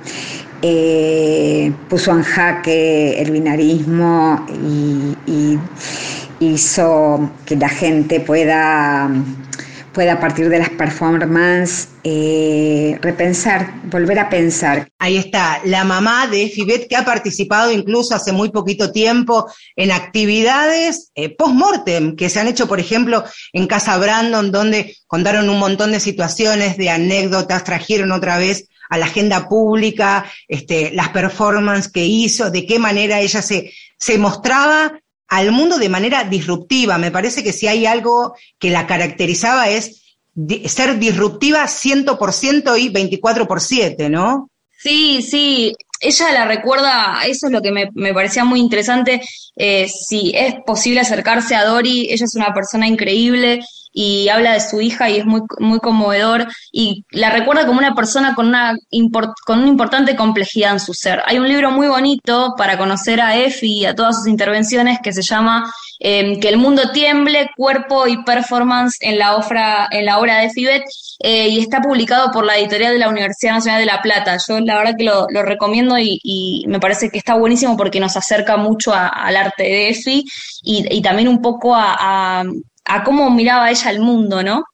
eh, 0.62 1.72
puso 1.88 2.10
en 2.10 2.22
jaque 2.22 3.20
el 3.20 3.30
binarismo 3.30 4.44
y, 4.50 5.58
hizo 6.40 7.32
que 7.44 7.56
la 7.56 7.68
gente 7.68 8.20
pueda, 8.20 9.10
pueda 9.92 10.12
a 10.12 10.20
partir 10.20 10.48
de 10.48 10.60
las 10.60 10.70
performances 10.70 11.88
eh, 12.04 12.96
repensar, 13.02 13.82
volver 13.90 14.20
a 14.20 14.30
pensar. 14.30 14.88
Ahí 15.00 15.16
está, 15.16 15.60
la 15.64 15.82
mamá 15.82 16.28
de 16.28 16.48
Fibet 16.48 16.86
que 16.88 16.94
ha 16.94 17.04
participado 17.04 17.72
incluso 17.72 18.14
hace 18.14 18.30
muy 18.30 18.50
poquito 18.50 18.92
tiempo 18.92 19.50
en 19.74 19.90
actividades 19.90 21.10
eh, 21.16 21.34
post-mortem 21.34 22.14
que 22.14 22.28
se 22.28 22.38
han 22.38 22.46
hecho, 22.46 22.68
por 22.68 22.78
ejemplo, 22.78 23.24
en 23.52 23.66
Casa 23.66 23.98
Brandon, 23.98 24.52
donde 24.52 24.96
contaron 25.08 25.50
un 25.50 25.58
montón 25.58 25.90
de 25.90 25.98
situaciones, 25.98 26.76
de 26.76 26.90
anécdotas, 26.90 27.64
trajeron 27.64 28.12
otra 28.12 28.38
vez 28.38 28.68
a 28.88 28.98
la 28.98 29.06
agenda 29.06 29.48
pública, 29.48 30.24
este, 30.46 30.90
las 30.92 31.10
performances 31.10 31.92
que 31.92 32.04
hizo, 32.04 32.50
de 32.50 32.66
qué 32.66 32.78
manera 32.78 33.20
ella 33.20 33.42
se, 33.42 33.72
se 33.98 34.18
mostraba 34.18 35.00
al 35.28 35.52
mundo 35.52 35.78
de 35.78 35.88
manera 35.88 36.24
disruptiva. 36.24 36.98
Me 36.98 37.10
parece 37.10 37.42
que 37.42 37.52
si 37.52 37.66
hay 37.66 37.86
algo 37.86 38.34
que 38.58 38.70
la 38.70 38.86
caracterizaba 38.86 39.68
es 39.68 40.02
ser 40.66 40.98
disruptiva 40.98 41.64
100% 41.64 42.78
y 42.78 42.88
24 42.88 43.46
por 43.46 43.60
7, 43.60 44.08
¿no? 44.08 44.50
Sí, 44.80 45.22
sí, 45.22 45.74
ella 46.00 46.32
la 46.32 46.44
recuerda, 46.44 47.22
eso 47.26 47.46
es 47.46 47.52
lo 47.52 47.60
que 47.60 47.72
me, 47.72 47.90
me 47.94 48.14
parecía 48.14 48.44
muy 48.44 48.60
interesante, 48.60 49.20
eh, 49.56 49.88
si 49.88 50.30
es 50.34 50.54
posible 50.64 51.00
acercarse 51.00 51.56
a 51.56 51.64
Dori, 51.64 52.08
ella 52.10 52.24
es 52.24 52.36
una 52.36 52.54
persona 52.54 52.86
increíble, 52.86 53.60
y 54.00 54.28
habla 54.28 54.52
de 54.52 54.60
su 54.60 54.80
hija 54.80 55.10
y 55.10 55.16
es 55.16 55.26
muy, 55.26 55.42
muy 55.58 55.80
conmovedor 55.80 56.46
y 56.70 57.04
la 57.10 57.30
recuerda 57.30 57.66
como 57.66 57.80
una 57.80 57.96
persona 57.96 58.36
con 58.36 58.46
una, 58.46 58.76
con 59.44 59.58
una 59.58 59.66
importante 59.66 60.14
complejidad 60.14 60.74
en 60.74 60.78
su 60.78 60.94
ser. 60.94 61.20
Hay 61.26 61.40
un 61.40 61.48
libro 61.48 61.72
muy 61.72 61.88
bonito 61.88 62.54
para 62.56 62.78
conocer 62.78 63.20
a 63.20 63.36
Effie 63.36 63.80
y 63.80 63.86
a 63.86 63.96
todas 63.96 64.18
sus 64.18 64.28
intervenciones 64.28 65.00
que 65.02 65.12
se 65.12 65.22
llama 65.22 65.68
em, 65.98 66.38
Que 66.38 66.48
el 66.48 66.58
mundo 66.58 66.92
tiemble, 66.92 67.50
cuerpo 67.56 68.06
y 68.06 68.22
performance 68.22 68.98
en 69.00 69.18
la, 69.18 69.34
obra, 69.34 69.88
en 69.90 70.04
la 70.04 70.20
obra 70.20 70.38
de 70.38 70.50
Fibet 70.50 70.84
eh, 71.24 71.48
y 71.48 71.58
está 71.58 71.80
publicado 71.80 72.30
por 72.30 72.46
la 72.46 72.56
editorial 72.56 72.92
de 72.92 73.00
la 73.00 73.08
Universidad 73.08 73.54
Nacional 73.54 73.80
de 73.80 73.86
La 73.86 74.00
Plata. 74.00 74.36
Yo 74.48 74.60
la 74.60 74.76
verdad 74.76 74.94
que 74.96 75.02
lo, 75.02 75.26
recomiendo 75.42 75.98
y, 75.98 76.64
me 76.68 76.78
parece 76.78 77.10
que 77.10 77.18
está 77.18 77.34
buenísimo 77.34 77.76
porque 77.76 77.98
nos 77.98 78.16
acerca 78.16 78.56
mucho 78.56 78.94
al 78.94 79.36
arte 79.36 79.64
de 79.64 79.88
Effie 79.88 80.22
y, 80.62 81.02
también 81.02 81.26
un 81.26 81.42
poco 81.42 81.74
a 81.74 82.44
cómo 83.04 83.30
miraba 83.30 83.70
ella 83.70 83.90
el 83.90 84.00
mundo, 84.00 84.42
¿no? 84.42 84.64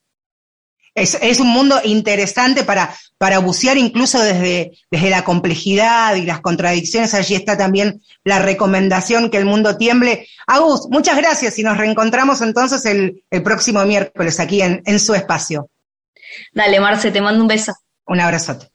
Es, 0.95 1.41
un 1.41 1.47
mundo 1.47 1.81
interesante 1.83 2.63
para, 2.63 2.95
para 3.17 3.39
bucear 3.39 3.77
incluso 3.77 4.17
desde, 4.21 4.71
desde 4.89 5.09
la 5.09 5.25
complejidad 5.25 6.15
y 6.15 6.21
las 6.21 6.39
contradicciones. 6.39 7.13
Allí 7.13 7.35
está 7.35 7.57
también 7.57 8.01
la 8.23 8.39
recomendación 8.39 9.29
que 9.29 9.37
el 9.37 9.43
mundo 9.43 9.75
tiemble. 9.75 10.25
Agus, 10.47 10.87
muchas 10.89 11.17
gracias 11.17 11.59
y 11.59 11.63
nos 11.63 11.77
reencontramos 11.77 12.39
entonces 12.41 12.85
el, 12.85 13.23
próximo 13.43 13.83
miércoles 13.83 14.39
aquí 14.39 14.61
en, 14.61 14.81
en 14.85 14.99
su 15.01 15.13
espacio. 15.13 15.69
Dale, 16.53 16.79
Marce, 16.79 17.11
te 17.11 17.19
mando 17.19 17.41
un 17.41 17.49
beso. 17.49 17.73
Un 18.07 18.21
abrazote. 18.21 18.67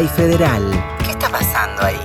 Y 0.00 0.08
federal. 0.08 0.62
¿Qué 1.04 1.10
está 1.10 1.28
pasando 1.28 1.82
ahí? 1.82 1.96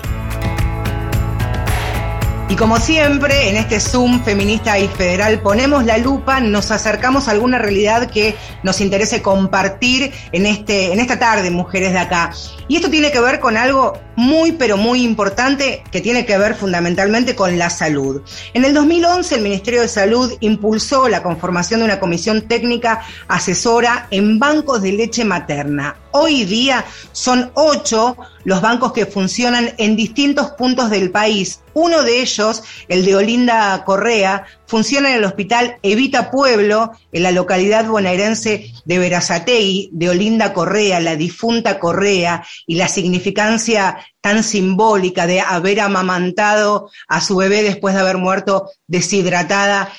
Y 2.49 2.55
como 2.55 2.77
siempre, 2.77 3.49
en 3.49 3.55
este 3.55 3.79
Zoom 3.79 4.23
feminista 4.23 4.77
y 4.77 4.87
federal 4.87 5.39
ponemos 5.39 5.85
la 5.85 5.97
lupa, 5.97 6.39
nos 6.39 6.69
acercamos 6.69 7.27
a 7.27 7.31
alguna 7.31 7.57
realidad 7.57 8.11
que 8.11 8.35
nos 8.61 8.79
interese 8.79 9.23
compartir 9.23 10.11
en, 10.31 10.45
este, 10.45 10.93
en 10.93 10.99
esta 10.99 11.17
tarde, 11.17 11.49
mujeres 11.49 11.93
de 11.93 11.99
acá. 11.99 12.31
Y 12.67 12.77
esto 12.77 12.89
tiene 12.89 13.11
que 13.11 13.19
ver 13.19 13.39
con 13.39 13.57
algo 13.57 13.93
muy, 14.15 14.53
pero 14.53 14.77
muy 14.77 15.03
importante 15.03 15.83
que 15.91 16.01
tiene 16.01 16.25
que 16.25 16.37
ver 16.37 16.55
fundamentalmente 16.55 17.35
con 17.35 17.57
la 17.57 17.69
salud. 17.69 18.21
En 18.53 18.63
el 18.63 18.73
2011, 18.73 19.35
el 19.35 19.41
Ministerio 19.41 19.81
de 19.81 19.87
Salud 19.87 20.31
impulsó 20.39 21.09
la 21.09 21.23
conformación 21.23 21.79
de 21.79 21.85
una 21.85 21.99
comisión 21.99 22.47
técnica 22.47 23.01
asesora 23.27 24.07
en 24.11 24.39
bancos 24.39 24.81
de 24.81 24.93
leche 24.93 25.25
materna. 25.25 25.97
Hoy 26.11 26.45
día 26.45 26.85
son 27.11 27.51
ocho 27.55 28.15
los 28.43 28.61
bancos 28.61 28.93
que 28.93 29.05
funcionan 29.07 29.73
en 29.77 29.95
distintos 29.95 30.51
puntos 30.51 30.89
del 30.89 31.09
país. 31.09 31.61
Uno 31.73 32.03
de 32.03 32.21
ellos, 32.21 32.63
el 32.87 33.03
de 33.03 33.15
Olinda 33.15 33.83
Correa, 33.83 34.45
funciona 34.67 35.09
en 35.09 35.17
el 35.17 35.25
Hospital 35.25 35.77
Evita 35.81 36.29
Pueblo, 36.29 36.91
en 37.11 37.23
la 37.23 37.31
localidad 37.31 37.87
bonaerense 37.87 38.71
de 38.85 38.99
Verazategui, 38.99 39.89
de 39.91 40.09
Olinda 40.09 40.53
Correa, 40.53 40.99
la 40.99 41.15
difunta 41.15 41.79
Correa, 41.79 42.43
y 42.65 42.75
la 42.75 42.87
significancia 42.87 43.97
tan 44.21 44.43
simbólica 44.43 45.27
de 45.27 45.41
haber 45.41 45.81
amamantado 45.81 46.89
a 47.07 47.19
su 47.19 47.35
bebé 47.35 47.61
después 47.61 47.93
de 47.93 48.01
haber 48.01 48.17
muerto 48.17 48.71
deshidratada 48.87 49.91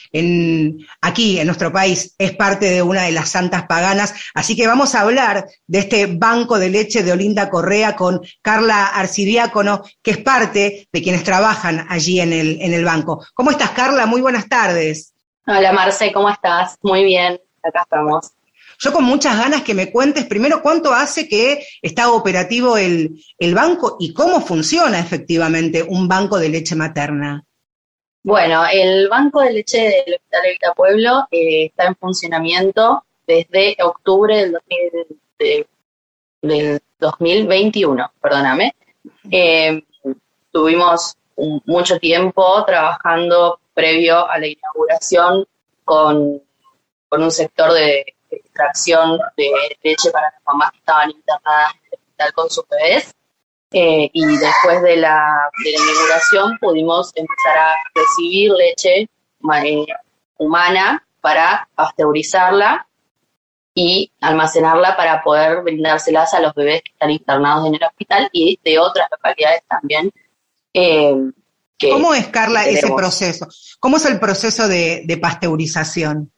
aquí, 1.02 1.38
en 1.38 1.46
nuestro 1.46 1.72
país. 1.72 2.14
Es 2.18 2.34
parte 2.34 2.70
de 2.70 2.82
una 2.82 3.02
de 3.02 3.12
las 3.12 3.28
santas 3.28 3.66
paganas. 3.66 4.14
Así 4.34 4.56
que 4.56 4.66
vamos 4.66 4.94
a 4.94 5.02
hablar 5.02 5.46
de 5.66 5.78
este 5.78 6.06
banco 6.06 6.58
de 6.58 6.70
leche 6.70 7.02
de 7.02 7.12
Olinda 7.12 7.50
Correa 7.50 7.94
con 7.96 8.20
Carla 8.40 8.86
Arcidiácono, 8.86 9.82
que 10.02 10.12
es 10.12 10.18
parte 10.18 10.88
de 10.90 11.02
quienes 11.02 11.22
trabajan 11.22 11.86
allí 11.90 12.20
en 12.20 12.32
el 12.32 12.84
banco. 12.84 13.26
¿Cómo 13.34 13.50
estás, 13.50 13.70
Carla? 13.70 14.06
Muy 14.06 14.22
buenas 14.22 14.48
tardes. 14.48 15.12
Hola, 15.46 15.72
Marce, 15.72 16.10
¿cómo 16.10 16.30
estás? 16.30 16.78
Muy 16.80 17.04
bien, 17.04 17.38
acá 17.62 17.82
estamos. 17.82 18.30
Yo 18.78 18.92
con 18.92 19.04
muchas 19.04 19.36
ganas 19.38 19.62
que 19.62 19.74
me 19.74 19.90
cuentes 19.90 20.26
primero 20.26 20.62
cuánto 20.62 20.92
hace 20.92 21.28
que 21.28 21.64
está 21.82 22.12
operativo 22.12 22.76
el, 22.76 23.20
banco 23.54 23.96
y 24.00 24.12
cómo 24.12 24.40
funciona 24.40 24.98
efectivamente 24.98 25.82
un 25.82 26.08
banco 26.08 26.38
de 26.38 26.48
leche 26.48 26.74
materna. 26.74 27.44
Bueno, 28.22 28.64
el 28.72 29.08
banco 29.08 29.40
de 29.40 29.52
leche 29.52 29.78
del 29.78 30.14
Hospital 30.14 30.46
Evita 30.46 30.74
Pueblo 30.74 31.28
eh, 31.30 31.66
está 31.66 31.86
en 31.86 31.96
funcionamiento 31.96 33.04
desde 33.26 33.76
octubre 33.82 34.36
del, 35.38 35.66
del 36.42 36.80
2021, 36.98 38.12
perdóname. 38.20 38.74
Eh, 39.30 39.82
tuvimos 40.50 41.16
mucho 41.66 41.98
tiempo 41.98 42.64
trabajando 42.64 43.60
previo 43.74 44.28
a 44.28 44.38
la 44.38 44.46
inauguración 44.46 45.46
con, 45.84 46.40
con 47.08 47.22
un 47.22 47.30
sector 47.30 47.72
de 47.72 48.13
extracción 48.36 49.18
de 49.36 49.50
leche 49.82 50.10
para 50.10 50.30
las 50.30 50.42
mamás 50.46 50.70
que 50.72 50.78
estaban 50.78 51.10
internadas 51.10 51.72
en 51.74 51.80
el 51.92 51.98
hospital 51.98 52.32
con 52.34 52.50
sus 52.50 52.64
bebés. 52.68 53.14
eh, 53.72 54.10
y 54.12 54.36
después 54.36 54.82
de 54.82 54.96
la, 54.96 55.50
de 55.64 55.72
la 55.72 55.78
inauguración 55.78 56.58
pudimos 56.60 57.12
empezar 57.16 57.58
a 57.58 57.74
recibir 57.94 58.52
leche 58.52 59.08
eh, 59.64 59.86
humana 60.38 61.04
para 61.20 61.68
pasteurizarla 61.74 62.86
y 63.74 64.12
almacenarla 64.20 64.96
para 64.96 65.22
poder 65.22 65.62
brindárselas 65.62 66.32
a 66.34 66.40
los 66.40 66.54
bebés 66.54 66.82
que 66.82 66.92
están 66.92 67.10
internados 67.10 67.66
en 67.66 67.74
el 67.74 67.82
hospital 67.82 68.28
y 68.32 68.58
de 68.64 68.78
otras 68.78 69.08
localidades 69.10 69.62
también. 69.68 70.12
Eh, 70.72 71.32
¿Cómo 71.90 72.14
es, 72.14 72.28
Carla, 72.28 72.66
ese 72.66 72.92
proceso? 72.94 73.48
¿Cómo 73.80 73.96
es 73.96 74.06
el 74.06 74.20
proceso 74.20 74.68
de, 74.68 75.02
de, 75.04 75.16
pasteurización? 75.16 76.32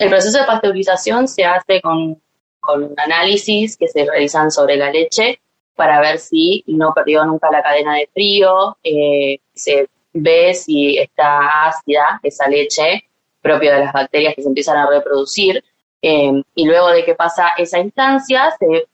El 0.00 0.08
proceso 0.08 0.38
de 0.38 0.46
pasteurización 0.46 1.28
se 1.28 1.44
hace 1.44 1.82
con, 1.82 2.18
con 2.58 2.94
análisis 2.96 3.76
que 3.76 3.86
se 3.86 4.06
realizan 4.06 4.50
sobre 4.50 4.78
la 4.78 4.90
leche 4.90 5.42
para 5.76 6.00
ver 6.00 6.18
si 6.18 6.64
no 6.68 6.94
perdió 6.94 7.22
nunca 7.26 7.50
la 7.50 7.62
cadena 7.62 7.96
de 7.96 8.08
frío, 8.10 8.78
eh, 8.82 9.40
se 9.52 9.90
ve 10.14 10.54
si 10.54 10.96
está 10.96 11.66
ácida 11.66 12.18
esa 12.22 12.48
leche 12.48 13.04
propia 13.42 13.74
de 13.74 13.80
las 13.80 13.92
bacterias 13.92 14.34
que 14.34 14.40
se 14.40 14.48
empiezan 14.48 14.78
a 14.78 14.88
reproducir. 14.88 15.62
Eh, 16.00 16.42
y 16.54 16.64
luego 16.64 16.88
de 16.88 17.04
que 17.04 17.14
pasa 17.14 17.50
esa 17.58 17.78
instancia, 17.78 18.54
se, 18.58 18.86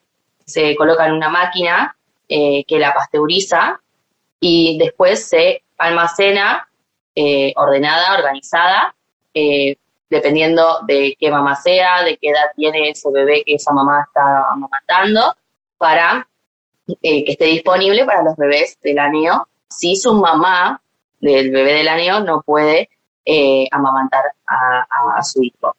se 0.45 0.75
coloca 0.75 1.07
en 1.07 1.13
una 1.13 1.29
máquina 1.29 1.97
eh, 2.29 2.65
que 2.65 2.81
la 2.81 2.93
pasteuriza 2.93 3.81
y 4.41 4.77
después 4.77 5.29
se 5.29 5.63
almacena 5.79 6.69
ordenada, 7.55 8.19
organizada, 8.19 8.95
dependiendo 10.09 10.81
de 10.87 11.17
qué 11.19 11.31
mamá 11.31 11.57
sea, 11.57 12.03
de 12.03 12.17
qué 12.17 12.31
edad 12.31 12.47
tiene 12.55 12.91
ese 12.91 13.11
bebé 13.11 13.43
que 13.45 13.55
esa 13.55 13.73
mamá 13.73 14.05
está 14.07 14.51
amamantando, 14.51 15.35
para 15.79 16.29
eh, 17.03 17.25
que 17.25 17.33
esté 17.33 17.47
disponible 17.47 18.05
para 18.05 18.23
los 18.23 18.37
bebés 18.37 18.79
del 18.81 18.99
año 18.99 19.47
si 19.69 19.97
su 19.97 20.15
mamá 20.15 20.81
del 21.21 21.51
bebé 21.51 21.75
del 21.75 21.89
año 21.89 22.21
no 22.21 22.43
puede 22.43 22.89
eh, 23.25 23.67
amamantar 23.73 24.23
a, 24.47 25.23
su 25.23 25.43
hijo. 25.43 25.75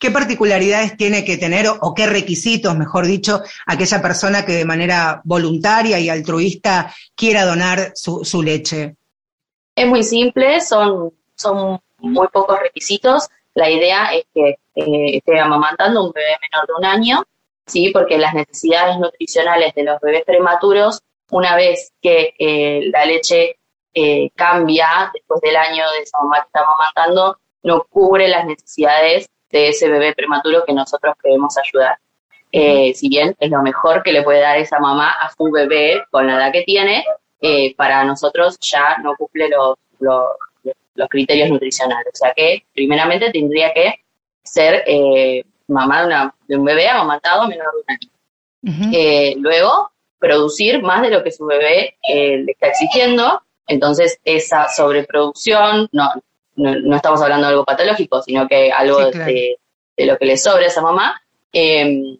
¿Qué 0.00 0.10
particularidades 0.10 0.96
tiene 0.96 1.24
que 1.24 1.36
tener 1.36 1.66
o, 1.68 1.94
qué 1.94 2.06
requisitos, 2.06 2.76
mejor 2.76 3.06
dicho, 3.06 3.42
aquella 3.66 4.00
persona 4.00 4.44
que 4.44 4.52
de 4.52 4.64
manera 4.64 5.20
voluntaria 5.24 5.98
y 6.00 6.08
altruista 6.08 6.92
quiera 7.14 7.44
donar 7.44 7.92
su, 7.94 8.42
leche? 8.42 8.96
Es 9.74 9.86
muy 9.86 10.02
simple, 10.02 10.60
son, 10.60 11.12
son 11.34 11.80
muy 11.98 12.28
pocos 12.28 12.58
requisitos. 12.60 13.28
La 13.54 13.70
idea 13.70 14.10
es 14.12 14.24
que 14.32 14.58
eh, 14.74 15.16
esté 15.16 15.38
amamantando 15.40 16.04
un 16.04 16.12
bebé 16.12 16.36
menor 16.40 16.66
de 16.66 16.74
un 16.74 16.84
año 16.84 17.24
¿sí? 17.68 17.90
porque 17.92 18.18
las 18.18 18.34
necesidades 18.34 18.98
nutricionales 18.98 19.74
de 19.74 19.84
los 19.84 20.00
bebés 20.00 20.24
prematuros, 20.24 21.00
una 21.30 21.54
vez 21.54 21.92
que 22.02 22.34
eh, 22.38 22.90
la 22.90 23.04
leche 23.04 23.58
eh, 23.94 24.30
cambia 24.34 25.10
después 25.12 25.40
del 25.40 25.56
año 25.56 25.84
de 25.90 26.02
esa 26.02 26.18
mamá 26.18 26.40
que 26.40 26.46
está 26.46 26.60
amamantando, 26.60 27.38
no 27.62 27.84
cubre 27.84 28.28
las 28.28 28.46
necesidades 28.46 29.28
de 29.50 29.68
ese 29.68 29.88
bebé 29.88 30.14
prematuro 30.14 30.64
que 30.66 30.72
nosotros 30.72 31.14
queremos 31.22 31.56
ayudar. 31.58 31.98
Eh, 32.50 32.94
si 32.94 33.08
bien 33.08 33.36
es 33.38 33.50
lo 33.50 33.62
mejor 33.62 34.02
que 34.02 34.12
le 34.12 34.22
puede 34.22 34.40
dar 34.40 34.56
esa 34.56 34.78
mamá 34.78 35.10
a 35.10 35.30
su 35.30 35.50
bebé 35.50 36.02
con 36.10 36.26
la 36.26 36.36
edad 36.36 36.52
que 36.52 36.62
tiene, 36.62 37.04
para 37.76 38.04
nosotros 38.04 38.58
ya 38.60 38.98
no 38.98 39.14
cumple 39.16 39.48
los, 39.48 39.76
los, 40.00 40.24
los, 40.98 41.08
criterios 41.08 41.48
nutricionales. 41.48 42.12
O 42.12 42.16
sea 42.16 42.32
que 42.34 42.64
primeramente 42.74 43.30
tendría 43.30 43.72
que 43.72 43.94
ser 44.42 44.84
mamá 45.68 46.32
de, 46.46 46.56
un 46.56 46.64
bebé 46.64 46.88
amamantado 46.88 47.46
menor 47.46 47.66
de 47.72 47.78
un 47.78 47.84
año. 47.88 48.92
Eh, 48.92 49.34
luego, 49.38 49.90
producir 50.18 50.82
más 50.82 51.02
de 51.02 51.10
lo 51.10 51.22
que 51.22 51.30
su 51.30 51.46
bebé 51.46 51.96
eh, 52.08 52.38
le 52.38 52.52
está 52.52 52.68
exigiendo. 52.68 53.42
Entonces, 53.66 54.18
esa 54.24 54.68
sobreproducción, 54.68 55.88
no, 55.92 56.10
no, 56.56 56.96
estamos 56.96 57.20
hablando 57.22 57.46
de 57.46 57.52
algo 57.52 57.64
patológico, 57.64 58.22
sino 58.22 58.48
que 58.48 58.72
algo 58.72 59.10
de, 59.10 59.58
lo 59.98 60.16
que 60.16 60.26
le 60.26 60.36
sobra 60.36 60.64
a 60.64 60.68
esa 60.68 60.80
mamá, 60.80 61.20
em, 61.52 62.18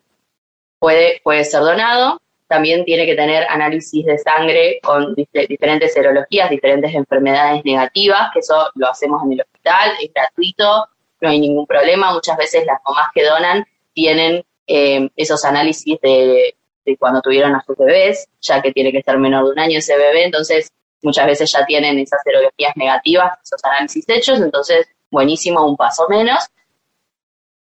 puede, 0.78 1.20
puede 1.24 1.44
ser 1.44 1.60
donado. 1.60 2.20
También 2.49 2.84
tiene 2.84 3.05
que 3.05 3.14
tener 3.14 3.46
análisis 3.49 4.05
de 4.07 4.16
sangre 4.18 4.80
con 4.82 5.14
diferentes 5.14 5.92
serologías, 5.92 6.49
diferentes 6.49 6.94
enfermedades 6.94 7.62
negativas, 7.64 8.30
que 8.32 8.40
eso 8.40 8.70
lo 8.74 8.88
hacemos 8.88 9.22
en 9.24 9.34
el 9.34 9.42
hospital, 9.42 9.92
es 10.03 10.11
gratuito, 10.14 10.88
no 11.20 11.28
hay 11.28 11.40
ningún 11.40 11.66
problema. 11.66 12.12
Muchas 12.12 12.38
veces 12.38 12.64
las 12.64 12.78
mamás 12.86 13.09
que 13.14 13.24
donan 13.24 13.66
tienen 13.92 14.44
eh, 14.66 15.09
esos 15.16 15.44
análisis 15.44 16.01
de, 16.01 16.55
cuando 16.99 17.20
tuvieron 17.20 17.55
a 17.55 17.62
sus 17.64 17.76
bebés, 17.76 18.28
ya 18.40 18.62
que 18.62 18.72
tiene 18.72 18.92
que 18.92 18.99
estar 18.99 19.18
menor 19.18 19.44
de 19.44 19.51
un 19.53 19.59
año 19.59 19.78
ese 19.78 19.96
bebé, 19.96 20.24
entonces 20.24 20.72
muchas 21.03 21.26
veces 21.26 21.53
ya 21.53 21.66
tienen 21.66 21.99
esas 21.99 22.22
serologías 22.22 22.74
negativas, 22.76 23.38
esos 23.42 23.62
análisis 23.64 24.09
hechos, 24.09 24.40
entonces 24.40 24.86
buenísimo, 25.11 25.66
un 25.66 25.76
paso 25.76 26.07
menos. 26.09 26.49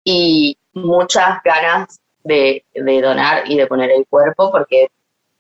Y 0.04 0.58
muchas 0.74 1.42
ganas 1.44 2.00
de, 2.28 2.64
donar 3.02 3.50
y 3.50 3.58
de 3.58 3.68
poner 3.68 3.92
el 3.92 4.06
cuerpo, 4.08 4.52
porque 4.52 4.90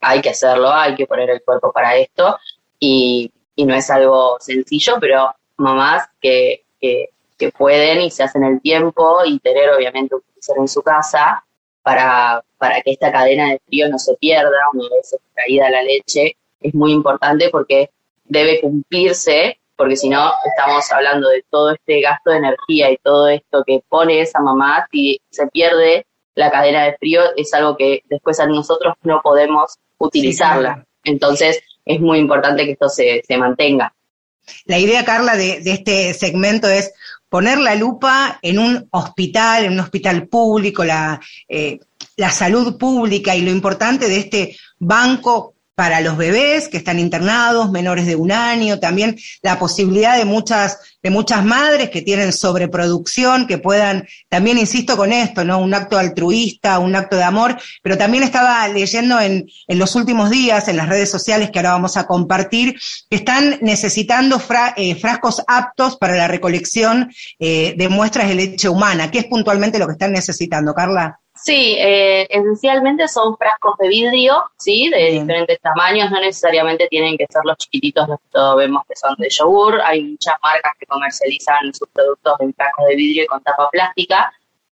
hay 0.02 0.22
que 0.22 0.30
hacerlo, 0.30 0.72
hay 0.72 0.96
que 0.96 1.08
poner 1.08 1.30
el 1.30 1.42
cuerpo 1.42 1.72
para 1.72 1.96
esto, 1.98 2.38
y, 2.80 3.32
no 3.58 3.74
es 3.74 3.90
algo 3.90 4.38
sencillo, 4.40 4.98
pero 5.00 5.34
mamás 5.58 6.08
que, 6.22 6.64
que 6.80 7.10
que 7.38 7.52
pueden 7.52 8.02
y 8.02 8.12
se 8.12 8.24
hacen 8.24 8.44
el 8.44 8.62
tiempo 8.62 9.20
y 9.26 9.40
tener 9.40 9.70
obviamente 9.70 10.16
un 10.16 10.22
freezer 10.34 10.58
en 10.58 10.68
su 10.68 10.82
casa 10.82 11.44
para, 11.84 12.44
para 12.58 12.82
que 12.82 12.92
esta 12.92 13.12
cadena 13.12 13.52
de 13.52 13.62
frío 13.66 13.88
no 13.90 14.00
se 14.00 14.16
pierda 14.16 14.58
una 14.74 14.90
vez 14.96 15.14
extraída 15.14 15.70
la 15.70 15.84
leche. 15.84 16.36
Es 16.60 16.74
muy 16.74 16.92
importante 16.92 17.50
porque 17.50 17.92
debe 18.26 18.60
cumplirse, 18.60 19.60
porque 19.76 19.96
si 19.96 20.10
no 20.10 20.32
estamos 20.46 20.92
hablando 20.92 21.30
de 21.30 21.46
todo 21.50 21.72
este 21.72 22.02
gasto 22.02 22.32
de 22.32 22.38
energía 22.38 22.92
y 22.92 22.98
todo 22.98 23.30
esto 23.30 23.64
que 23.66 23.82
pone 23.88 24.22
esa 24.22 24.40
mamá, 24.40 24.88
si 24.92 25.22
se 25.30 25.48
pierde 25.48 26.06
la 26.38 26.52
cadena 26.52 26.86
de 26.86 26.96
frío 26.98 27.22
es 27.36 27.52
algo 27.56 27.76
que 27.76 28.04
después 28.06 28.40
a 28.40 28.46
nosotros 28.46 28.94
no 29.02 29.22
podemos 29.24 29.76
utilizarla. 29.98 30.86
Entonces 31.04 31.60
es 31.84 32.00
muy 32.00 32.20
importante 32.20 32.64
que 32.64 32.74
esto 32.74 32.90
se, 32.90 33.24
se 33.28 33.38
mantenga. 33.38 33.92
La 34.66 34.78
idea, 34.78 35.04
Carla, 35.04 35.36
de, 35.36 35.62
de, 35.62 35.72
este 35.72 36.14
segmento 36.14 36.70
es 36.70 36.94
poner 37.28 37.58
la 37.58 37.74
lupa 37.74 38.38
en 38.44 38.60
un 38.60 38.88
hospital, 38.92 39.66
en 39.66 39.74
un 39.74 39.80
hospital 39.80 40.28
público, 40.28 40.86
la, 40.86 41.20
eh, 41.50 41.80
la 42.18 42.30
salud 42.30 42.78
pública 42.78 43.36
y 43.36 43.42
lo 43.42 43.50
importante 43.50 44.08
de 44.08 44.18
este 44.18 44.56
banco 44.78 45.56
para 45.78 46.02
los 46.02 46.18
bebés 46.18 46.70
que 46.70 46.78
están 46.78 46.98
internados, 46.98 47.70
menores 47.70 48.08
de 48.08 48.16
un 48.16 48.32
año, 48.32 48.80
también 48.80 49.16
la 49.44 49.60
posibilidad 49.60 50.18
de 50.18 50.26
muchas, 50.26 50.80
de 51.04 51.12
muchas 51.12 51.46
madres 51.46 51.92
que 51.92 52.02
tienen 52.02 52.34
sobreproducción, 52.34 53.46
que 53.46 53.60
puedan, 53.60 54.08
también 54.28 54.58
insisto 54.58 54.98
con 54.98 55.14
esto, 55.14 55.46
¿no? 55.46 55.60
Un 55.60 55.76
acto 55.76 56.00
altruista, 56.00 56.80
un 56.80 56.96
acto 56.96 57.16
de 57.16 57.26
amor, 57.26 57.60
pero 57.84 57.96
también 57.96 58.24
estaba 58.24 58.68
leyendo 58.70 59.20
en, 59.20 59.46
en 59.68 59.78
los 59.78 59.94
últimos 59.94 60.32
días, 60.32 60.68
en 60.68 60.78
las 60.78 60.90
redes 60.90 61.12
sociales 61.12 61.52
que 61.52 61.60
ahora 61.60 61.74
vamos 61.74 61.96
a 61.96 62.08
compartir, 62.08 62.80
que 63.08 63.18
están 63.18 63.60
necesitando 63.62 64.42
eh, 64.78 64.96
frascos 64.96 65.44
aptos 65.46 65.98
para 65.98 66.16
la 66.16 66.28
recolección 66.28 67.12
eh, 67.38 67.76
de 67.78 67.88
muestras 67.88 68.28
de 68.30 68.34
leche 68.34 68.68
humana. 68.68 69.12
¿Qué 69.12 69.20
es 69.20 69.26
puntualmente 69.26 69.78
lo 69.78 69.86
que 69.86 69.94
están 69.94 70.12
necesitando, 70.12 70.74
Carla? 70.74 71.20
Sí, 71.38 71.76
eh, 71.78 72.28
esencialmente 72.30 73.08
son 73.08 73.38
frascos 73.38 73.78
de 73.78 73.88
vidrio, 73.88 74.44
¿sí? 74.58 74.90
De 74.90 75.12
diferentes 75.12 75.60
tamaños, 75.62 76.10
no 76.10 76.20
necesariamente 76.20 76.88
tienen 76.88 77.18
que 77.18 77.26
ser 77.30 77.42
los 77.46 77.58
chiquititos 77.58 78.08
los 78.08 78.20
que 78.20 78.28
todos 78.32 78.58
vemos 78.58 78.84
que 78.88 78.96
son 78.96 79.16
de 79.18 79.30
yogur. 79.30 79.80
Hay 79.82 80.04
muchas 80.04 80.36
marcas 80.42 80.72
que 80.80 80.86
comercializan 80.86 81.74
sus 81.74 81.88
productos 81.90 82.40
en 82.40 82.54
frascos 82.54 82.86
de 82.88 82.96
vidrio 82.96 83.24
y 83.24 83.28
con 83.28 83.44
tapa 83.44 83.70
plástica. 83.70 84.34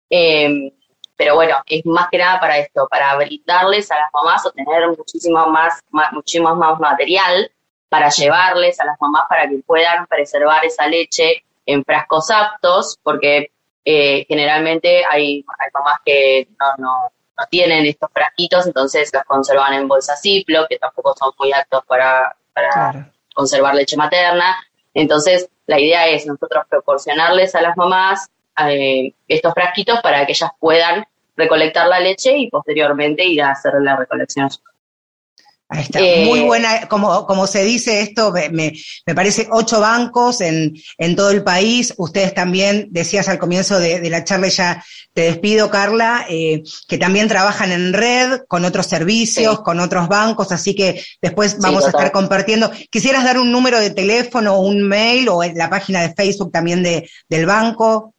Em, 0.09 0.71
pero 1.15 1.35
bueno, 1.35 1.57
es 1.67 1.85
más 1.85 2.09
que 2.09 2.17
nada 2.17 2.39
para 2.39 2.57
esto, 2.57 2.87
para 2.89 3.15
brindarles 3.15 3.91
a 3.91 3.97
las 3.97 4.09
mamás 4.13 4.45
o 4.45 4.51
tener 4.51 4.87
muchísimo 4.89 5.47
más, 5.47 5.79
más, 5.89 6.11
muchísimo 6.13 6.55
más 6.55 6.79
material 6.79 7.51
para 7.89 8.09
llevarles 8.09 8.79
a 8.79 8.85
las 8.85 8.97
mamás 8.99 9.25
para 9.29 9.47
que 9.49 9.57
puedan 9.65 10.07
preservar 10.07 10.63
esa 10.65 10.87
leche 10.87 11.43
en 11.65 11.83
frascos 11.83 12.31
aptos, 12.31 12.97
porque 13.03 13.51
eh, 13.85 14.25
generalmente 14.27 15.03
hay, 15.09 15.43
mamás 15.73 15.99
que 16.05 16.47
no, 16.59 16.67
no, 16.77 17.11
tienen 17.49 17.87
estos 17.87 18.11
frasquitos, 18.13 18.67
entonces 18.67 19.09
los 19.11 19.23
conservan 19.23 19.73
en 19.73 19.87
bolsas 19.87 20.21
Ziploc, 20.21 20.67
que 20.67 20.77
tampoco 20.77 21.15
son 21.17 21.31
muy 21.39 21.51
aptos 21.51 21.83
para, 21.87 22.35
para 22.53 23.11
conservar 23.33 23.73
leche 23.73 23.97
materna. 23.97 24.55
Entonces, 24.93 25.49
la 25.65 25.79
idea 25.79 26.07
es 26.07 26.27
nosotros 26.27 26.65
proporcionarles 26.69 27.55
a 27.55 27.61
las 27.61 27.75
mamás 27.77 28.29
eh, 28.67 29.13
estos 29.27 29.53
frasquitos 29.53 30.01
para 30.01 30.25
que 30.25 30.33
ellas 30.33 30.51
puedan 30.59 31.05
recolectar 31.35 31.87
la 31.87 31.99
leche 31.99 32.37
y 32.37 32.49
posteriormente 32.49 33.25
ir 33.25 33.41
a 33.41 33.51
hacer 33.51 33.73
la 33.81 33.95
recolección 33.95 34.49
Ahí 35.73 35.83
está. 35.83 35.99
Muy 35.99 36.39
Eh, 36.39 36.45
buena, 36.45 36.87
como, 36.89 37.25
como 37.25 37.47
se 37.47 37.63
dice 37.63 38.01
esto, 38.01 38.33
me, 38.33 38.49
me- 38.49 38.73
parece 39.15 39.47
ocho 39.51 39.79
bancos 39.79 40.41
en, 40.41 40.73
en 40.97 41.15
todo 41.15 41.31
el 41.31 41.43
país. 41.45 41.93
Ustedes 41.97 42.33
también, 42.33 42.87
decías 42.91 43.29
al 43.29 43.39
comienzo 43.39 43.79
de, 43.79 44.01
de 44.01 44.09
la 44.09 44.25
charla, 44.25 44.49
ya 44.49 44.83
te 45.13 45.21
despido, 45.21 45.69
Carla, 45.69 46.25
eh, 46.29 46.61
que 46.89 46.97
también 46.97 47.29
trabajan 47.29 47.71
en 47.71 47.93
red 47.93 48.41
con 48.49 48.65
otros 48.65 48.85
servicios, 48.87 49.55
Sí. 49.57 49.61
con 49.63 49.79
otros 49.79 50.09
bancos, 50.09 50.51
así 50.51 50.75
que 50.75 51.01
después 51.21 51.57
vamos 51.59 51.85
a 51.85 51.87
estar 51.89 52.11
compartiendo. 52.11 52.69
¿Quisieras 52.89 53.23
dar 53.23 53.37
un 53.39 53.49
número 53.51 53.79
de 53.79 53.91
teléfono 53.91 54.55
o 54.55 54.61
un 54.67 54.81
mail 54.83 55.29
o 55.29 55.41
en 55.41 55.57
la 55.57 55.69
página 55.69 56.01
de 56.01 56.13
Facebook 56.13 56.51
también 56.51 56.83
de, 56.83 57.09
del 57.29 57.45
banco? 57.45 58.13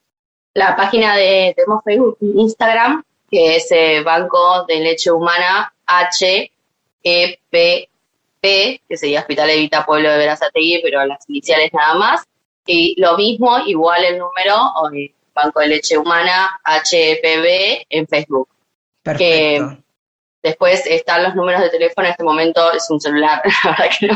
La 0.54 0.74
página 0.74 1.16
de, 1.16 1.52
tenemos 1.54 1.82
Facebook 1.84 2.16
Instagram, 2.20 3.02
que 3.30 3.56
es 3.56 3.66
eh, 3.72 4.02
Banco 4.02 4.64
de 4.66 4.80
Leche 4.80 5.10
Humana 5.10 5.72
HEPP, 7.04 8.80
que 8.88 8.96
sería 8.96 9.20
Hospital 9.20 9.50
Evita 9.50 9.84
Pueblo 9.86 10.10
de 10.10 10.18
Verazategui, 10.18 10.80
pero 10.82 11.04
las 11.06 11.28
iniciales 11.28 11.70
nada 11.72 11.94
más. 11.94 12.22
Y 12.66 12.94
lo 13.00 13.16
mismo, 13.16 13.58
igual 13.66 14.04
el 14.04 14.18
número, 14.18 14.56
o, 14.76 14.90
Banco 15.34 15.60
de 15.60 15.68
Leche 15.68 15.96
Humana 15.96 16.60
HEPB 16.64 17.86
en 17.88 18.06
Facebook. 18.06 18.48
Perfecto. 19.02 19.78
Después 20.42 20.84
están 20.86 21.22
los 21.22 21.34
números 21.36 21.60
de 21.62 21.70
teléfono, 21.70 22.06
en 22.06 22.10
este 22.12 22.24
momento 22.24 22.72
es 22.72 22.90
un 22.90 23.00
celular, 23.00 23.40
la 23.64 23.70
verdad 23.70 23.86
que 23.98 24.06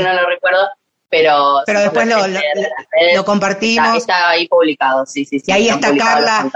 no, 0.00 0.12
lo 0.12 0.26
recuerdo, 0.26 0.68
pero... 1.08 1.62
Pero 1.66 1.80
después 1.80 2.06
lo- 2.08 2.26
lo- 2.26 2.40
redes. 2.40 3.22
Compartimos. 3.24 3.86
Está, 3.86 3.96
está 3.96 4.30
ahí 4.30 4.48
publicado, 4.48 5.06
sí, 5.06 5.24
sí, 5.24 5.38
sí. 5.38 5.50
Y 5.50 5.54
ahí 5.54 5.68
está 5.68 5.96
Carla. 5.96 6.50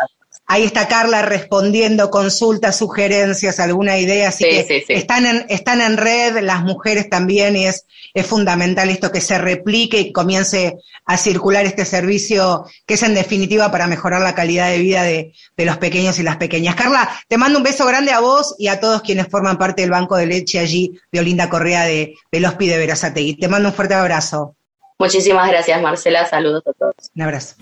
Ahí 0.52 0.64
está 0.64 0.86
Carla 0.86 1.22
respondiendo 1.22 2.10
consultas, 2.10 2.76
sugerencias, 2.76 3.58
alguna 3.58 3.96
idea, 3.98 4.28
así 4.28 4.44
Sí, 4.44 4.50
que 4.50 4.64
sí, 4.64 4.84
sí. 4.86 4.92
están 4.92 5.24
en, 5.24 5.46
están 5.48 5.80
en 5.80 5.96
red, 5.96 6.40
las 6.42 6.60
mujeres 6.62 7.08
también, 7.08 7.56
y 7.56 7.64
es, 7.66 7.86
es 8.12 8.26
fundamental 8.26 8.90
esto 8.90 9.10
que 9.10 9.22
se 9.22 9.38
replique 9.38 9.98
y 9.98 10.12
comience 10.12 10.76
a 11.06 11.16
circular 11.16 11.64
este 11.64 11.86
servicio, 11.86 12.66
que 12.84 12.94
es 12.94 13.02
en 13.02 13.14
definitiva 13.14 13.70
para 13.70 13.86
mejorar 13.86 14.20
la 14.20 14.34
calidad 14.34 14.68
de 14.68 14.78
vida 14.78 15.02
de, 15.04 15.32
de 15.56 15.64
los 15.64 15.78
pequeños 15.78 16.18
y 16.18 16.22
las 16.22 16.36
pequeñas. 16.36 16.74
Carla, 16.74 17.08
te 17.28 17.38
mando 17.38 17.56
un 17.56 17.64
beso 17.64 17.86
grande 17.86 18.12
a 18.12 18.20
vos 18.20 18.54
y 18.58 18.68
a 18.68 18.78
todos 18.78 19.00
quienes 19.00 19.28
forman 19.28 19.56
parte 19.56 19.80
del 19.80 19.90
Banco 19.90 20.16
de 20.16 20.26
Leche 20.26 20.58
allí 20.58 20.92
de 21.10 21.20
Olinda 21.20 21.48
Correa 21.48 21.84
de, 21.84 22.14
del 22.30 22.44
Hospi 22.44 22.68
de 22.68 22.76
Verazategui. 22.76 23.36
Te 23.36 23.48
mando 23.48 23.70
un 23.70 23.74
fuerte 23.74 23.94
abrazo. 23.94 24.54
Muchísimas 24.98 25.48
gracias, 25.48 25.80
Marcela. 25.80 26.28
Saludos 26.28 26.62
a 26.66 26.72
todos. 26.74 26.94
Un 27.16 27.22
abrazo. 27.22 27.54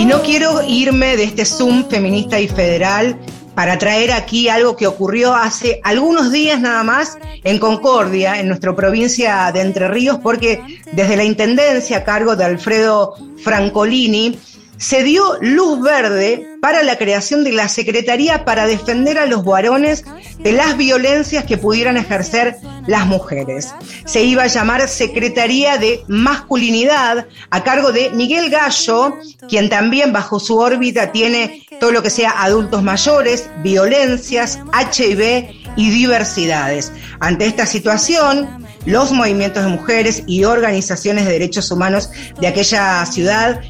Y 0.00 0.06
no 0.06 0.22
quiero 0.22 0.62
irme 0.66 1.18
de 1.18 1.24
este 1.24 1.44
Zoom 1.44 1.86
feminista 1.86 2.40
y 2.40 2.48
federal 2.48 3.18
para 3.54 3.76
traer 3.76 4.12
aquí 4.12 4.48
algo 4.48 4.74
que 4.74 4.86
ocurrió 4.86 5.34
hace 5.34 5.78
algunos 5.84 6.32
días 6.32 6.58
nada 6.58 6.82
más 6.82 7.18
en 7.44 7.58
Concordia, 7.58 8.40
en 8.40 8.48
nuestra 8.48 8.74
provincia 8.74 9.50
de 9.52 9.60
Entre 9.60 9.88
Ríos, 9.88 10.16
porque 10.22 10.80
desde 10.92 11.18
la 11.18 11.24
Intendencia 11.24 11.98
a 11.98 12.04
cargo 12.04 12.34
de 12.34 12.44
Alfredo 12.44 13.14
Francolini 13.44 14.38
se 14.80 15.04
dio 15.04 15.36
luz 15.42 15.82
verde 15.82 16.56
para 16.62 16.82
la 16.82 16.96
creación 16.96 17.44
de 17.44 17.52
la 17.52 17.68
Secretaría 17.68 18.46
para 18.46 18.66
defender 18.66 19.18
a 19.18 19.26
los 19.26 19.44
varones 19.44 20.04
de 20.38 20.52
las 20.52 20.76
violencias 20.78 21.44
que 21.44 21.58
pudieran 21.58 21.98
ejercer 21.98 22.56
las 22.86 23.06
mujeres. 23.06 23.74
Se 24.06 24.22
iba 24.22 24.44
a 24.44 24.46
llamar 24.46 24.88
Secretaría 24.88 25.76
de 25.76 26.02
Masculinidad 26.08 27.26
a 27.50 27.62
cargo 27.62 27.92
de 27.92 28.08
Miguel 28.10 28.48
Gallo, 28.48 29.18
quien 29.50 29.68
también 29.68 30.14
bajo 30.14 30.40
su 30.40 30.56
órbita 30.56 31.12
tiene 31.12 31.66
todo 31.78 31.92
lo 31.92 32.02
que 32.02 32.08
sea 32.08 32.42
adultos 32.42 32.82
mayores, 32.82 33.50
violencias, 33.62 34.60
HIV 34.72 35.50
y 35.76 35.90
diversidades. 35.90 36.90
Ante 37.20 37.44
esta 37.44 37.66
situación, 37.66 38.66
los 38.86 39.12
movimientos 39.12 39.62
de 39.62 39.68
mujeres 39.68 40.22
y 40.26 40.44
organizaciones 40.44 41.26
de 41.26 41.32
derechos 41.32 41.70
humanos 41.70 42.10
de 42.40 42.46
aquella 42.46 43.04
ciudad 43.04 43.60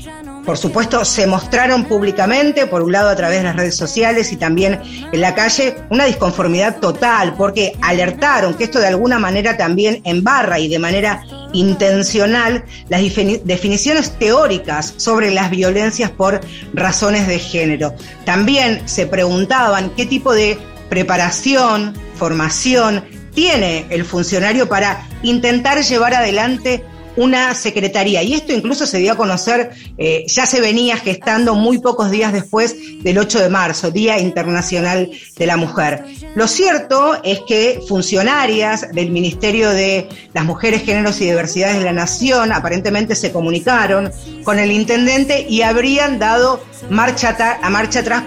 por 0.45 0.57
supuesto, 0.57 1.05
se 1.05 1.27
mostraron 1.27 1.85
públicamente, 1.85 2.67
por 2.67 2.83
un 2.83 2.93
lado 2.93 3.11
a 3.11 3.17
través 3.17 3.39
de 3.39 3.45
las 3.45 3.57
redes 3.57 3.77
sociales 3.77 4.33
y 4.33 4.37
también 4.37 4.81
en 5.13 5.21
la 5.21 5.35
calle, 5.35 5.77
una 5.91 6.07
disconformidad 6.07 6.79
total, 6.79 7.35
porque 7.37 7.77
alertaron 7.83 8.55
que 8.55 8.65
esto 8.65 8.81
de 8.81 8.89
alguna 8.89 9.19
manera 9.19 9.57
también 9.57 10.01
embarra 10.05 10.59
y 10.59 10.69
de 10.69 10.79
manera 10.79 11.23
intencional 11.53 12.65
las 12.89 13.01
defini- 13.01 13.43
definiciones 13.43 14.19
teóricas 14.19 14.95
sobre 14.97 15.31
las 15.31 15.51
violencias 15.51 16.11
por 16.11 16.41
razones 16.73 17.27
de 17.27 17.39
género. 17.39 17.95
También 18.25 18.83
se 18.87 19.07
preguntaban 19.07 19.91
qué 19.91 20.07
tipo 20.07 20.33
de 20.33 20.59
preparación, 20.89 21.95
formación 22.17 23.05
tiene 23.35 23.87
el 23.91 24.05
funcionario 24.05 24.69
para 24.69 25.07
intentar 25.23 25.81
llevar 25.83 26.15
adelante 26.15 26.85
una 27.17 27.55
secretaría. 27.55 28.23
Y 28.23 28.35
esto 28.35 28.53
incluso 28.53 28.87
se 28.87 28.99
dio 28.99 29.13
a 29.13 29.17
conocer, 29.17 29.71
eh, 29.99 30.25
ya 30.27 30.47
se 30.47 30.61
venía 30.61 30.97
gestando 30.97 31.55
muy 31.55 31.79
pocos 31.79 32.11
días 32.11 32.33
después 32.33 32.77
del 33.03 33.19
8 33.19 33.41
de 33.41 33.49
marzo, 33.49 33.91
Día 33.91 34.19
Internacional 34.19 35.11
de 35.37 35.47
la 35.47 35.57
Mujer. 35.57 36.05
Lo 36.35 36.47
cierto 36.47 37.21
es 37.23 37.41
que 37.47 37.81
funcionarias 37.89 38.93
del 38.93 39.11
Ministerio 39.11 39.71
de 39.71 40.09
las 40.33 40.45
Mujeres, 40.45 40.83
Géneros 40.83 41.21
y 41.21 41.25
Diversidades 41.25 41.79
de 41.79 41.85
la 41.85 41.93
Nación 41.93 42.53
aparentemente 42.53 43.15
se 43.15 43.33
comunicaron 43.33 44.11
con 44.45 44.59
el 44.59 44.71
intendente 44.71 45.47
y 45.49 45.63
habrían 45.63 46.19
dado 46.19 46.63
marcha 46.89 47.37
a 47.63 47.71
marcha 47.71 48.01
atrás 48.01 48.25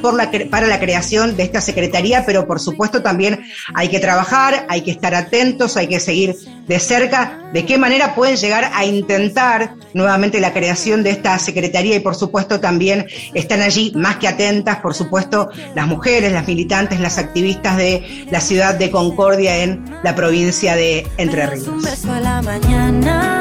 para 0.50 0.68
la 0.68 0.80
creación 0.80 1.36
de 1.36 1.44
esta 1.44 1.62
secretaría, 1.62 2.26
pero 2.26 2.46
por 2.46 2.60
supuesto 2.60 3.02
también 3.02 3.46
hay 3.74 3.90
que 3.90 4.00
trabajar, 4.00 4.66
hay 4.70 4.82
que 4.82 4.92
estar 4.92 5.16
atentos, 5.16 5.78
hay 5.78 5.88
que 5.88 6.00
seguir 6.00 6.36
de 6.68 6.80
cerca 6.80 7.50
de 7.54 7.66
qué 7.66 7.78
manera 7.78 8.16
pueden 8.16 8.36
llegar 8.38 8.72
a 8.74 8.83
intentar 8.86 9.76
nuevamente 9.94 10.40
la 10.40 10.54
creación 10.54 11.04
de 11.04 11.12
esta 11.12 11.38
secretaría 11.40 11.96
y 11.96 12.00
por 12.00 12.16
supuesto 12.16 12.60
también 12.60 13.06
están 13.34 13.62
allí 13.62 13.92
más 13.96 14.18
que 14.18 14.28
atentas, 14.28 14.78
por 14.78 14.94
supuesto, 14.94 15.50
las 15.76 15.88
mujeres, 15.88 16.32
las 16.32 16.48
militantes, 16.48 17.00
las 17.00 17.18
activistas 17.18 17.78
de 17.78 18.28
la 18.32 18.42
ciudad 18.42 18.76
de 18.76 18.92
Concordia 18.92 19.58
en 19.64 19.84
la 20.04 20.16
provincia 20.16 20.76
de 20.76 21.08
Entre 21.18 21.48
Ríos. 21.48 21.68
Un 21.68 21.82
beso 21.82 22.12
a 22.12 22.20
la 22.20 22.42
mañana. 22.42 23.40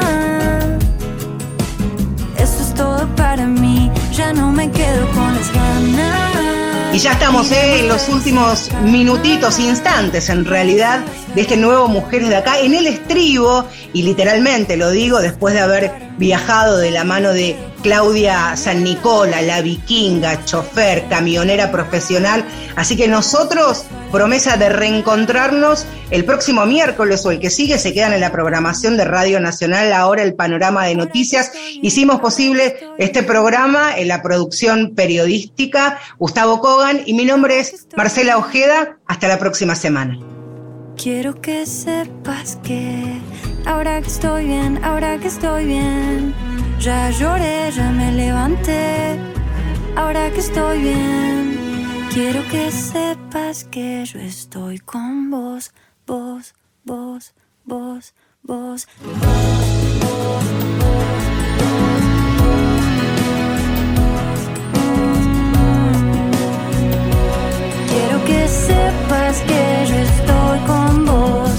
Eso 2.37 2.61
es 2.61 2.73
todo 2.73 3.07
para 3.15 3.45
mí. 3.45 3.91
Ya 4.11 4.33
no 4.33 4.51
me 4.51 4.69
quedo 4.69 5.07
con 5.11 5.35
las 5.35 5.53
ganas. 5.53 6.32
Y 6.93 6.99
ya 6.99 7.13
estamos 7.13 7.51
eh, 7.51 7.79
en 7.79 7.87
los 7.87 8.07
últimos 8.07 8.69
minutitos, 8.83 9.57
instantes 9.57 10.29
en 10.29 10.45
realidad, 10.45 10.99
de 11.33 11.41
este 11.41 11.57
nuevo 11.57 11.87
Mujeres 11.87 12.29
de 12.29 12.35
Acá, 12.35 12.59
en 12.59 12.75
el 12.75 12.85
estribo, 12.85 13.67
y 13.93 14.03
literalmente 14.03 14.77
lo 14.77 14.91
digo 14.91 15.19
después 15.19 15.55
de 15.55 15.61
haber 15.61 15.91
viajado 16.19 16.77
de 16.77 16.91
la 16.91 17.03
mano 17.03 17.33
de 17.33 17.57
Claudia 17.83 18.55
San 18.55 18.83
Nicola, 18.83 19.41
la 19.41 19.61
vikinga, 19.61 20.43
chofer, 20.45 21.07
camionera 21.09 21.71
profesional. 21.71 22.43
Así 22.75 22.95
que 22.97 23.07
nosotros, 23.07 23.85
promesa 24.11 24.57
de 24.57 24.69
reencontrarnos 24.69 25.85
el 26.09 26.25
próximo 26.25 26.65
miércoles 26.65 27.25
o 27.25 27.31
el 27.31 27.39
que 27.39 27.51
sigue, 27.51 27.77
se 27.77 27.93
quedan 27.93 28.13
en 28.13 28.21
la 28.21 28.31
programación 28.31 28.97
de 28.97 29.05
Radio 29.05 29.39
Nacional, 29.39 29.93
ahora 29.93 30.23
el 30.23 30.33
panorama 30.33 30.85
de 30.85 30.95
noticias. 30.95 31.51
Hicimos 31.81 32.21
posible 32.21 32.77
este 32.97 33.21
programa 33.21 33.97
en 33.97 34.07
la 34.07 34.23
producción 34.23 34.95
periodística, 34.95 35.99
Gustavo 36.17 36.61
Kogan, 36.61 37.01
y 37.05 37.13
mi 37.13 37.25
nombre 37.25 37.59
es 37.59 37.87
Marcela 37.95 38.37
Ojeda. 38.37 38.97
Hasta 39.05 39.27
la 39.27 39.37
próxima 39.37 39.75
semana. 39.75 40.17
Quiero 40.95 41.41
que 41.41 41.65
sepas 41.65 42.57
que 42.63 43.19
ahora 43.65 44.01
que 44.01 44.07
estoy 44.07 44.45
bien, 44.45 44.83
ahora 44.83 45.17
que 45.17 45.27
estoy 45.27 45.65
bien, 45.65 46.33
ya 46.79 47.09
lloré, 47.11 47.71
ya 47.71 47.89
me 47.91 48.11
levanté. 48.11 49.17
Ahora 49.95 50.29
que 50.31 50.39
estoy 50.39 50.81
bien, 50.81 51.57
quiero 52.13 52.41
que 52.49 52.71
sepas 52.71 53.63
que 53.65 54.03
yo 54.05 54.19
estoy 54.19 54.79
con 54.79 55.29
vos, 55.29 55.71
vos, 56.05 56.53
vos, 56.83 57.33
vos, 57.63 58.13
vos. 58.43 58.87
Quiero 67.89 68.25
que 68.25 68.47
sepas 68.47 69.37
que 69.49 69.85
yo 69.89 69.95
estoy 70.09 70.59
con 70.67 71.05
vos. 71.05 71.51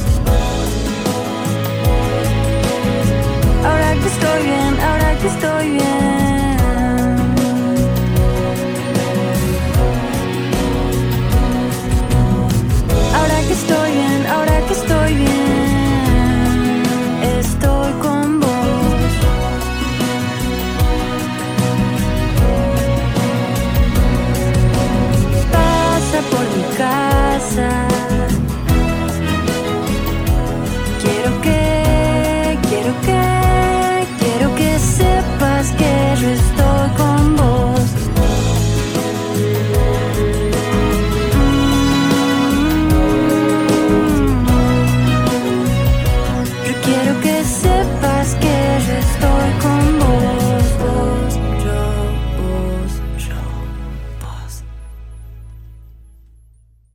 Ahora 3.65 3.95
que 4.01 4.09
estoy 4.09 4.43
bien. 4.43 4.64